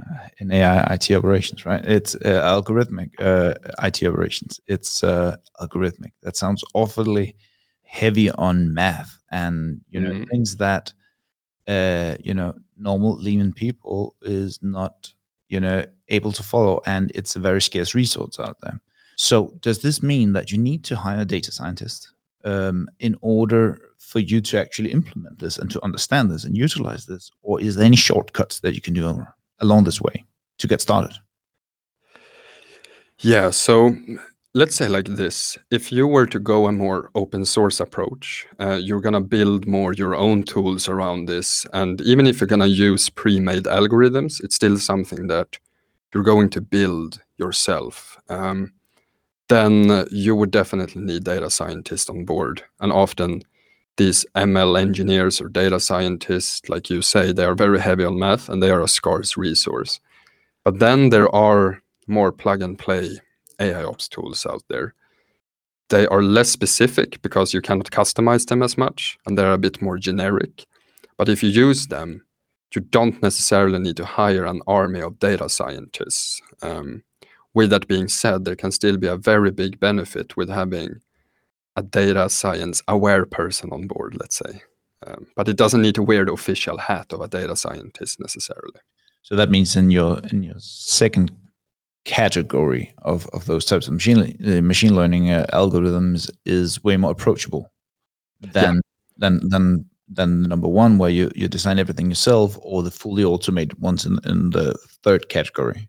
in 0.42 0.50
AI 0.50 0.94
IT 0.94 1.11
operations, 1.12 1.64
right? 1.64 1.85
It's 1.85 2.14
uh, 2.16 2.42
algorithmic 2.42 3.11
uh, 3.20 3.55
IT 3.83 4.02
operations. 4.05 4.61
It's 4.66 5.05
uh, 5.05 5.37
algorithmic. 5.61 6.12
That 6.22 6.37
sounds 6.37 6.64
awfully 6.74 7.37
heavy 7.85 8.31
on 8.33 8.74
math 8.74 9.18
and 9.31 9.81
you 9.90 10.00
know 10.00 10.11
mm-hmm. 10.11 10.24
things 10.24 10.57
that 10.57 10.92
uh, 11.68 12.16
you 12.20 12.35
know 12.35 12.55
normal 12.76 13.16
layman 13.18 13.52
people 13.52 14.16
is 14.22 14.59
not 14.62 15.12
you 15.48 15.61
know 15.61 15.85
able 16.09 16.33
to 16.33 16.42
follow, 16.42 16.81
and 16.87 17.12
it's 17.14 17.37
a 17.37 17.40
very 17.40 17.62
scarce 17.62 17.94
resource 17.94 18.40
out 18.40 18.59
there. 18.62 18.81
So 19.16 19.55
does 19.61 19.81
this 19.81 20.02
mean 20.02 20.33
that 20.33 20.50
you 20.50 20.59
need 20.59 20.83
to 20.85 20.96
hire 20.96 21.20
a 21.20 21.24
data 21.24 21.52
scientist 21.52 22.12
um, 22.44 22.88
in 22.98 23.16
order 23.20 23.81
for 23.98 24.18
you 24.18 24.40
to 24.40 24.59
actually 24.59 24.90
implement 24.90 25.38
this 25.38 25.59
and 25.59 25.70
to 25.70 25.85
understand 25.85 26.31
this 26.31 26.44
and 26.44 26.57
utilize 26.57 27.07
this, 27.07 27.31
or 27.42 27.61
is 27.61 27.76
there 27.76 27.87
any 27.87 27.96
shortcuts 27.96 28.61
that 28.61 28.74
you 28.74 28.81
can 28.81 28.94
do 28.94 29.24
along 29.61 29.85
this 29.85 30.00
way? 30.00 30.24
To 30.62 30.68
get 30.68 30.81
started? 30.81 31.12
Yeah, 33.18 33.51
so 33.51 33.94
let's 34.55 34.75
say 34.75 34.88
like 34.88 35.07
this. 35.07 35.59
If 35.70 35.92
you 35.92 36.07
were 36.07 36.27
to 36.27 36.38
go 36.38 36.66
a 36.66 36.72
more 36.72 37.11
open 37.14 37.44
source 37.44 37.81
approach 37.81 38.46
uh, 38.61 38.79
you're 38.83 39.01
going 39.01 39.12
to 39.14 39.20
build 39.20 39.66
more 39.66 39.92
your 39.92 40.14
own 40.14 40.42
tools 40.42 40.88
around 40.88 41.27
this. 41.27 41.66
And 41.72 42.01
even 42.01 42.27
if 42.27 42.40
you're 42.40 42.48
going 42.48 42.61
to 42.61 42.68
use 42.68 43.11
pre-made 43.11 43.64
algorithms 43.64 44.42
it's 44.42 44.57
still 44.57 44.79
something 44.79 45.29
that 45.29 45.59
you're 46.12 46.22
going 46.22 46.51
to 46.51 46.61
build 46.61 47.20
yourself. 47.38 48.18
Um, 48.29 48.72
then 49.48 50.07
you 50.11 50.35
would 50.37 50.51
definitely 50.51 51.03
need 51.03 51.25
data 51.25 51.51
scientists 51.51 52.09
on 52.09 52.25
board. 52.25 52.62
And 52.81 52.92
often 52.92 53.42
these 53.96 54.25
ml 54.35 54.81
engineers 54.81 55.40
or 55.40 55.48
data 55.48 55.79
scientists 55.79 56.66
like 56.68 56.88
you 56.88 57.03
say 57.03 57.33
they 57.33 57.44
are 57.44 57.55
very 57.55 57.79
heavy 57.79 58.05
on 58.05 58.18
math 58.18 58.48
and 58.48 58.62
they 58.62 58.70
are 58.70 58.81
a 58.83 58.88
scarce 58.88 59.37
resource 59.37 60.01
but 60.64 60.79
then 60.79 61.11
there 61.11 61.33
are 61.35 61.83
more 62.07 62.33
plug 62.33 62.62
and 62.62 62.79
play 62.79 63.18
AI 63.61 63.85
ops 63.85 64.09
tools 64.09 64.46
out 64.46 64.62
there. 64.68 64.94
They 65.88 66.07
are 66.07 66.22
less 66.22 66.51
specific 66.51 67.20
because 67.22 67.53
you 67.53 67.61
cannot 67.61 67.90
customize 67.90 68.46
them 68.46 68.62
as 68.62 68.79
much 68.79 69.18
and 69.27 69.37
they're 69.37 69.53
a 69.53 69.59
bit 69.59 69.83
more 69.83 69.98
generic. 69.98 70.64
But 71.18 71.29
if 71.29 71.42
you 71.42 71.51
use 71.51 71.88
them, 71.88 72.22
you 72.75 72.81
don't 72.81 73.22
necessarily 73.22 73.79
need 73.79 73.96
to 73.98 74.05
hire 74.05 74.44
an 74.44 74.62
army 74.66 75.01
of 75.01 75.18
data 75.18 75.48
scientists. 75.48 76.40
Um, 76.62 77.03
with 77.55 77.70
that 77.70 77.87
being 77.87 78.09
said, 78.09 78.44
there 78.44 78.57
can 78.57 78.72
still 78.72 78.96
be 78.96 79.07
a 79.07 79.16
very 79.16 79.51
big 79.51 79.79
benefit 79.79 80.37
with 80.37 80.48
having 80.48 81.01
a 81.77 81.83
data 81.83 82.31
science 82.31 82.83
aware 82.88 83.27
person 83.27 83.70
on 83.72 83.87
board, 83.87 84.16
let's 84.18 84.37
say. 84.37 84.62
Um, 85.07 85.27
but 85.37 85.48
it 85.48 85.57
doesn't 85.57 85.83
need 85.83 85.96
to 85.96 86.03
wear 86.03 86.25
the 86.25 86.33
official 86.33 86.79
hat 86.79 87.12
of 87.12 87.20
a 87.20 87.29
data 87.29 87.57
scientist 87.57 88.20
necessarily. 88.20 88.81
So 89.22 89.37
that 89.37 89.50
means 89.50 89.76
in 89.76 89.90
your 89.90 90.20
in 90.30 90.42
your 90.42 90.58
second 90.58 91.30
category 92.04 92.92
of, 93.02 93.28
of 93.32 93.46
those 93.46 93.64
types 93.64 93.87
of 93.87 93.94
machine 93.94 94.37
uh, 94.44 94.61
machine 94.61 94.94
learning 94.94 95.30
uh, 95.30 95.46
algorithms 95.52 96.28
is 96.44 96.82
way 96.82 96.96
more 96.96 97.12
approachable 97.12 97.72
than 98.40 98.74
yeah. 98.74 98.80
than 99.18 99.48
than 99.48 99.85
than 100.08 100.42
number 100.42 100.68
one 100.68 100.98
where 100.98 101.11
you, 101.11 101.30
you 101.35 101.48
design 101.48 101.78
everything 101.78 102.08
yourself 102.11 102.58
or 102.61 102.82
the 102.82 102.90
fully 102.90 103.24
automated 103.24 103.78
ones 103.80 104.04
in, 104.04 104.18
in 104.26 104.50
the 104.50 104.76
third 105.02 105.30
category. 105.30 105.88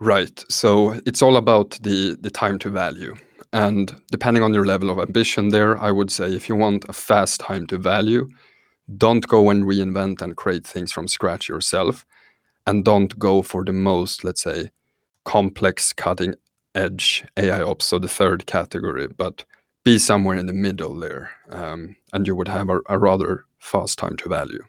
Right. 0.00 0.42
So 0.48 0.98
it's 1.06 1.22
all 1.22 1.36
about 1.36 1.78
the 1.82 2.16
the 2.20 2.30
time 2.30 2.58
to 2.60 2.70
value. 2.70 3.14
And 3.52 3.94
depending 4.10 4.42
on 4.42 4.52
your 4.52 4.66
level 4.66 4.90
of 4.90 4.98
ambition 4.98 5.50
there 5.50 5.78
i 5.78 5.90
would 5.92 6.10
say 6.10 6.34
if 6.34 6.48
you 6.48 6.56
want 6.56 6.84
a 6.88 6.92
fast 6.92 7.40
time 7.40 7.66
to 7.68 7.78
value 7.78 8.28
don't 8.96 9.28
go 9.28 9.48
and 9.48 9.64
reinvent 9.64 10.20
and 10.22 10.36
create 10.36 10.66
things 10.66 10.90
from 10.92 11.06
scratch 11.06 11.48
yourself 11.48 12.04
and 12.66 12.84
don't 12.84 13.18
go 13.18 13.42
for 13.42 13.64
the 13.64 13.72
most, 13.72 14.24
let's 14.24 14.42
say, 14.42 14.70
complex 15.24 15.92
cutting 15.92 16.34
edge 16.74 17.24
AI 17.36 17.62
ops, 17.62 17.86
so 17.86 17.98
the 17.98 18.08
third 18.08 18.46
category, 18.46 19.06
but 19.06 19.44
be 19.84 19.98
somewhere 19.98 20.36
in 20.36 20.46
the 20.46 20.52
middle 20.52 20.94
there, 20.98 21.30
um, 21.50 21.94
and 22.12 22.26
you 22.26 22.34
would 22.34 22.48
have 22.48 22.68
a, 22.70 22.80
a, 22.88 22.98
rather 22.98 23.44
fast 23.58 23.98
time 23.98 24.16
to 24.16 24.28
value. 24.28 24.62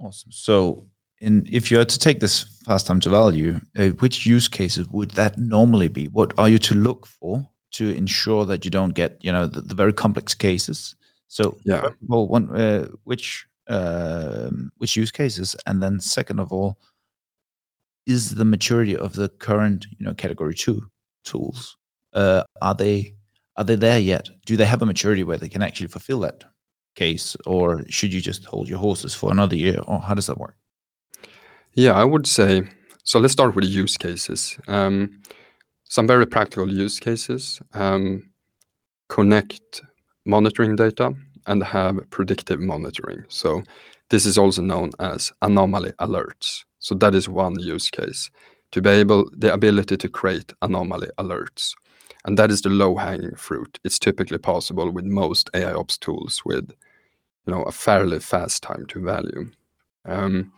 Awesome. 0.00 0.32
So, 0.32 0.86
in 1.20 1.48
if 1.50 1.70
you 1.70 1.80
are 1.80 1.84
to 1.84 1.98
take 1.98 2.20
this 2.20 2.42
fast 2.66 2.86
time 2.86 3.00
to 3.00 3.10
value, 3.10 3.60
uh, 3.78 3.90
which 4.00 4.26
use 4.26 4.48
cases 4.48 4.88
would 4.88 5.12
that 5.12 5.38
normally 5.38 5.88
be? 5.88 6.08
What 6.08 6.36
are 6.36 6.48
you 6.48 6.58
to 6.58 6.74
look 6.74 7.06
for 7.06 7.48
to 7.72 7.90
ensure 7.90 8.44
that 8.44 8.64
you 8.64 8.70
don't 8.70 8.94
get, 8.94 9.18
you 9.22 9.32
know, 9.32 9.46
the, 9.46 9.60
the 9.60 9.74
very 9.74 9.92
complex 9.92 10.34
cases? 10.34 10.96
So, 11.28 11.56
yeah. 11.64 11.88
Well, 12.06 12.26
one, 12.26 12.54
uh, 12.54 12.88
which 13.04 13.46
uh, 13.68 14.50
which 14.78 14.96
use 14.96 15.10
cases, 15.10 15.56
and 15.66 15.82
then 15.82 16.00
second 16.00 16.40
of 16.40 16.52
all, 16.52 16.76
is 18.06 18.34
the 18.34 18.44
maturity 18.44 18.96
of 18.96 19.14
the 19.14 19.28
current 19.28 19.86
you 19.98 20.04
know 20.04 20.14
category 20.14 20.54
two 20.54 20.82
tools 21.24 21.76
uh, 22.12 22.42
are 22.62 22.74
they 22.74 23.14
are 23.56 23.64
they 23.64 23.76
there 23.76 24.00
yet? 24.00 24.28
Do 24.46 24.56
they 24.56 24.64
have 24.64 24.82
a 24.82 24.86
maturity 24.86 25.22
where 25.22 25.38
they 25.38 25.48
can 25.48 25.62
actually 25.62 25.86
fulfill 25.86 26.20
that 26.20 26.44
case 26.96 27.36
or 27.46 27.84
should 27.88 28.12
you 28.12 28.20
just 28.20 28.44
hold 28.44 28.68
your 28.68 28.78
horses 28.78 29.14
for 29.14 29.30
another 29.30 29.56
year 29.56 29.78
or 29.86 30.00
how 30.00 30.14
does 30.14 30.26
that 30.26 30.38
work? 30.38 30.56
Yeah 31.74 31.92
i 31.92 32.04
would 32.04 32.26
say 32.26 32.62
so 33.06 33.18
let's 33.18 33.34
start 33.34 33.54
with 33.54 33.66
use 33.66 33.98
cases. 33.98 34.58
Um, 34.66 35.20
some 35.84 36.06
very 36.06 36.26
practical 36.26 36.72
use 36.72 36.98
cases 36.98 37.60
um, 37.74 38.30
connect 39.10 39.82
monitoring 40.24 40.74
data 40.74 41.14
and 41.46 41.62
have 41.62 41.98
predictive 42.08 42.60
monitoring. 42.60 43.24
So 43.28 43.62
this 44.08 44.24
is 44.24 44.38
also 44.38 44.62
known 44.62 44.92
as 45.00 45.30
anomaly 45.42 45.92
alerts 46.00 46.64
so 46.84 46.94
that 46.96 47.14
is 47.14 47.30
one 47.30 47.58
use 47.58 47.88
case 47.90 48.30
to 48.70 48.82
be 48.82 48.90
able 48.90 49.30
the 49.34 49.50
ability 49.50 49.96
to 49.96 50.06
create 50.06 50.52
anomaly 50.60 51.08
alerts. 51.16 51.72
And 52.26 52.38
that 52.38 52.50
is 52.50 52.60
the 52.60 52.68
low 52.68 52.96
hanging 52.96 53.36
fruit. 53.36 53.78
It's 53.84 53.98
typically 53.98 54.36
possible 54.36 54.90
with 54.90 55.06
most 55.06 55.48
AI 55.54 55.72
ops 55.72 55.96
tools 55.96 56.42
with 56.44 56.68
you 57.46 57.54
know 57.54 57.62
a 57.62 57.72
fairly 57.72 58.20
fast 58.20 58.62
time 58.62 58.84
to 58.88 59.00
value. 59.00 59.50
Um, 60.04 60.52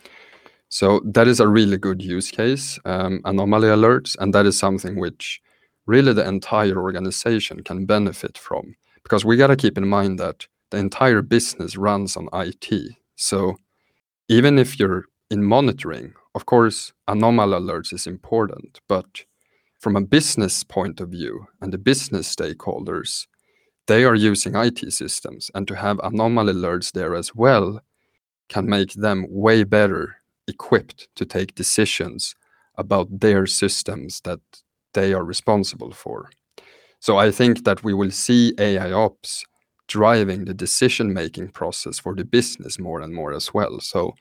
so 0.68 1.01
that 1.05 1.29
is 1.29 1.39
a 1.39 1.47
really 1.47 1.77
good 1.77 2.03
use 2.03 2.33
case, 2.33 2.77
um, 2.85 3.20
anomaly 3.24 3.68
alerts, 3.68 4.16
and 4.18 4.35
that 4.35 4.47
is 4.47 4.59
something 4.59 4.99
which 4.99 5.41
really 5.87 6.12
the 6.12 6.27
entire 6.27 6.77
organization 6.77 7.62
can 7.62 7.87
benefit 7.87 8.37
from. 8.37 8.74
Because 9.05 9.24
we 9.24 9.37
got 9.37 9.47
to 9.47 9.57
keep 9.57 9.79
in 9.79 9.87
mind 9.87 10.18
that 10.18 10.45
the 10.72 10.79
entire 10.79 11.22
business 11.22 11.77
runs 11.77 12.16
on 12.16 12.29
IT. 12.33 12.68
So 13.14 13.59
even 14.29 14.59
if 14.59 14.81
you're 14.81 15.05
in 15.31 15.45
monitoring, 15.45 16.14
of 16.35 16.47
course, 16.47 16.93
anomaly 17.09 17.59
alerts 17.59 17.93
is 17.93 18.07
important, 18.07 18.81
but 18.89 19.24
from 19.79 19.97
a 19.97 20.01
business 20.01 20.64
point 20.64 21.01
of 21.01 21.09
view 21.09 21.47
and 21.61 21.72
the 21.72 21.79
business 21.79 22.35
stakeholders, 22.35 23.27
they 23.87 24.05
are 24.05 24.14
using 24.14 24.57
IT 24.57 24.93
systems, 24.93 25.51
and 25.55 25.68
to 25.68 25.77
have 25.77 26.01
anomaly 26.03 26.53
alerts 26.53 26.93
there 26.93 27.14
as 27.14 27.35
well 27.35 27.81
can 28.49 28.68
make 28.68 28.93
them 28.95 29.27
way 29.29 29.64
better 29.64 30.16
equipped 30.49 31.09
to 31.16 31.24
take 31.24 31.55
decisions 31.55 32.35
about 32.77 33.20
their 33.20 33.47
systems 33.47 34.20
that 34.22 34.41
they 34.95 35.12
are 35.12 35.24
responsible 35.24 35.93
for. 35.93 36.31
So 37.01 37.16
I 37.18 37.31
think 37.31 37.64
that 37.64 37.85
we 37.85 37.95
will 37.95 38.11
see 38.11 38.55
AI 38.59 38.93
ops 38.93 39.45
driving 39.89 40.45
the 40.45 40.55
decision-making 40.55 41.49
process 41.49 41.99
for 41.99 42.14
the 42.14 42.24
business 42.24 42.79
more 42.79 43.01
and 43.01 43.14
more 43.14 43.33
as 43.33 43.55
well. 43.55 43.81
So 43.81 44.14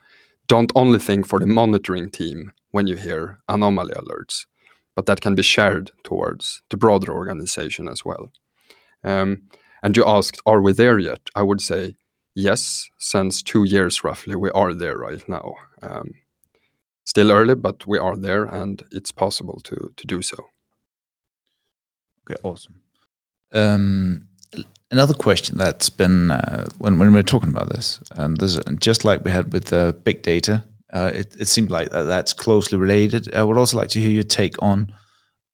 don't 0.46 0.72
only 0.74 0.98
think 0.98 1.26
for 1.26 1.38
the 1.38 1.46
monitoring 1.46 2.10
team 2.10 2.52
when 2.70 2.86
you 2.86 2.96
hear 2.96 3.38
anomaly 3.48 3.94
alerts, 3.94 4.46
but 4.94 5.06
that 5.06 5.20
can 5.20 5.34
be 5.34 5.42
shared 5.42 5.90
towards 6.04 6.62
the 6.70 6.76
broader 6.76 7.12
organization 7.12 7.88
as 7.88 8.04
well. 8.04 8.30
Um, 9.04 9.42
and 9.82 9.96
you 9.96 10.04
asked, 10.06 10.40
are 10.46 10.60
we 10.60 10.72
there 10.72 10.98
yet? 10.98 11.20
I 11.34 11.42
would 11.42 11.60
say 11.60 11.96
yes, 12.34 12.88
since 12.98 13.42
two 13.42 13.64
years 13.64 14.04
roughly, 14.04 14.36
we 14.36 14.50
are 14.50 14.74
there 14.74 14.96
right 14.96 15.26
now. 15.28 15.54
Um, 15.82 16.12
still 17.04 17.30
early, 17.30 17.54
but 17.54 17.86
we 17.86 17.98
are 17.98 18.16
there, 18.16 18.44
and 18.44 18.82
it's 18.92 19.12
possible 19.12 19.60
to 19.64 19.92
to 19.96 20.06
do 20.06 20.22
so. 20.22 20.36
Okay, 22.28 22.40
awesome. 22.42 22.82
Um, 23.52 24.28
another 24.90 25.14
question 25.14 25.58
that's 25.58 25.90
been 25.90 26.30
uh, 26.30 26.66
when 26.78 26.98
when 26.98 27.12
we're 27.12 27.22
talking 27.22 27.50
about 27.50 27.70
this, 27.70 28.00
and 28.12 28.36
there's 28.38 28.58
just 28.78 29.04
like 29.04 29.24
we 29.24 29.30
had 29.30 29.52
with 29.52 29.72
uh, 29.72 29.92
big 29.92 30.22
data, 30.22 30.64
uh, 30.92 31.10
it 31.14 31.34
it 31.38 31.48
seemed 31.48 31.70
like 31.70 31.90
that 31.90 32.04
that's 32.04 32.32
closely 32.32 32.78
related. 32.78 33.34
I 33.34 33.42
would 33.42 33.58
also 33.58 33.76
like 33.76 33.88
to 33.90 34.00
hear 34.00 34.10
your 34.10 34.22
take 34.22 34.60
on 34.62 34.92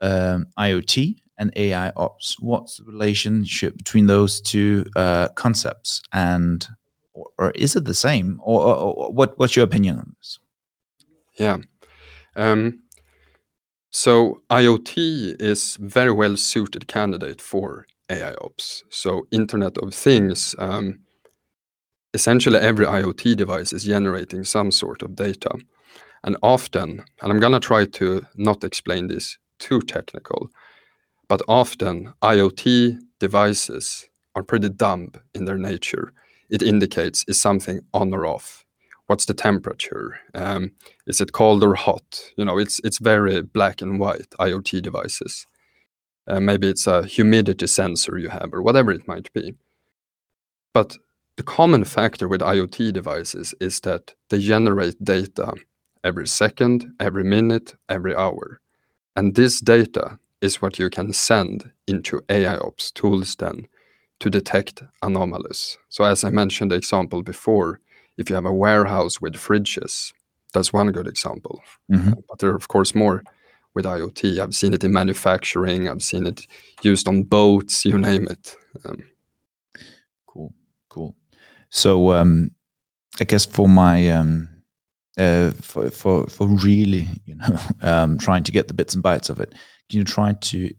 um, 0.00 0.46
IoT 0.58 1.16
and 1.38 1.52
AI 1.56 1.90
ops. 1.96 2.36
What's 2.40 2.78
the 2.78 2.84
relationship 2.84 3.76
between 3.76 4.06
those 4.06 4.40
two 4.40 4.84
uh, 4.96 5.28
concepts, 5.28 6.02
and 6.12 6.66
or, 7.14 7.26
or, 7.38 7.50
is 7.52 7.76
it 7.76 7.84
the 7.84 7.94
same, 7.94 8.40
or, 8.42 8.60
or, 8.62 8.94
or, 8.94 9.12
what? 9.12 9.38
What's 9.38 9.56
your 9.56 9.64
opinion 9.64 9.98
on 9.98 10.14
this? 10.18 10.38
Yeah. 11.38 11.58
Um, 12.36 12.80
so 13.90 14.40
IoT 14.50 15.40
is 15.40 15.76
very 15.76 16.12
well 16.12 16.36
suited 16.36 16.88
candidate 16.88 17.42
for 17.42 17.86
AI 18.12 18.34
ops. 18.42 18.84
So 18.90 19.26
Internet 19.30 19.78
of 19.78 19.94
Things, 19.94 20.54
um, 20.58 21.00
essentially 22.14 22.58
every 22.58 22.86
IoT 22.86 23.36
device 23.36 23.72
is 23.72 23.84
generating 23.84 24.44
some 24.44 24.70
sort 24.70 25.02
of 25.02 25.16
data. 25.16 25.50
And 26.24 26.36
often, 26.42 27.04
and 27.22 27.32
I'm 27.32 27.40
gonna 27.40 27.60
try 27.60 27.86
to 27.86 28.22
not 28.36 28.64
explain 28.64 29.08
this 29.08 29.38
too 29.58 29.80
technical, 29.80 30.50
but 31.28 31.42
often 31.48 32.12
IoT 32.22 32.98
devices 33.18 34.06
are 34.34 34.42
pretty 34.42 34.68
dumb 34.68 35.12
in 35.34 35.44
their 35.44 35.58
nature. 35.58 36.12
It 36.50 36.62
indicates 36.62 37.24
is 37.28 37.40
something 37.40 37.80
on 37.94 38.12
or 38.14 38.26
off. 38.26 38.64
What's 39.06 39.26
the 39.26 39.34
temperature? 39.34 40.18
Um, 40.34 40.72
is 41.06 41.20
it 41.20 41.32
cold 41.32 41.64
or 41.64 41.74
hot? 41.74 42.22
You 42.36 42.44
know, 42.44 42.58
it's 42.58 42.80
it's 42.84 42.98
very 42.98 43.42
black 43.42 43.82
and 43.82 43.98
white 43.98 44.30
IoT 44.40 44.82
devices. 44.82 45.46
Uh, 46.26 46.40
maybe 46.40 46.68
it's 46.68 46.86
a 46.86 47.04
humidity 47.04 47.66
sensor 47.66 48.18
you 48.18 48.28
have 48.28 48.50
or 48.52 48.62
whatever 48.62 48.92
it 48.92 49.08
might 49.08 49.32
be. 49.32 49.54
But 50.72 50.96
the 51.36 51.42
common 51.42 51.84
factor 51.84 52.28
with 52.28 52.40
IoT 52.40 52.92
devices 52.92 53.54
is 53.60 53.80
that 53.80 54.14
they 54.28 54.38
generate 54.38 55.02
data 55.02 55.54
every 56.04 56.26
second, 56.26 56.92
every 57.00 57.24
minute, 57.24 57.74
every 57.88 58.14
hour. 58.14 58.60
And 59.16 59.34
this 59.34 59.60
data 59.60 60.18
is 60.40 60.60
what 60.60 60.78
you 60.78 60.90
can 60.90 61.12
send 61.12 61.70
into 61.86 62.20
AIOps 62.28 62.92
tools 62.94 63.36
then 63.36 63.66
to 64.20 64.30
detect 64.30 64.82
anomalies. 65.02 65.78
So 65.88 66.04
as 66.04 66.24
I 66.24 66.30
mentioned 66.30 66.70
the 66.70 66.76
example 66.76 67.22
before, 67.22 67.80
if 68.18 68.28
you 68.28 68.34
have 68.34 68.46
a 68.46 68.52
warehouse 68.52 69.20
with 69.20 69.34
fridges, 69.34 70.12
that's 70.52 70.72
one 70.72 70.92
good 70.92 71.06
example. 71.06 71.62
Mm-hmm. 71.90 72.12
But 72.28 72.38
there 72.38 72.50
are 72.50 72.56
of 72.56 72.68
course 72.68 72.94
more 72.94 73.22
with 73.74 73.84
IoT. 73.84 74.38
I've 74.38 74.54
seen 74.54 74.74
it 74.74 74.84
in 74.84 74.92
manufacturing. 74.92 75.88
I've 75.88 76.02
seen 76.02 76.26
it 76.26 76.46
used 76.82 77.08
on 77.08 77.22
boats. 77.22 77.84
You 77.84 77.98
name 77.98 78.28
it. 78.28 78.54
Um, 78.84 79.02
cool, 80.26 80.52
cool. 80.88 81.16
So 81.70 82.12
um, 82.12 82.50
I 83.20 83.24
guess 83.24 83.46
for 83.46 83.68
my 83.68 84.08
um, 84.10 84.48
uh, 85.18 85.52
for 85.52 85.90
for 85.90 86.26
for 86.26 86.46
really, 86.46 87.08
you 87.24 87.34
know, 87.34 87.58
um, 87.82 88.18
trying 88.18 88.44
to 88.44 88.52
get 88.52 88.68
the 88.68 88.74
bits 88.74 88.94
and 88.94 89.04
bytes 89.04 89.30
of 89.30 89.40
it, 89.40 89.54
can 89.88 89.98
you 89.98 90.04
try 90.04 90.32
to 90.32 90.72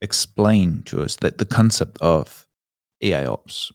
explain 0.00 0.82
to 0.84 1.02
us 1.02 1.16
that 1.16 1.38
the 1.38 1.46
concept 1.46 1.98
of 2.00 2.46
AI 3.02 3.26
ops? 3.26 3.72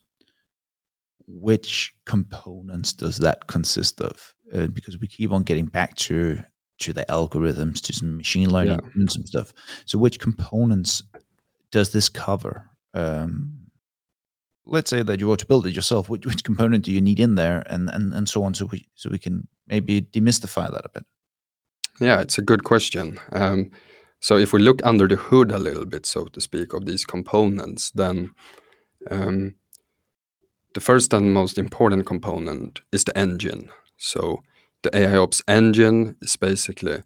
Which 1.25 1.93
components 2.05 2.93
does 2.93 3.17
that 3.19 3.47
consist 3.47 4.01
of? 4.01 4.33
Uh, 4.53 4.67
because 4.67 4.99
we 4.99 5.07
keep 5.07 5.31
on 5.31 5.43
getting 5.43 5.65
back 5.65 5.95
to 5.95 6.43
to 6.79 6.93
the 6.93 7.05
algorithms, 7.09 7.81
to 7.81 7.93
some 7.93 8.17
machine 8.17 8.49
learning 8.49 8.79
yeah. 8.83 8.89
and 8.95 9.11
some 9.11 9.25
stuff. 9.25 9.53
So, 9.85 9.97
which 9.97 10.19
components 10.19 11.03
does 11.71 11.91
this 11.91 12.09
cover? 12.09 12.69
Um, 12.93 13.51
let's 14.65 14.89
say 14.89 15.03
that 15.03 15.19
you 15.19 15.27
were 15.27 15.37
to 15.37 15.45
build 15.45 15.67
it 15.67 15.75
yourself. 15.75 16.09
Which, 16.09 16.25
which 16.25 16.43
component 16.43 16.85
do 16.85 16.91
you 16.91 17.01
need 17.01 17.19
in 17.19 17.35
there, 17.35 17.63
and 17.67 17.89
and 17.89 18.13
and 18.13 18.27
so 18.27 18.43
on, 18.43 18.53
so 18.53 18.65
we 18.65 18.87
so 18.95 19.09
we 19.09 19.19
can 19.19 19.47
maybe 19.67 20.01
demystify 20.01 20.71
that 20.71 20.85
a 20.85 20.89
bit. 20.89 21.05
Yeah, 21.99 22.21
it's 22.21 22.37
a 22.37 22.41
good 22.41 22.63
question. 22.63 23.19
Um, 23.31 23.71
so 24.19 24.37
if 24.37 24.53
we 24.53 24.61
look 24.61 24.81
under 24.83 25.07
the 25.07 25.15
hood 25.15 25.51
a 25.51 25.59
little 25.59 25.85
bit, 25.85 26.05
so 26.05 26.25
to 26.25 26.41
speak, 26.41 26.73
of 26.73 26.85
these 26.85 27.05
components, 27.05 27.91
then 27.91 28.31
um, 29.11 29.55
the 30.73 30.79
first 30.79 31.13
and 31.13 31.33
most 31.33 31.57
important 31.57 32.05
component 32.05 32.81
is 32.91 33.03
the 33.03 33.17
engine. 33.17 33.69
So 33.97 34.41
the 34.83 34.89
AIOps 34.91 35.41
engine 35.47 36.15
is 36.21 36.35
basically 36.35 37.01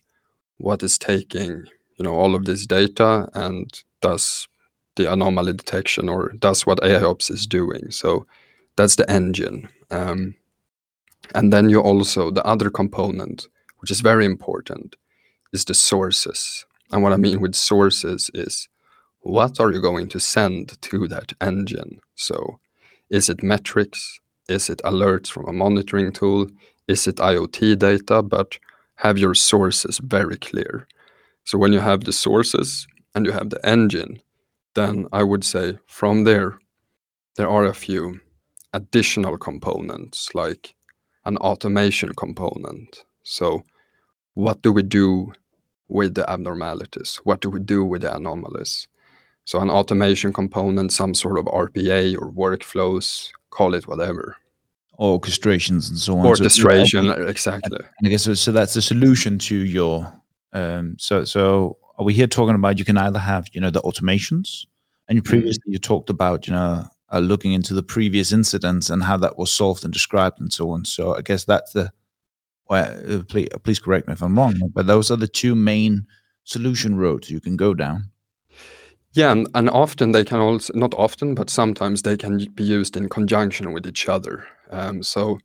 what 0.57 0.83
is 0.83 0.97
taking 0.97 1.65
you 1.97 2.03
know 2.03 2.13
all 2.13 2.35
of 2.35 2.45
this 2.45 2.65
data 2.65 3.27
and 3.33 3.83
does 4.01 4.47
the 4.95 5.11
anomaly 5.11 5.53
detection 5.53 6.09
or 6.09 6.33
does 6.39 6.65
what 6.65 6.79
AIOps 6.79 7.31
is 7.31 7.47
doing. 7.47 7.91
So 7.91 8.25
that's 8.75 8.95
the 8.95 9.09
engine. 9.09 9.69
Um, 9.91 10.35
and 11.35 11.53
then 11.53 11.69
you 11.69 11.79
also 11.79 12.31
the 12.31 12.45
other 12.45 12.69
component, 12.69 13.47
which 13.79 13.91
is 13.91 14.01
very 14.01 14.25
important, 14.25 14.95
is 15.53 15.65
the 15.65 15.73
sources. 15.73 16.65
And 16.91 17.03
what 17.03 17.13
I 17.13 17.17
mean 17.17 17.39
with 17.39 17.55
sources 17.55 18.29
is 18.33 18.67
what 19.21 19.59
are 19.59 19.71
you 19.71 19.81
going 19.81 20.07
to 20.09 20.19
send 20.19 20.81
to 20.81 21.07
that 21.09 21.33
engine? 21.41 21.99
So 22.15 22.59
is 23.09 23.29
it 23.29 23.43
metrics? 23.43 24.19
Is 24.49 24.69
it 24.69 24.81
alerts 24.83 25.27
from 25.29 25.47
a 25.47 25.53
monitoring 25.53 26.11
tool? 26.11 26.47
Is 26.87 27.07
it 27.07 27.17
IoT 27.17 27.79
data, 27.79 28.23
but 28.23 28.57
have 28.95 29.17
your 29.17 29.35
sources 29.35 29.99
very 29.99 30.37
clear. 30.37 30.87
So 31.43 31.57
when 31.57 31.73
you 31.73 31.79
have 31.79 32.03
the 32.03 32.13
sources 32.13 32.87
and 33.13 33.25
you 33.25 33.31
have 33.31 33.49
the 33.49 33.63
engine, 33.65 34.21
then 34.75 35.07
I 35.11 35.23
would 35.23 35.43
say 35.43 35.77
from 35.87 36.23
there, 36.23 36.57
there 37.35 37.49
are 37.49 37.65
a 37.65 37.73
few 37.73 38.19
additional 38.73 39.37
components 39.37 40.29
like 40.33 40.75
an 41.25 41.37
automation 41.37 42.13
component. 42.15 43.03
So 43.23 43.63
what 44.33 44.61
do 44.61 44.71
we 44.71 44.83
do 44.83 45.33
with 45.87 46.15
the 46.15 46.29
abnormalities? 46.29 47.19
What 47.23 47.41
do 47.41 47.49
we 47.49 47.59
do 47.59 47.83
with 47.83 48.01
the 48.01 48.15
anomalies? 48.15 48.87
So 49.45 49.59
an 49.59 49.69
automation 49.69 50.33
component, 50.33 50.91
some 50.91 51.13
sort 51.13 51.37
of 51.37 51.45
RPA 51.45 52.17
or 52.17 52.31
workflows, 52.31 53.29
call 53.51 53.73
it 53.73 53.87
whatever 53.87 54.37
orchestrations 54.99 55.89
and 55.89 55.97
so 55.97 56.17
on. 56.17 56.25
Orchestration, 56.25 57.05
so, 57.05 57.27
exactly. 57.27 57.79
And 57.99 58.07
I 58.07 58.09
guess 58.09 58.23
so, 58.23 58.33
so 58.33 58.51
that's 58.51 58.73
the 58.73 58.81
solution 58.81 59.37
to 59.39 59.55
your. 59.55 60.11
Um, 60.53 60.95
so 60.97 61.25
so 61.25 61.77
are 61.97 62.05
we 62.05 62.13
here 62.13 62.27
talking 62.27 62.55
about 62.55 62.79
you 62.79 62.85
can 62.85 62.97
either 62.97 63.19
have 63.19 63.47
you 63.53 63.61
know 63.61 63.69
the 63.69 63.81
automations, 63.81 64.65
and 65.07 65.15
you 65.15 65.21
mm-hmm. 65.21 65.29
previously 65.29 65.69
mm. 65.69 65.73
you 65.73 65.79
talked 65.79 66.09
about 66.09 66.47
you 66.47 66.53
know 66.53 66.85
uh, 67.11 67.19
looking 67.19 67.53
into 67.53 67.73
the 67.73 67.83
previous 67.83 68.31
incidents 68.31 68.89
and 68.89 69.03
how 69.03 69.17
that 69.17 69.37
was 69.37 69.51
solved 69.51 69.83
and 69.83 69.93
described 69.93 70.39
and 70.39 70.51
so 70.51 70.69
on. 70.71 70.85
So 70.85 71.15
I 71.15 71.21
guess 71.21 71.45
that's 71.45 71.73
the. 71.73 71.91
Well, 72.69 73.19
uh, 73.19 73.23
please, 73.23 73.47
please 73.63 73.79
correct 73.79 74.07
me 74.07 74.13
if 74.13 74.21
I'm 74.21 74.37
wrong, 74.37 74.59
but 74.73 74.87
those 74.87 75.09
are 75.09 75.15
the 75.15 75.27
two 75.27 75.55
main 75.55 76.05
solution 76.43 76.97
roads 76.97 77.29
you 77.29 77.39
can 77.39 77.55
go 77.55 77.73
down. 77.73 78.11
Yeah, 79.13 79.31
and, 79.31 79.47
and 79.55 79.69
often 79.69 80.11
they 80.11 80.25
can 80.25 80.39
also, 80.39 80.73
not 80.75 80.93
often, 80.93 81.33
but 81.33 81.49
sometimes 81.49 82.01
they 82.01 82.17
can 82.17 82.45
be 82.53 82.63
used 82.63 82.97
in 82.97 83.09
conjunction 83.09 83.71
with 83.71 83.87
each 83.87 84.07
other. 84.09 84.45
Um, 84.71 85.03
so 85.03 85.39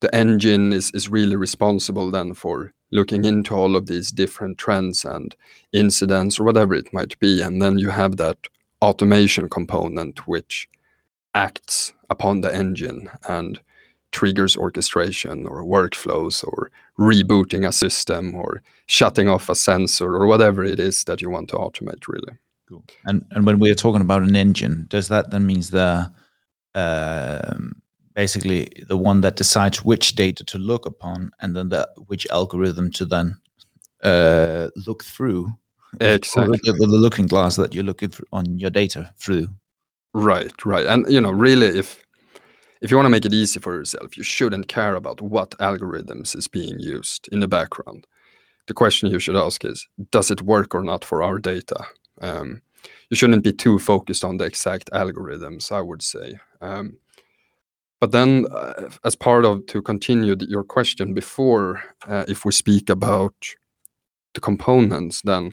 the 0.00 0.14
engine 0.14 0.72
is, 0.72 0.90
is 0.92 1.08
really 1.08 1.36
responsible 1.36 2.10
then 2.10 2.34
for 2.34 2.72
looking 2.90 3.24
into 3.24 3.54
all 3.54 3.74
of 3.76 3.86
these 3.86 4.10
different 4.10 4.58
trends 4.58 5.04
and 5.04 5.34
incidents 5.72 6.38
or 6.38 6.44
whatever 6.44 6.74
it 6.74 6.92
might 6.92 7.18
be. 7.18 7.42
And 7.42 7.60
then 7.60 7.78
you 7.78 7.90
have 7.90 8.16
that 8.18 8.38
automation 8.82 9.48
component 9.48 10.26
which 10.28 10.68
acts 11.34 11.92
upon 12.10 12.40
the 12.42 12.54
engine 12.54 13.10
and 13.28 13.60
triggers 14.12 14.56
orchestration 14.56 15.46
or 15.46 15.64
workflows 15.64 16.44
or 16.46 16.70
rebooting 16.98 17.66
a 17.66 17.72
system 17.72 18.34
or 18.34 18.62
shutting 18.86 19.28
off 19.28 19.48
a 19.48 19.54
sensor 19.54 20.14
or 20.14 20.26
whatever 20.26 20.62
it 20.62 20.78
is 20.78 21.02
that 21.04 21.20
you 21.20 21.28
want 21.28 21.48
to 21.48 21.56
automate 21.56 22.06
really 22.06 22.34
cool 22.68 22.84
and 23.06 23.24
and 23.32 23.44
when 23.44 23.58
we're 23.58 23.74
talking 23.74 24.00
about 24.00 24.22
an 24.22 24.36
engine 24.36 24.86
does 24.88 25.08
that 25.08 25.30
then 25.32 25.44
means 25.44 25.70
the 25.70 26.08
um, 26.76 27.82
basically 28.14 28.68
the 28.88 28.96
one 28.96 29.20
that 29.20 29.36
decides 29.36 29.84
which 29.84 30.14
data 30.14 30.44
to 30.44 30.58
look 30.58 30.86
upon 30.86 31.30
and 31.40 31.56
then 31.56 31.68
the 31.68 31.88
which 32.06 32.26
algorithm 32.30 32.90
to 32.92 33.04
then 33.04 33.36
uh, 34.02 34.68
look 34.86 35.02
through 35.04 35.52
exactly 36.00 36.58
the, 36.64 36.72
the 36.72 36.86
looking 36.86 37.26
glass 37.26 37.56
that 37.56 37.74
you're 37.74 37.84
looking 37.84 38.12
on 38.32 38.58
your 38.58 38.70
data 38.70 39.12
through 39.18 39.48
right 40.12 40.52
right 40.64 40.86
and 40.86 41.10
you 41.10 41.20
know 41.20 41.30
really 41.30 41.66
if 41.66 42.04
if 42.84 42.90
you 42.90 42.98
want 42.98 43.06
to 43.06 43.10
make 43.10 43.24
it 43.24 43.32
easy 43.32 43.58
for 43.60 43.74
yourself, 43.74 44.14
you 44.14 44.22
shouldn't 44.22 44.68
care 44.68 44.94
about 44.94 45.22
what 45.22 45.52
algorithms 45.52 46.36
is 46.36 46.46
being 46.46 46.78
used 46.78 47.30
in 47.32 47.40
the 47.40 47.48
background. 47.48 48.06
The 48.66 48.74
question 48.74 49.10
you 49.10 49.18
should 49.18 49.36
ask 49.36 49.64
is, 49.64 49.88
does 50.10 50.30
it 50.30 50.42
work 50.42 50.74
or 50.74 50.82
not 50.82 51.02
for 51.02 51.22
our 51.22 51.38
data? 51.38 51.82
Um, 52.20 52.60
you 53.08 53.16
shouldn't 53.16 53.42
be 53.42 53.54
too 53.54 53.78
focused 53.78 54.22
on 54.22 54.36
the 54.36 54.44
exact 54.44 54.90
algorithms, 54.90 55.72
I 55.72 55.80
would 55.80 56.02
say. 56.02 56.38
Um, 56.60 56.98
but 58.04 58.12
then, 58.12 58.44
uh, 58.52 58.90
as 59.04 59.16
part 59.16 59.46
of 59.46 59.64
to 59.64 59.80
continue 59.80 60.36
your 60.40 60.62
question 60.62 61.14
before, 61.14 61.82
uh, 62.06 62.26
if 62.28 62.44
we 62.44 62.52
speak 62.52 62.90
about 62.90 63.34
the 64.34 64.42
components, 64.42 65.22
then 65.22 65.52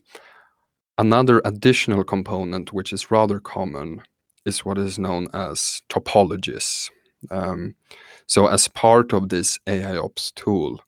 another 0.98 1.42
additional 1.46 2.04
component, 2.04 2.74
which 2.74 2.92
is 2.92 3.10
rather 3.10 3.40
common, 3.40 4.02
is 4.44 4.66
what 4.66 4.78
is 4.78 5.00
known 5.00 5.30
as 5.34 5.82
topologies. 5.88 6.90
Um, 7.30 7.74
so 8.28 8.48
as 8.48 8.68
part 8.68 9.14
of 9.14 9.30
this 9.30 9.58
AIOps 9.66 10.34
tool, 10.34 10.82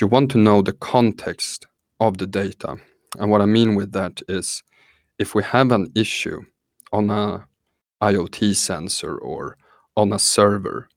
you 0.00 0.06
want 0.06 0.30
to 0.30 0.38
know 0.38 0.62
the 0.62 0.72
context 0.72 1.66
of 2.00 2.16
the 2.16 2.26
data. 2.26 2.78
And 3.18 3.30
what 3.30 3.42
I 3.42 3.46
mean 3.46 3.74
with 3.74 3.92
that 3.92 4.22
is 4.28 4.62
if 5.18 5.34
we 5.34 5.42
have 5.42 5.72
an 5.72 5.92
issue 5.94 6.40
on 6.90 7.10
a 7.10 7.46
IoT 8.00 8.56
sensor 8.56 9.18
or 9.18 9.58
on 9.98 10.12
a 10.12 10.18
server, 10.18 10.88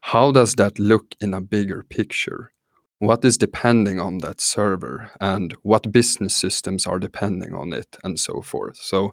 how 0.00 0.32
does 0.32 0.54
that 0.54 0.78
look 0.78 1.14
in 1.20 1.34
a 1.34 1.40
bigger 1.40 1.84
picture? 1.84 2.50
What 2.98 3.24
is 3.24 3.36
depending 3.36 4.00
on 4.00 4.18
that 4.18 4.40
server 4.40 5.10
and 5.20 5.54
what 5.62 5.92
business 5.92 6.34
systems 6.34 6.86
are 6.86 6.98
depending 6.98 7.54
on 7.54 7.72
it 7.72 7.98
and 8.04 8.18
so 8.18 8.40
forth. 8.40 8.78
So 8.78 9.10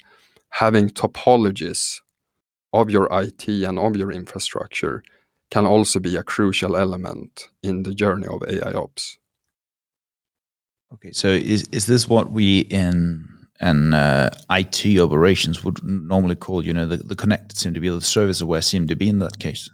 having 0.52 0.90
topologies 0.90 2.00
of 2.72 2.90
your 2.90 3.08
IT 3.12 3.48
and 3.48 3.78
of 3.78 3.98
your 3.98 4.12
infrastructure 4.12 5.04
can 5.52 5.66
also 5.66 6.00
be 6.00 6.16
a 6.16 6.24
crucial 6.24 6.78
element 6.78 7.50
in 7.62 7.84
the 7.84 7.94
journey 7.94 8.28
of 8.28 8.44
AI 8.48 8.72
ops. 8.72 9.18
Okay, 10.94 11.12
so 11.12 11.28
is 11.28 11.68
is 11.72 11.86
this 11.86 12.08
what 12.08 12.32
we 12.32 12.60
in 12.60 13.28
and 13.60 13.94
uh, 13.94 14.30
IT 14.50 15.00
operations 15.00 15.64
would 15.64 15.84
normally 15.84 16.36
call, 16.36 16.66
you 16.66 16.74
know, 16.74 16.86
the, 16.86 16.98
the 16.98 17.16
connected 17.16 17.74
to 17.74 17.80
be 17.80 17.90
the 17.90 18.02
service 18.02 18.42
aware 18.42 18.62
CMDB 18.62 19.08
in 19.08 19.20
that 19.20 19.40
case? 19.40 19.70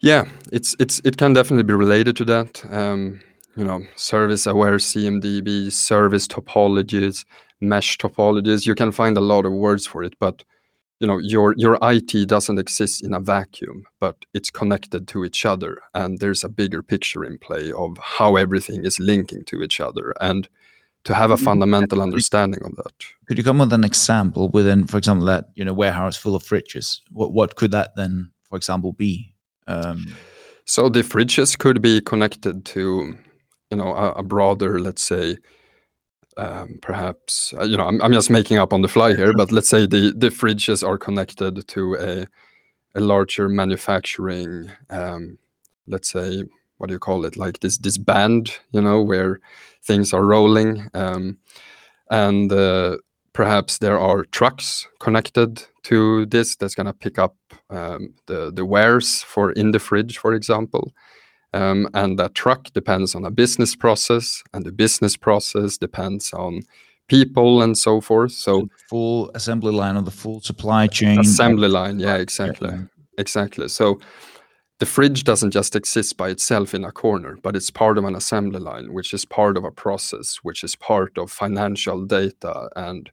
Yeah, 0.00 0.24
it's 0.50 0.74
it's 0.80 1.00
it 1.04 1.16
can 1.16 1.32
definitely 1.32 1.62
be 1.62 1.74
related 1.74 2.16
to 2.16 2.24
that. 2.24 2.64
Um, 2.72 3.20
you 3.56 3.64
know, 3.64 3.82
service 3.96 4.46
aware 4.46 4.76
CMDB, 4.76 5.70
service 5.70 6.26
topologies, 6.26 7.24
mesh 7.60 7.98
topologies. 7.98 8.66
You 8.66 8.74
can 8.74 8.90
find 8.92 9.16
a 9.16 9.20
lot 9.20 9.46
of 9.46 9.52
words 9.52 9.86
for 9.86 10.02
it, 10.02 10.14
but 10.18 10.44
you 10.98 11.06
know 11.06 11.18
your 11.18 11.54
your 11.56 11.78
IT 11.82 12.28
doesn't 12.28 12.58
exist 12.58 13.04
in 13.04 13.14
a 13.14 13.20
vacuum, 13.20 13.84
but 14.00 14.16
it's 14.34 14.50
connected 14.50 15.06
to 15.08 15.24
each 15.24 15.46
other, 15.46 15.80
and 15.94 16.18
there's 16.18 16.44
a 16.44 16.48
bigger 16.48 16.82
picture 16.82 17.24
in 17.24 17.38
play 17.38 17.72
of 17.72 17.96
how 17.98 18.36
everything 18.36 18.84
is 18.84 18.98
linking 18.98 19.44
to 19.44 19.62
each 19.62 19.80
other, 19.80 20.14
and 20.20 20.48
to 21.04 21.14
have 21.14 21.30
a 21.30 21.36
fundamental 21.36 22.00
understanding 22.00 22.62
of 22.64 22.76
that. 22.76 22.92
Could 23.26 23.36
you 23.38 23.44
come 23.44 23.58
with 23.58 23.72
an 23.72 23.84
example 23.84 24.48
within, 24.50 24.86
for 24.86 24.98
example, 24.98 25.26
that 25.26 25.46
you 25.54 25.64
know 25.64 25.72
warehouse 25.72 26.16
full 26.16 26.36
of 26.36 26.42
fridges? 26.42 27.00
What 27.10 27.32
what 27.32 27.56
could 27.56 27.72
that 27.72 27.96
then, 27.96 28.30
for 28.48 28.56
example, 28.56 28.92
be? 28.92 29.34
Um, 29.66 30.14
so 30.64 30.88
the 30.88 31.02
fridges 31.02 31.58
could 31.58 31.82
be 31.82 32.00
connected 32.00 32.64
to, 32.66 33.16
you 33.70 33.76
know, 33.76 33.94
a, 33.94 34.12
a 34.12 34.22
broader, 34.22 34.78
let's 34.78 35.02
say, 35.02 35.36
um, 36.36 36.78
perhaps 36.80 37.52
uh, 37.58 37.64
you 37.64 37.76
know 37.76 37.86
I'm, 37.86 38.00
I'm 38.00 38.12
just 38.12 38.30
making 38.30 38.58
up 38.58 38.72
on 38.72 38.82
the 38.82 38.88
fly 38.88 39.14
here 39.14 39.32
but 39.32 39.52
let's 39.52 39.68
say 39.68 39.86
the 39.86 40.14
the 40.16 40.30
fridges 40.30 40.86
are 40.86 40.96
connected 40.96 41.66
to 41.68 41.96
a 41.96 42.26
a 42.98 43.00
larger 43.00 43.48
manufacturing 43.48 44.70
um, 44.90 45.38
let's 45.86 46.10
say 46.10 46.44
what 46.78 46.88
do 46.88 46.94
you 46.94 46.98
call 46.98 47.24
it 47.24 47.36
like 47.36 47.60
this 47.60 47.78
this 47.78 47.98
band 47.98 48.58
you 48.72 48.80
know 48.80 49.02
where 49.02 49.40
things 49.84 50.12
are 50.12 50.24
rolling 50.24 50.88
um, 50.94 51.38
and 52.10 52.52
uh, 52.52 52.96
perhaps 53.32 53.78
there 53.78 53.98
are 53.98 54.24
trucks 54.26 54.86
connected 55.00 55.64
to 55.82 56.26
this 56.26 56.56
that's 56.56 56.74
going 56.74 56.86
to 56.86 56.92
pick 56.92 57.18
up 57.18 57.36
um, 57.70 58.14
the 58.26 58.52
the 58.52 58.64
wares 58.64 59.22
for 59.22 59.52
in 59.52 59.72
the 59.72 59.78
fridge 59.78 60.18
for 60.18 60.34
example 60.34 60.92
um, 61.54 61.88
and 61.94 62.18
that 62.18 62.34
truck 62.34 62.72
depends 62.72 63.14
on 63.14 63.24
a 63.24 63.30
business 63.30 63.76
process, 63.76 64.42
and 64.54 64.64
the 64.64 64.72
business 64.72 65.16
process 65.16 65.76
depends 65.76 66.32
on 66.32 66.62
people 67.08 67.62
and 67.62 67.76
so 67.76 68.00
forth. 68.00 68.32
So, 68.32 68.68
full 68.88 69.30
assembly 69.34 69.72
line 69.72 69.96
on 69.96 70.04
the 70.04 70.10
full 70.10 70.40
supply 70.40 70.86
chain. 70.86 71.20
Assembly 71.20 71.68
line, 71.68 72.00
yeah, 72.00 72.16
exactly, 72.16 72.70
exactly. 73.18 73.68
So 73.68 74.00
the 74.78 74.86
fridge 74.86 75.24
doesn't 75.24 75.52
just 75.52 75.76
exist 75.76 76.16
by 76.16 76.28
itself 76.28 76.74
in 76.74 76.84
a 76.84 76.92
corner, 76.92 77.38
but 77.42 77.54
it's 77.54 77.70
part 77.70 77.98
of 77.98 78.04
an 78.04 78.16
assembly 78.16 78.60
line, 78.60 78.92
which 78.92 79.14
is 79.14 79.24
part 79.24 79.56
of 79.56 79.64
a 79.64 79.70
process, 79.70 80.36
which 80.42 80.64
is 80.64 80.74
part 80.76 81.16
of 81.18 81.30
financial 81.30 82.04
data, 82.04 82.68
and 82.74 83.10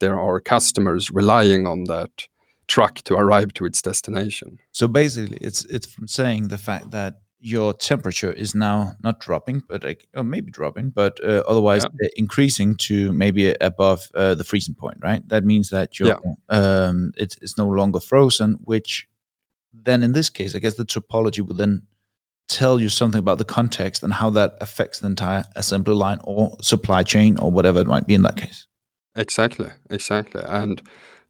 there 0.00 0.18
are 0.18 0.40
customers 0.40 1.10
relying 1.10 1.66
on 1.66 1.84
that 1.84 2.26
truck 2.66 2.96
to 3.02 3.14
arrive 3.14 3.52
to 3.54 3.64
its 3.64 3.80
destination. 3.82 4.58
So 4.72 4.88
basically, 4.88 5.38
it's 5.40 5.64
it's 5.66 5.94
saying 6.06 6.48
the 6.48 6.58
fact 6.58 6.90
that 6.90 7.20
your 7.44 7.74
temperature 7.74 8.32
is 8.32 8.54
now 8.54 8.96
not 9.02 9.20
dropping, 9.20 9.62
but 9.68 9.84
like, 9.84 10.08
or 10.14 10.24
maybe 10.24 10.50
dropping, 10.50 10.88
but 10.88 11.22
uh, 11.22 11.42
otherwise 11.46 11.84
yeah. 12.00 12.08
increasing 12.16 12.74
to 12.74 13.12
maybe 13.12 13.50
above 13.60 14.10
uh, 14.14 14.34
the 14.34 14.44
freezing 14.44 14.74
point, 14.74 14.96
right? 15.02 15.28
That 15.28 15.44
means 15.44 15.68
that 15.68 16.00
you're, 16.00 16.08
yeah. 16.08 16.18
um, 16.48 17.12
it's, 17.18 17.36
it's 17.42 17.58
no 17.58 17.68
longer 17.68 18.00
frozen, 18.00 18.54
which 18.64 19.06
then 19.82 20.02
in 20.02 20.12
this 20.12 20.30
case, 20.30 20.54
I 20.54 20.58
guess 20.58 20.74
the 20.74 20.84
topology 20.84 21.46
would 21.46 21.56
then 21.56 21.82
tell 22.48 22.80
you 22.80 22.88
something 22.88 23.18
about 23.18 23.38
the 23.38 23.44
context 23.44 24.02
and 24.02 24.12
how 24.12 24.30
that 24.30 24.56
affects 24.60 25.00
the 25.00 25.06
entire 25.06 25.44
assembly 25.56 25.94
line 25.94 26.18
or 26.24 26.56
supply 26.60 27.02
chain 27.02 27.38
or 27.38 27.50
whatever 27.50 27.80
it 27.80 27.86
might 27.86 28.06
be 28.06 28.14
in 28.14 28.22
that 28.22 28.36
case. 28.36 28.66
Exactly, 29.16 29.70
exactly. 29.90 30.42
And 30.46 30.82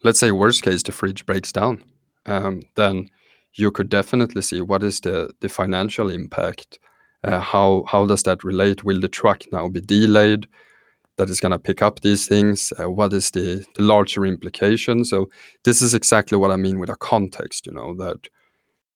let's 0.02 0.18
say 0.18 0.32
worst 0.32 0.62
case, 0.62 0.82
the 0.82 0.92
fridge 0.92 1.24
breaks 1.26 1.52
down, 1.52 1.82
um, 2.26 2.62
then 2.76 3.10
you 3.54 3.70
could 3.70 3.88
definitely 3.88 4.42
see 4.42 4.60
what 4.60 4.82
is 4.82 5.00
the 5.00 5.30
the 5.40 5.48
financial 5.48 6.10
impact. 6.10 6.78
Uh, 7.22 7.40
how 7.40 7.84
how 7.86 8.06
does 8.06 8.22
that 8.24 8.42
relate? 8.42 8.84
Will 8.84 9.00
the 9.00 9.08
truck 9.08 9.42
now 9.52 9.68
be 9.68 9.80
delayed? 9.80 10.46
That 11.16 11.30
is 11.30 11.40
going 11.40 11.52
to 11.52 11.58
pick 11.58 11.80
up 11.80 12.00
these 12.00 12.26
things. 12.26 12.72
Uh, 12.78 12.90
what 12.90 13.12
is 13.12 13.30
the, 13.30 13.64
the 13.76 13.82
larger 13.82 14.26
implication? 14.26 15.04
So 15.04 15.30
this 15.62 15.80
is 15.80 15.94
exactly 15.94 16.36
what 16.36 16.50
I 16.50 16.56
mean 16.56 16.80
with 16.80 16.90
a 16.90 16.96
context. 16.96 17.66
You 17.66 17.72
know 17.72 17.94
that 17.94 18.28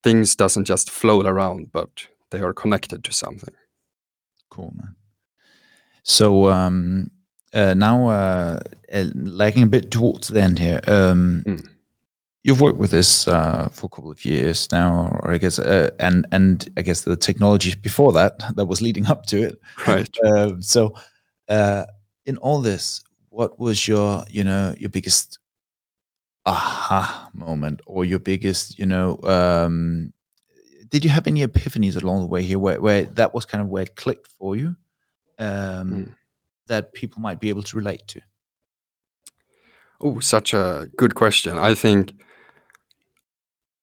things 0.03 0.35
doesn't 0.35 0.64
just 0.64 0.91
float 0.91 1.27
around, 1.27 1.71
but 1.73 2.09
they 2.31 2.41
are 2.41 2.53
connected 2.53 3.05
to 3.05 3.12
something. 3.12 3.55
Cool, 4.51 4.73
man. 4.77 4.97
So 6.03 6.51
um, 6.51 7.11
uh, 7.55 7.75
now, 7.75 8.09
uh, 8.09 8.61
uh 8.93 9.05
lagging 9.14 9.62
a 9.62 9.66
bit 9.66 9.91
towards 9.91 10.29
the 10.29 10.43
end 10.43 10.59
here. 10.59 10.81
Um, 10.87 11.45
mm 11.47 11.69
you've 12.49 12.61
worked 12.62 12.79
with 12.79 12.91
this 12.91 13.29
uh, 13.29 13.69
for 13.71 13.87
a 13.87 13.89
couple 13.91 14.11
of 14.11 14.25
years 14.25 14.71
now, 14.73 15.19
or 15.23 15.33
I 15.33 15.39
guess, 15.39 15.59
uh, 15.59 15.91
and 15.99 16.27
and 16.33 16.69
I 16.77 16.83
guess 16.83 17.03
the 17.03 17.16
technology 17.16 17.75
before 17.75 18.12
that 18.12 18.43
that 18.57 18.64
was 18.64 18.81
leading 18.81 19.07
up 19.07 19.27
to 19.27 19.43
it. 19.43 19.61
Right. 19.87 20.09
Uh, 20.25 20.53
so, 20.61 20.95
uh, 21.49 21.85
in 22.29 22.37
all 22.37 22.61
this, 22.61 23.03
what 23.31 23.59
was 23.59 23.89
your 23.89 24.24
you 24.29 24.45
know 24.45 24.74
your 24.79 24.91
biggest 24.91 25.39
aha 26.47 27.29
moment, 27.33 27.81
or 27.87 28.05
your 28.05 28.20
biggest 28.20 28.79
you 28.79 28.87
know? 28.87 29.18
Um, 29.24 30.12
did 30.91 31.05
you 31.05 31.11
have 31.11 31.26
any 31.26 31.47
epiphanies 31.47 32.01
along 32.01 32.20
the 32.20 32.26
way 32.29 32.43
here, 32.43 32.59
where 32.59 32.81
where 32.81 33.05
that 33.05 33.35
was 33.35 33.45
kind 33.47 33.62
of 33.62 33.68
where 33.68 33.85
it 33.85 33.97
clicked 33.97 34.29
for 34.39 34.55
you, 34.57 34.76
um, 35.39 35.91
mm. 35.91 36.14
that 36.66 36.93
people 36.93 37.20
might 37.20 37.41
be 37.41 37.49
able 37.49 37.62
to 37.64 37.76
relate 37.76 38.07
to? 38.09 38.20
Oh, 40.01 40.20
such 40.20 40.55
a 40.55 40.89
good 40.97 41.14
question. 41.14 41.59
I 41.59 41.74
think 41.74 42.12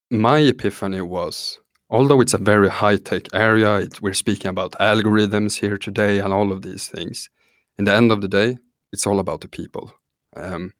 my 0.09 0.39
epiphany 0.39 1.01
was 1.01 1.59
although 1.89 2.21
it's 2.21 2.33
a 2.33 2.39
very 2.39 2.69
high 2.69 2.97
tech 2.97 3.27
area, 3.33 3.77
it, 3.77 4.01
we're 4.01 4.13
speaking 4.13 4.49
about 4.49 4.71
algorithms 4.79 5.59
here 5.59 5.77
today 5.77 6.19
and 6.19 6.33
all 6.33 6.51
of 6.51 6.61
these 6.61 6.87
things. 6.87 7.29
In 7.77 7.85
the 7.85 7.93
end 7.93 8.11
of 8.11 8.21
the 8.21 8.27
day, 8.27 8.57
it's 8.93 9.05
all 9.05 9.19
about 9.19 9.41
the 9.41 9.47
people. 9.47 9.93
Um, 10.35 10.73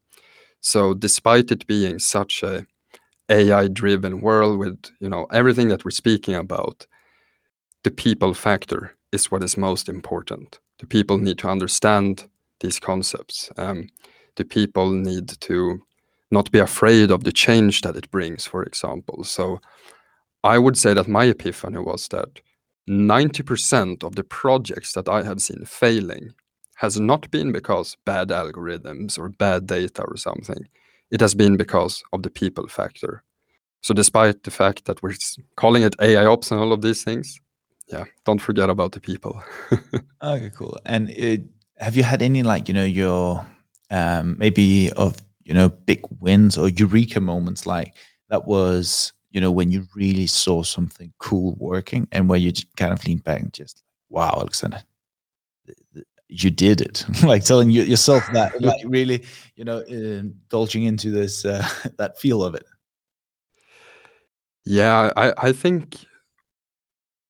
so, 0.60 0.94
despite 0.94 1.50
it 1.50 1.66
being 1.66 1.98
such 1.98 2.42
a 2.42 2.66
AI 3.28 3.68
driven 3.68 4.20
world 4.20 4.58
with 4.58 4.78
you 5.00 5.08
know 5.08 5.26
everything 5.32 5.68
that 5.68 5.84
we're 5.84 5.90
speaking 5.90 6.34
about, 6.34 6.86
the 7.84 7.90
people 7.90 8.34
factor 8.34 8.96
is 9.12 9.30
what 9.30 9.42
is 9.42 9.56
most 9.56 9.88
important. 9.88 10.58
The 10.78 10.86
people 10.86 11.18
need 11.18 11.38
to 11.38 11.48
understand 11.48 12.28
these 12.60 12.80
concepts. 12.80 13.50
Um, 13.56 13.88
the 14.36 14.44
people 14.44 14.90
need 14.90 15.28
to 15.28 15.80
not 16.30 16.50
be 16.50 16.58
afraid 16.58 17.10
of 17.10 17.24
the 17.24 17.32
change 17.32 17.82
that 17.82 17.96
it 17.96 18.10
brings, 18.10 18.46
for 18.46 18.62
example. 18.62 19.24
So 19.24 19.60
I 20.42 20.58
would 20.58 20.76
say 20.76 20.94
that 20.94 21.08
my 21.08 21.24
epiphany 21.26 21.78
was 21.78 22.08
that 22.08 22.40
90% 22.88 24.04
of 24.04 24.16
the 24.16 24.24
projects 24.24 24.92
that 24.92 25.08
I 25.08 25.22
have 25.22 25.40
seen 25.40 25.64
failing 25.64 26.34
has 26.76 27.00
not 27.00 27.30
been 27.30 27.52
because 27.52 27.96
bad 28.04 28.28
algorithms 28.28 29.18
or 29.18 29.28
bad 29.30 29.66
data 29.66 30.02
or 30.02 30.16
something. 30.16 30.68
It 31.10 31.20
has 31.20 31.34
been 31.34 31.56
because 31.56 32.02
of 32.12 32.22
the 32.22 32.30
people 32.30 32.68
factor. 32.68 33.22
So 33.80 33.94
despite 33.94 34.42
the 34.42 34.50
fact 34.50 34.84
that 34.84 35.02
we're 35.02 35.14
calling 35.56 35.82
it 35.82 35.94
AI 36.00 36.26
ops 36.26 36.50
and 36.50 36.60
all 36.60 36.72
of 36.72 36.82
these 36.82 37.02
things, 37.02 37.40
yeah, 37.88 38.04
don't 38.24 38.40
forget 38.40 38.68
about 38.68 38.92
the 38.92 39.00
people. 39.00 39.42
okay, 40.22 40.50
cool. 40.54 40.76
And 40.84 41.10
it, 41.10 41.42
have 41.78 41.96
you 41.96 42.02
had 42.02 42.22
any 42.22 42.42
like 42.42 42.68
you 42.68 42.74
know 42.74 42.84
your 42.84 43.46
um, 43.90 44.36
maybe 44.38 44.90
of 44.92 45.16
you 45.44 45.54
know 45.54 45.68
big 45.68 46.00
wins 46.20 46.58
or 46.58 46.68
eureka 46.68 47.20
moments 47.20 47.66
like 47.66 47.94
that 48.28 48.46
was 48.46 49.12
you 49.30 49.40
know 49.40 49.52
when 49.52 49.70
you 49.70 49.86
really 49.94 50.26
saw 50.26 50.62
something 50.62 51.12
cool 51.18 51.54
working 51.58 52.08
and 52.10 52.28
where 52.28 52.38
you 52.38 52.52
kind 52.76 52.92
of 52.92 53.06
lean 53.06 53.18
back 53.18 53.40
and 53.40 53.52
just 53.52 53.82
wow, 54.08 54.38
Alexander, 54.40 54.82
you 56.42 56.50
did 56.50 56.80
it. 56.80 57.04
Like 57.22 57.44
telling 57.44 57.70
you, 57.70 57.82
yourself 57.82 58.24
that 58.32 58.60
like 58.60 58.82
really 58.84 59.24
you 59.56 59.64
know 59.64 59.80
indulging 59.80 60.84
into 60.84 61.10
this 61.10 61.44
uh, 61.44 61.66
that 61.98 62.18
feel 62.18 62.42
of 62.44 62.54
it. 62.54 62.64
Yeah 64.66 65.12
i 65.16 65.32
i 65.38 65.52
think 65.52 65.96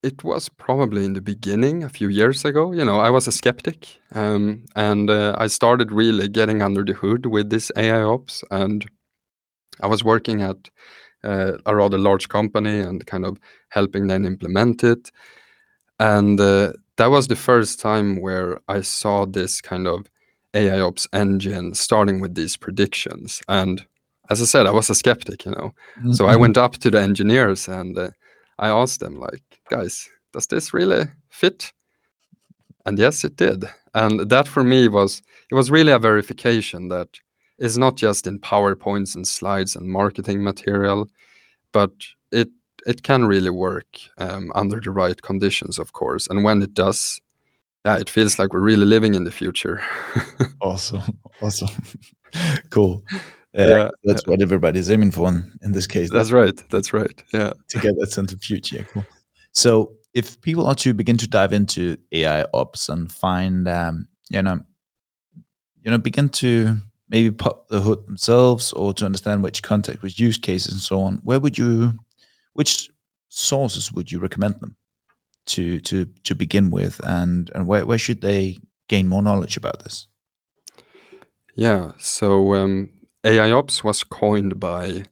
it 0.03 0.23
was 0.25 0.49
probably 0.49 1.05
in 1.05 1.13
the 1.13 1.21
beginning 1.21 1.83
a 1.83 1.89
few 1.89 2.09
years 2.09 2.45
ago 2.45 2.73
you 2.73 2.85
know 2.85 2.99
i 3.01 3.11
was 3.11 3.27
a 3.27 3.33
skeptic 3.33 3.99
um, 4.13 4.65
and 4.75 5.11
uh, 5.11 5.35
i 5.39 5.47
started 5.47 5.93
really 5.93 6.29
getting 6.29 6.63
under 6.63 6.83
the 6.85 6.95
hood 6.95 7.27
with 7.27 7.51
this 7.51 7.71
ai 7.77 8.01
ops 8.03 8.43
and 8.51 8.87
i 9.83 9.87
was 9.87 10.03
working 10.03 10.43
at 10.43 10.57
uh, 11.25 11.53
a 11.67 11.77
rather 11.77 11.99
large 11.99 12.29
company 12.29 12.79
and 12.81 13.07
kind 13.07 13.27
of 13.27 13.39
helping 13.69 14.07
them 14.07 14.25
implement 14.25 14.83
it 14.85 15.11
and 15.99 16.41
uh, 16.41 16.73
that 16.97 17.11
was 17.11 17.29
the 17.29 17.37
first 17.37 17.81
time 17.81 18.21
where 18.21 18.61
I 18.69 18.81
saw 18.81 19.27
this 19.27 19.61
kind 19.61 19.87
of 19.87 20.07
AI 20.55 20.81
ops 20.81 21.07
engine 21.13 21.75
starting 21.75 22.21
with 22.21 22.35
these 22.35 22.57
predictions. 22.57 23.43
And 23.49 23.85
as 24.31 24.41
I 24.41 24.45
said, 24.45 24.67
I 24.67 24.71
was 24.71 24.91
a 24.91 24.95
skeptic, 24.95 25.45
you 25.45 25.53
know. 25.53 25.75
Mm-hmm. 25.99 26.13
So 26.13 26.27
I 26.27 26.33
mm-hmm. 26.33 26.41
went 26.41 26.57
up 26.57 26.79
to 26.79 26.91
the 26.91 27.01
engineers 27.01 27.69
and 27.69 27.97
uh, 27.99 28.11
I 28.59 28.69
asked 28.69 29.01
them, 29.01 29.21
like, 29.21 29.43
guys, 29.71 30.09
does 30.33 30.47
this 30.47 30.73
really 30.73 31.07
fit? 31.29 31.73
And 32.87 32.99
yes, 32.99 33.25
it 33.25 33.37
did. 33.37 33.65
And 33.95 34.29
that 34.31 34.49
for 34.49 34.63
me 34.65 34.89
was 34.89 35.23
it 35.51 35.55
was 35.55 35.71
really 35.71 35.93
a 35.93 35.99
verification 35.99 36.89
that 36.89 37.09
it's 37.59 37.77
not 37.77 37.97
just 37.97 38.27
in 38.27 38.39
PowerPoints 38.39 39.15
and 39.15 39.27
slides 39.27 39.77
and 39.77 39.89
marketing 39.89 40.43
material, 40.43 41.09
but 41.73 41.91
it 42.31 42.49
it 42.87 43.03
can 43.03 43.27
really 43.27 43.51
work 43.51 43.99
um, 44.19 44.53
under 44.55 44.81
the 44.81 44.91
right 44.91 45.21
conditions, 45.21 45.79
of 45.79 45.93
course. 45.93 46.27
And 46.29 46.45
when 46.45 46.63
it 46.63 46.73
does, 46.73 47.21
yeah, 47.85 47.99
it 47.99 48.09
feels 48.09 48.39
like 48.39 48.53
we're 48.53 48.61
really 48.61 48.87
living 48.87 49.15
in 49.15 49.25
the 49.25 49.31
future. 49.31 49.83
awesome, 50.61 51.03
awesome, 51.43 51.69
cool. 52.71 53.05
Uh, 53.59 53.67
yeah, 53.69 53.89
that's 54.05 54.27
what 54.27 54.43
everybody's 54.43 54.91
aiming 54.91 55.11
for 55.11 55.29
in, 55.29 55.51
in 55.63 55.73
this 55.73 55.87
case. 55.87 56.11
That's 56.11 56.31
right. 56.31 56.63
That's 56.71 56.93
right. 56.93 57.23
Yeah, 57.33 57.53
to 57.69 57.79
get 57.79 57.99
that 57.99 58.13
sense 58.13 58.33
of 58.33 58.43
future. 58.43 58.87
Cool. 58.93 59.07
So, 59.53 59.93
if 60.15 60.41
people 60.43 60.67
are 60.67 60.75
to 60.77 60.95
begin 60.95 61.17
to 61.19 61.29
dive 61.29 61.53
into 61.53 61.97
AI 62.13 62.45
ops 62.55 62.89
and 62.89 63.11
find, 63.11 63.67
um, 63.67 64.09
you 64.31 64.43
know, 64.43 64.61
you 65.83 65.91
know, 65.91 65.99
begin 65.99 66.29
to 66.29 66.77
maybe 67.09 67.31
pop 67.31 67.69
the 67.69 67.81
hood 67.81 68.07
themselves 68.07 68.73
or 68.75 68.93
to 68.95 69.07
understand 69.07 69.43
which 69.43 69.63
context, 69.63 70.03
which 70.03 70.19
use 70.19 70.37
cases, 70.37 70.73
and 70.73 70.83
so 70.83 71.01
on, 71.01 71.21
where 71.25 71.41
would 71.41 71.57
you 71.57 71.99
which 72.57 72.91
sources 73.29 73.93
would 73.93 74.11
you 74.11 74.19
recommend 74.19 74.61
them 74.61 74.77
to 75.47 75.81
to 75.81 76.07
to 76.25 76.35
begin 76.35 76.71
with, 76.71 77.01
and 77.05 77.51
and 77.55 77.67
where 77.67 77.87
where 77.87 77.99
should 77.99 78.21
they 78.21 78.59
gain 78.89 79.09
more 79.09 79.23
knowledge 79.23 79.57
about 79.57 79.83
this? 79.85 80.09
Yeah, 81.55 81.93
so 81.99 82.55
um, 82.55 82.91
AI 83.25 83.51
ops 83.51 83.83
was 83.83 84.05
coined 84.05 84.61
by 84.61 85.05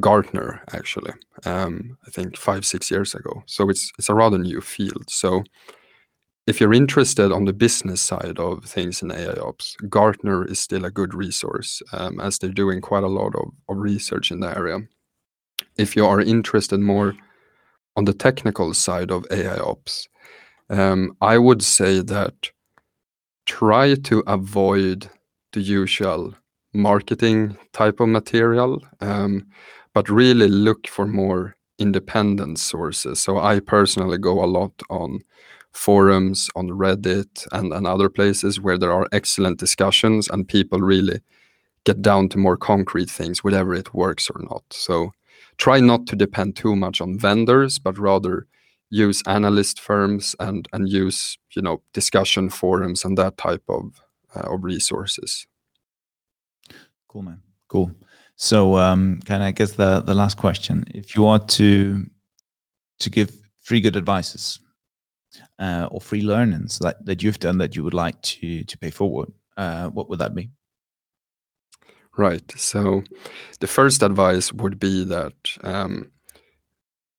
Gartner 0.00 0.62
actually. 0.72 1.12
Um, 1.44 1.98
I 2.06 2.10
think 2.10 2.36
five 2.36 2.64
six 2.64 2.90
years 2.90 3.14
ago. 3.14 3.42
So 3.46 3.68
it's 3.68 3.92
it's 3.98 4.08
a 4.08 4.14
rather 4.14 4.38
new 4.38 4.60
field. 4.60 5.10
So 5.10 5.44
if 6.46 6.60
you're 6.60 6.72
interested 6.74 7.30
on 7.30 7.44
the 7.44 7.52
business 7.52 8.00
side 8.00 8.38
of 8.38 8.64
things 8.64 9.02
in 9.02 9.12
AI 9.12 9.34
ops, 9.34 9.76
Gartner 9.88 10.44
is 10.44 10.58
still 10.58 10.84
a 10.84 10.90
good 10.90 11.14
resource 11.14 11.82
um, 11.92 12.18
as 12.20 12.38
they're 12.38 12.50
doing 12.50 12.80
quite 12.80 13.04
a 13.04 13.08
lot 13.08 13.34
of, 13.36 13.50
of 13.68 13.76
research 13.76 14.32
in 14.32 14.40
the 14.40 14.56
area 14.56 14.80
if 15.76 15.96
you 15.96 16.06
are 16.06 16.20
interested 16.20 16.80
more 16.80 17.14
on 17.96 18.04
the 18.04 18.12
technical 18.12 18.74
side 18.74 19.10
of 19.10 19.26
AI 19.30 19.58
ops, 19.58 20.08
um, 20.70 21.16
I 21.20 21.38
would 21.38 21.62
say 21.62 22.00
that 22.00 22.50
try 23.46 23.94
to 23.94 24.22
avoid 24.26 25.08
the 25.52 25.60
usual 25.60 26.34
marketing 26.72 27.56
type 27.72 28.00
of 28.00 28.08
material, 28.08 28.82
um, 29.00 29.46
but 29.92 30.08
really 30.08 30.48
look 30.48 30.86
for 30.86 31.06
more 31.06 31.56
independent 31.78 32.58
sources. 32.58 33.20
So 33.20 33.38
I 33.38 33.60
personally 33.60 34.18
go 34.18 34.42
a 34.42 34.46
lot 34.46 34.72
on 34.88 35.20
forums, 35.72 36.48
on 36.54 36.68
Reddit, 36.68 37.46
and, 37.52 37.72
and 37.72 37.86
other 37.86 38.08
places 38.08 38.60
where 38.60 38.78
there 38.78 38.92
are 38.92 39.08
excellent 39.12 39.58
discussions 39.58 40.28
and 40.28 40.48
people 40.48 40.80
really 40.80 41.20
get 41.84 42.00
down 42.00 42.28
to 42.30 42.38
more 42.38 42.56
concrete 42.56 43.10
things, 43.10 43.42
whether 43.42 43.74
it 43.74 43.92
works 43.92 44.30
or 44.30 44.40
not. 44.42 44.62
So 44.70 45.12
try 45.58 45.80
not 45.80 46.06
to 46.08 46.16
depend 46.16 46.56
too 46.56 46.76
much 46.76 47.00
on 47.00 47.18
vendors, 47.18 47.78
but 47.78 47.98
rather 47.98 48.46
use 48.90 49.22
analyst 49.26 49.80
firms 49.80 50.36
and 50.38 50.68
and 50.72 50.88
use 50.88 51.38
you 51.56 51.62
know 51.62 51.82
discussion 51.92 52.50
forums 52.50 53.04
and 53.04 53.16
that 53.18 53.36
type 53.38 53.62
of 53.68 54.00
uh, 54.34 54.54
of 54.54 54.64
resources. 54.64 55.46
Cool, 57.08 57.22
man. 57.22 57.42
Cool. 57.68 57.90
So, 58.36 58.76
um, 58.76 59.20
of, 59.24 59.42
I 59.42 59.50
guess 59.50 59.72
the 59.72 60.00
the 60.00 60.14
last 60.14 60.36
question: 60.36 60.84
If 60.94 61.14
you 61.16 61.22
want 61.22 61.48
to 61.50 62.06
to 63.00 63.10
give 63.10 63.30
three 63.64 63.80
good 63.80 63.96
advices 63.96 64.60
uh, 65.58 65.88
or 65.90 66.00
free 66.00 66.22
learnings 66.22 66.78
that, 66.80 67.04
that 67.06 67.22
you've 67.22 67.38
done 67.38 67.58
that 67.58 67.76
you 67.76 67.84
would 67.84 67.94
like 67.94 68.20
to 68.22 68.64
to 68.64 68.78
pay 68.78 68.90
forward, 68.90 69.32
uh, 69.56 69.88
what 69.88 70.08
would 70.08 70.18
that 70.18 70.34
be? 70.34 70.50
Right. 72.16 72.52
So 72.56 73.02
the 73.60 73.66
first 73.66 74.02
advice 74.02 74.52
would 74.52 74.78
be 74.78 75.04
that 75.04 75.34
um, 75.62 76.10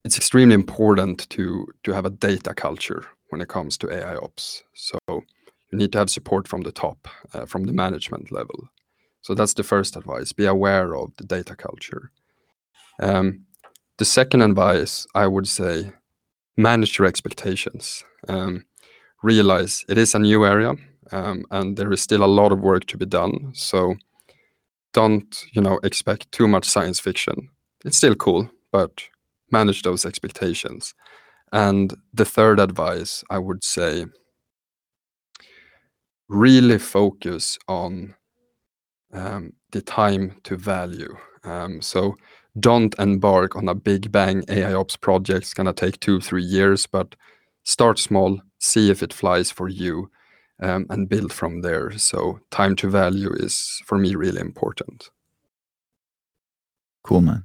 it's 0.03 0.17
extremely 0.17 0.53
important 0.53 1.29
to 1.29 1.67
to 1.83 1.93
have 1.93 2.05
a 2.05 2.09
data 2.11 2.53
culture 2.53 3.05
when 3.29 3.41
it 3.41 3.47
comes 3.47 3.77
to 3.77 3.91
AI 3.91 4.15
ops. 4.15 4.63
So 4.75 4.99
you 5.09 5.77
need 5.77 5.91
to 5.93 5.97
have 5.97 6.09
support 6.09 6.47
from 6.47 6.61
the 6.61 6.71
top, 6.71 7.07
uh, 7.33 7.45
from 7.45 7.63
the 7.63 7.73
management 7.73 8.31
level. 8.31 8.69
So 9.21 9.33
that's 9.33 9.55
the 9.55 9.63
first 9.63 9.95
advice. 9.95 10.31
Be 10.33 10.45
aware 10.45 10.95
of 10.95 11.15
the 11.17 11.23
data 11.23 11.55
culture. 11.55 12.11
Um, 13.01 13.45
the 13.97 14.05
second 14.05 14.41
advice, 14.41 15.07
I 15.15 15.27
would 15.27 15.47
say, 15.47 15.91
manage 16.57 16.99
your 16.99 17.07
expectations. 17.07 18.03
Um, 18.27 18.65
realize 19.23 19.85
it 19.89 19.97
is 19.97 20.13
a 20.15 20.19
new 20.19 20.45
area, 20.45 20.75
um, 21.11 21.45
and 21.51 21.77
there 21.77 21.91
is 21.91 22.01
still 22.01 22.23
a 22.23 22.35
lot 22.39 22.51
of 22.51 22.59
work 22.59 22.85
to 22.87 22.97
be 22.97 23.05
done. 23.05 23.51
So 23.55 23.95
don't 24.93 25.45
you 25.51 25.61
know 25.61 25.79
expect 25.83 26.31
too 26.31 26.47
much 26.47 26.65
science 26.65 26.99
fiction. 26.99 27.49
It's 27.85 27.97
still 27.97 28.15
cool 28.15 28.49
but 28.71 29.03
manage 29.51 29.83
those 29.83 30.05
expectations. 30.05 30.93
And 31.51 31.93
the 32.13 32.25
third 32.25 32.59
advice 32.59 33.23
i 33.29 33.37
would 33.37 33.63
say 33.63 34.05
really 36.29 36.79
focus 36.79 37.59
on 37.67 38.15
um, 39.13 39.53
the 39.71 39.81
time 39.81 40.35
to 40.43 40.57
value. 40.57 41.15
Um, 41.43 41.81
so 41.81 42.15
don't 42.59 42.95
embark 42.99 43.55
on 43.55 43.67
a 43.67 43.75
big 43.75 44.11
bang 44.11 44.43
ai 44.49 44.73
ops 44.73 44.95
project. 44.95 45.43
It's 45.43 45.53
going 45.53 45.67
to 45.67 45.73
take 45.73 45.99
two 45.99 46.19
three 46.19 46.43
years 46.43 46.87
but 46.87 47.15
start 47.65 47.99
small 47.99 48.39
see 48.59 48.89
if 48.89 49.03
it 49.03 49.13
flies 49.13 49.51
for 49.51 49.67
you 49.67 50.09
um, 50.61 50.85
and 50.89 51.09
build 51.09 51.33
from 51.33 51.61
there. 51.61 51.97
So 51.97 52.39
time 52.51 52.75
to 52.77 52.89
value 52.89 53.33
is 53.33 53.81
for 53.85 53.97
me 53.97 54.15
really 54.15 54.41
important. 54.41 55.09
Cool, 57.03 57.21
man. 57.21 57.43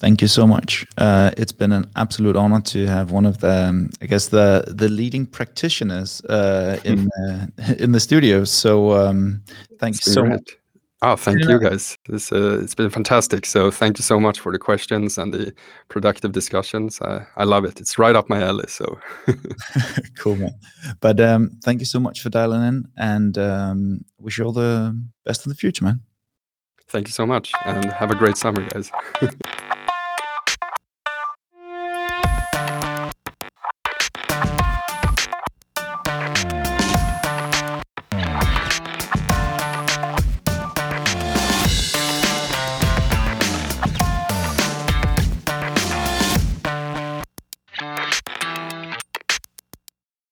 Thank 0.00 0.20
you 0.20 0.28
so 0.28 0.46
much. 0.46 0.84
Uh, 0.98 1.30
it's 1.36 1.52
been 1.52 1.72
an 1.72 1.90
absolute 1.96 2.36
honor 2.36 2.60
to 2.60 2.86
have 2.86 3.10
one 3.10 3.24
of 3.24 3.38
the, 3.38 3.68
um, 3.68 3.90
I 4.02 4.06
guess 4.06 4.28
the 4.28 4.64
the 4.66 4.88
leading 4.88 5.24
practitioners 5.24 6.20
uh, 6.26 6.78
in 6.84 7.08
uh, 7.28 7.46
in 7.78 7.92
the 7.92 8.00
studio. 8.00 8.44
So 8.44 8.92
um, 8.92 9.42
thanks 9.78 10.00
so 10.00 10.24
much. 10.24 10.58
Oh, 11.06 11.16
thank 11.16 11.40
Yeah. 11.40 11.50
you 11.50 11.58
guys. 11.60 11.98
This 12.08 12.32
uh, 12.32 12.60
it's 12.62 12.74
been 12.74 12.88
fantastic. 12.90 13.44
So 13.46 13.70
thank 13.70 13.98
you 13.98 14.02
so 14.02 14.18
much 14.18 14.40
for 14.40 14.52
the 14.52 14.58
questions 14.58 15.18
and 15.18 15.34
the 15.34 15.52
productive 15.88 16.32
discussions. 16.32 17.00
I, 17.02 17.26
I 17.36 17.44
love 17.44 17.64
it. 17.68 17.80
It's 17.80 17.98
right 17.98 18.16
up 18.16 18.28
my 18.30 18.40
alley. 18.40 18.64
So 18.68 18.98
cool, 20.18 20.36
man. 20.36 20.54
But 21.00 21.20
um, 21.20 21.50
thank 21.64 21.80
you 21.80 21.86
so 21.86 22.00
much 22.00 22.22
for 22.22 22.30
dialing 22.30 22.62
in, 22.68 22.84
and 22.96 23.36
um, 23.38 24.00
wish 24.18 24.38
you 24.38 24.44
all 24.46 24.52
the 24.52 24.96
best 25.26 25.44
in 25.46 25.50
the 25.50 25.56
future, 25.56 25.84
man. 25.84 26.00
thank 26.88 27.06
you 27.08 27.12
so 27.12 27.26
much 27.26 27.52
and 27.64 27.92
have 27.92 28.10
a 28.10 28.14
great 28.16 28.36
summer, 28.36 28.62
guys. 28.70 28.90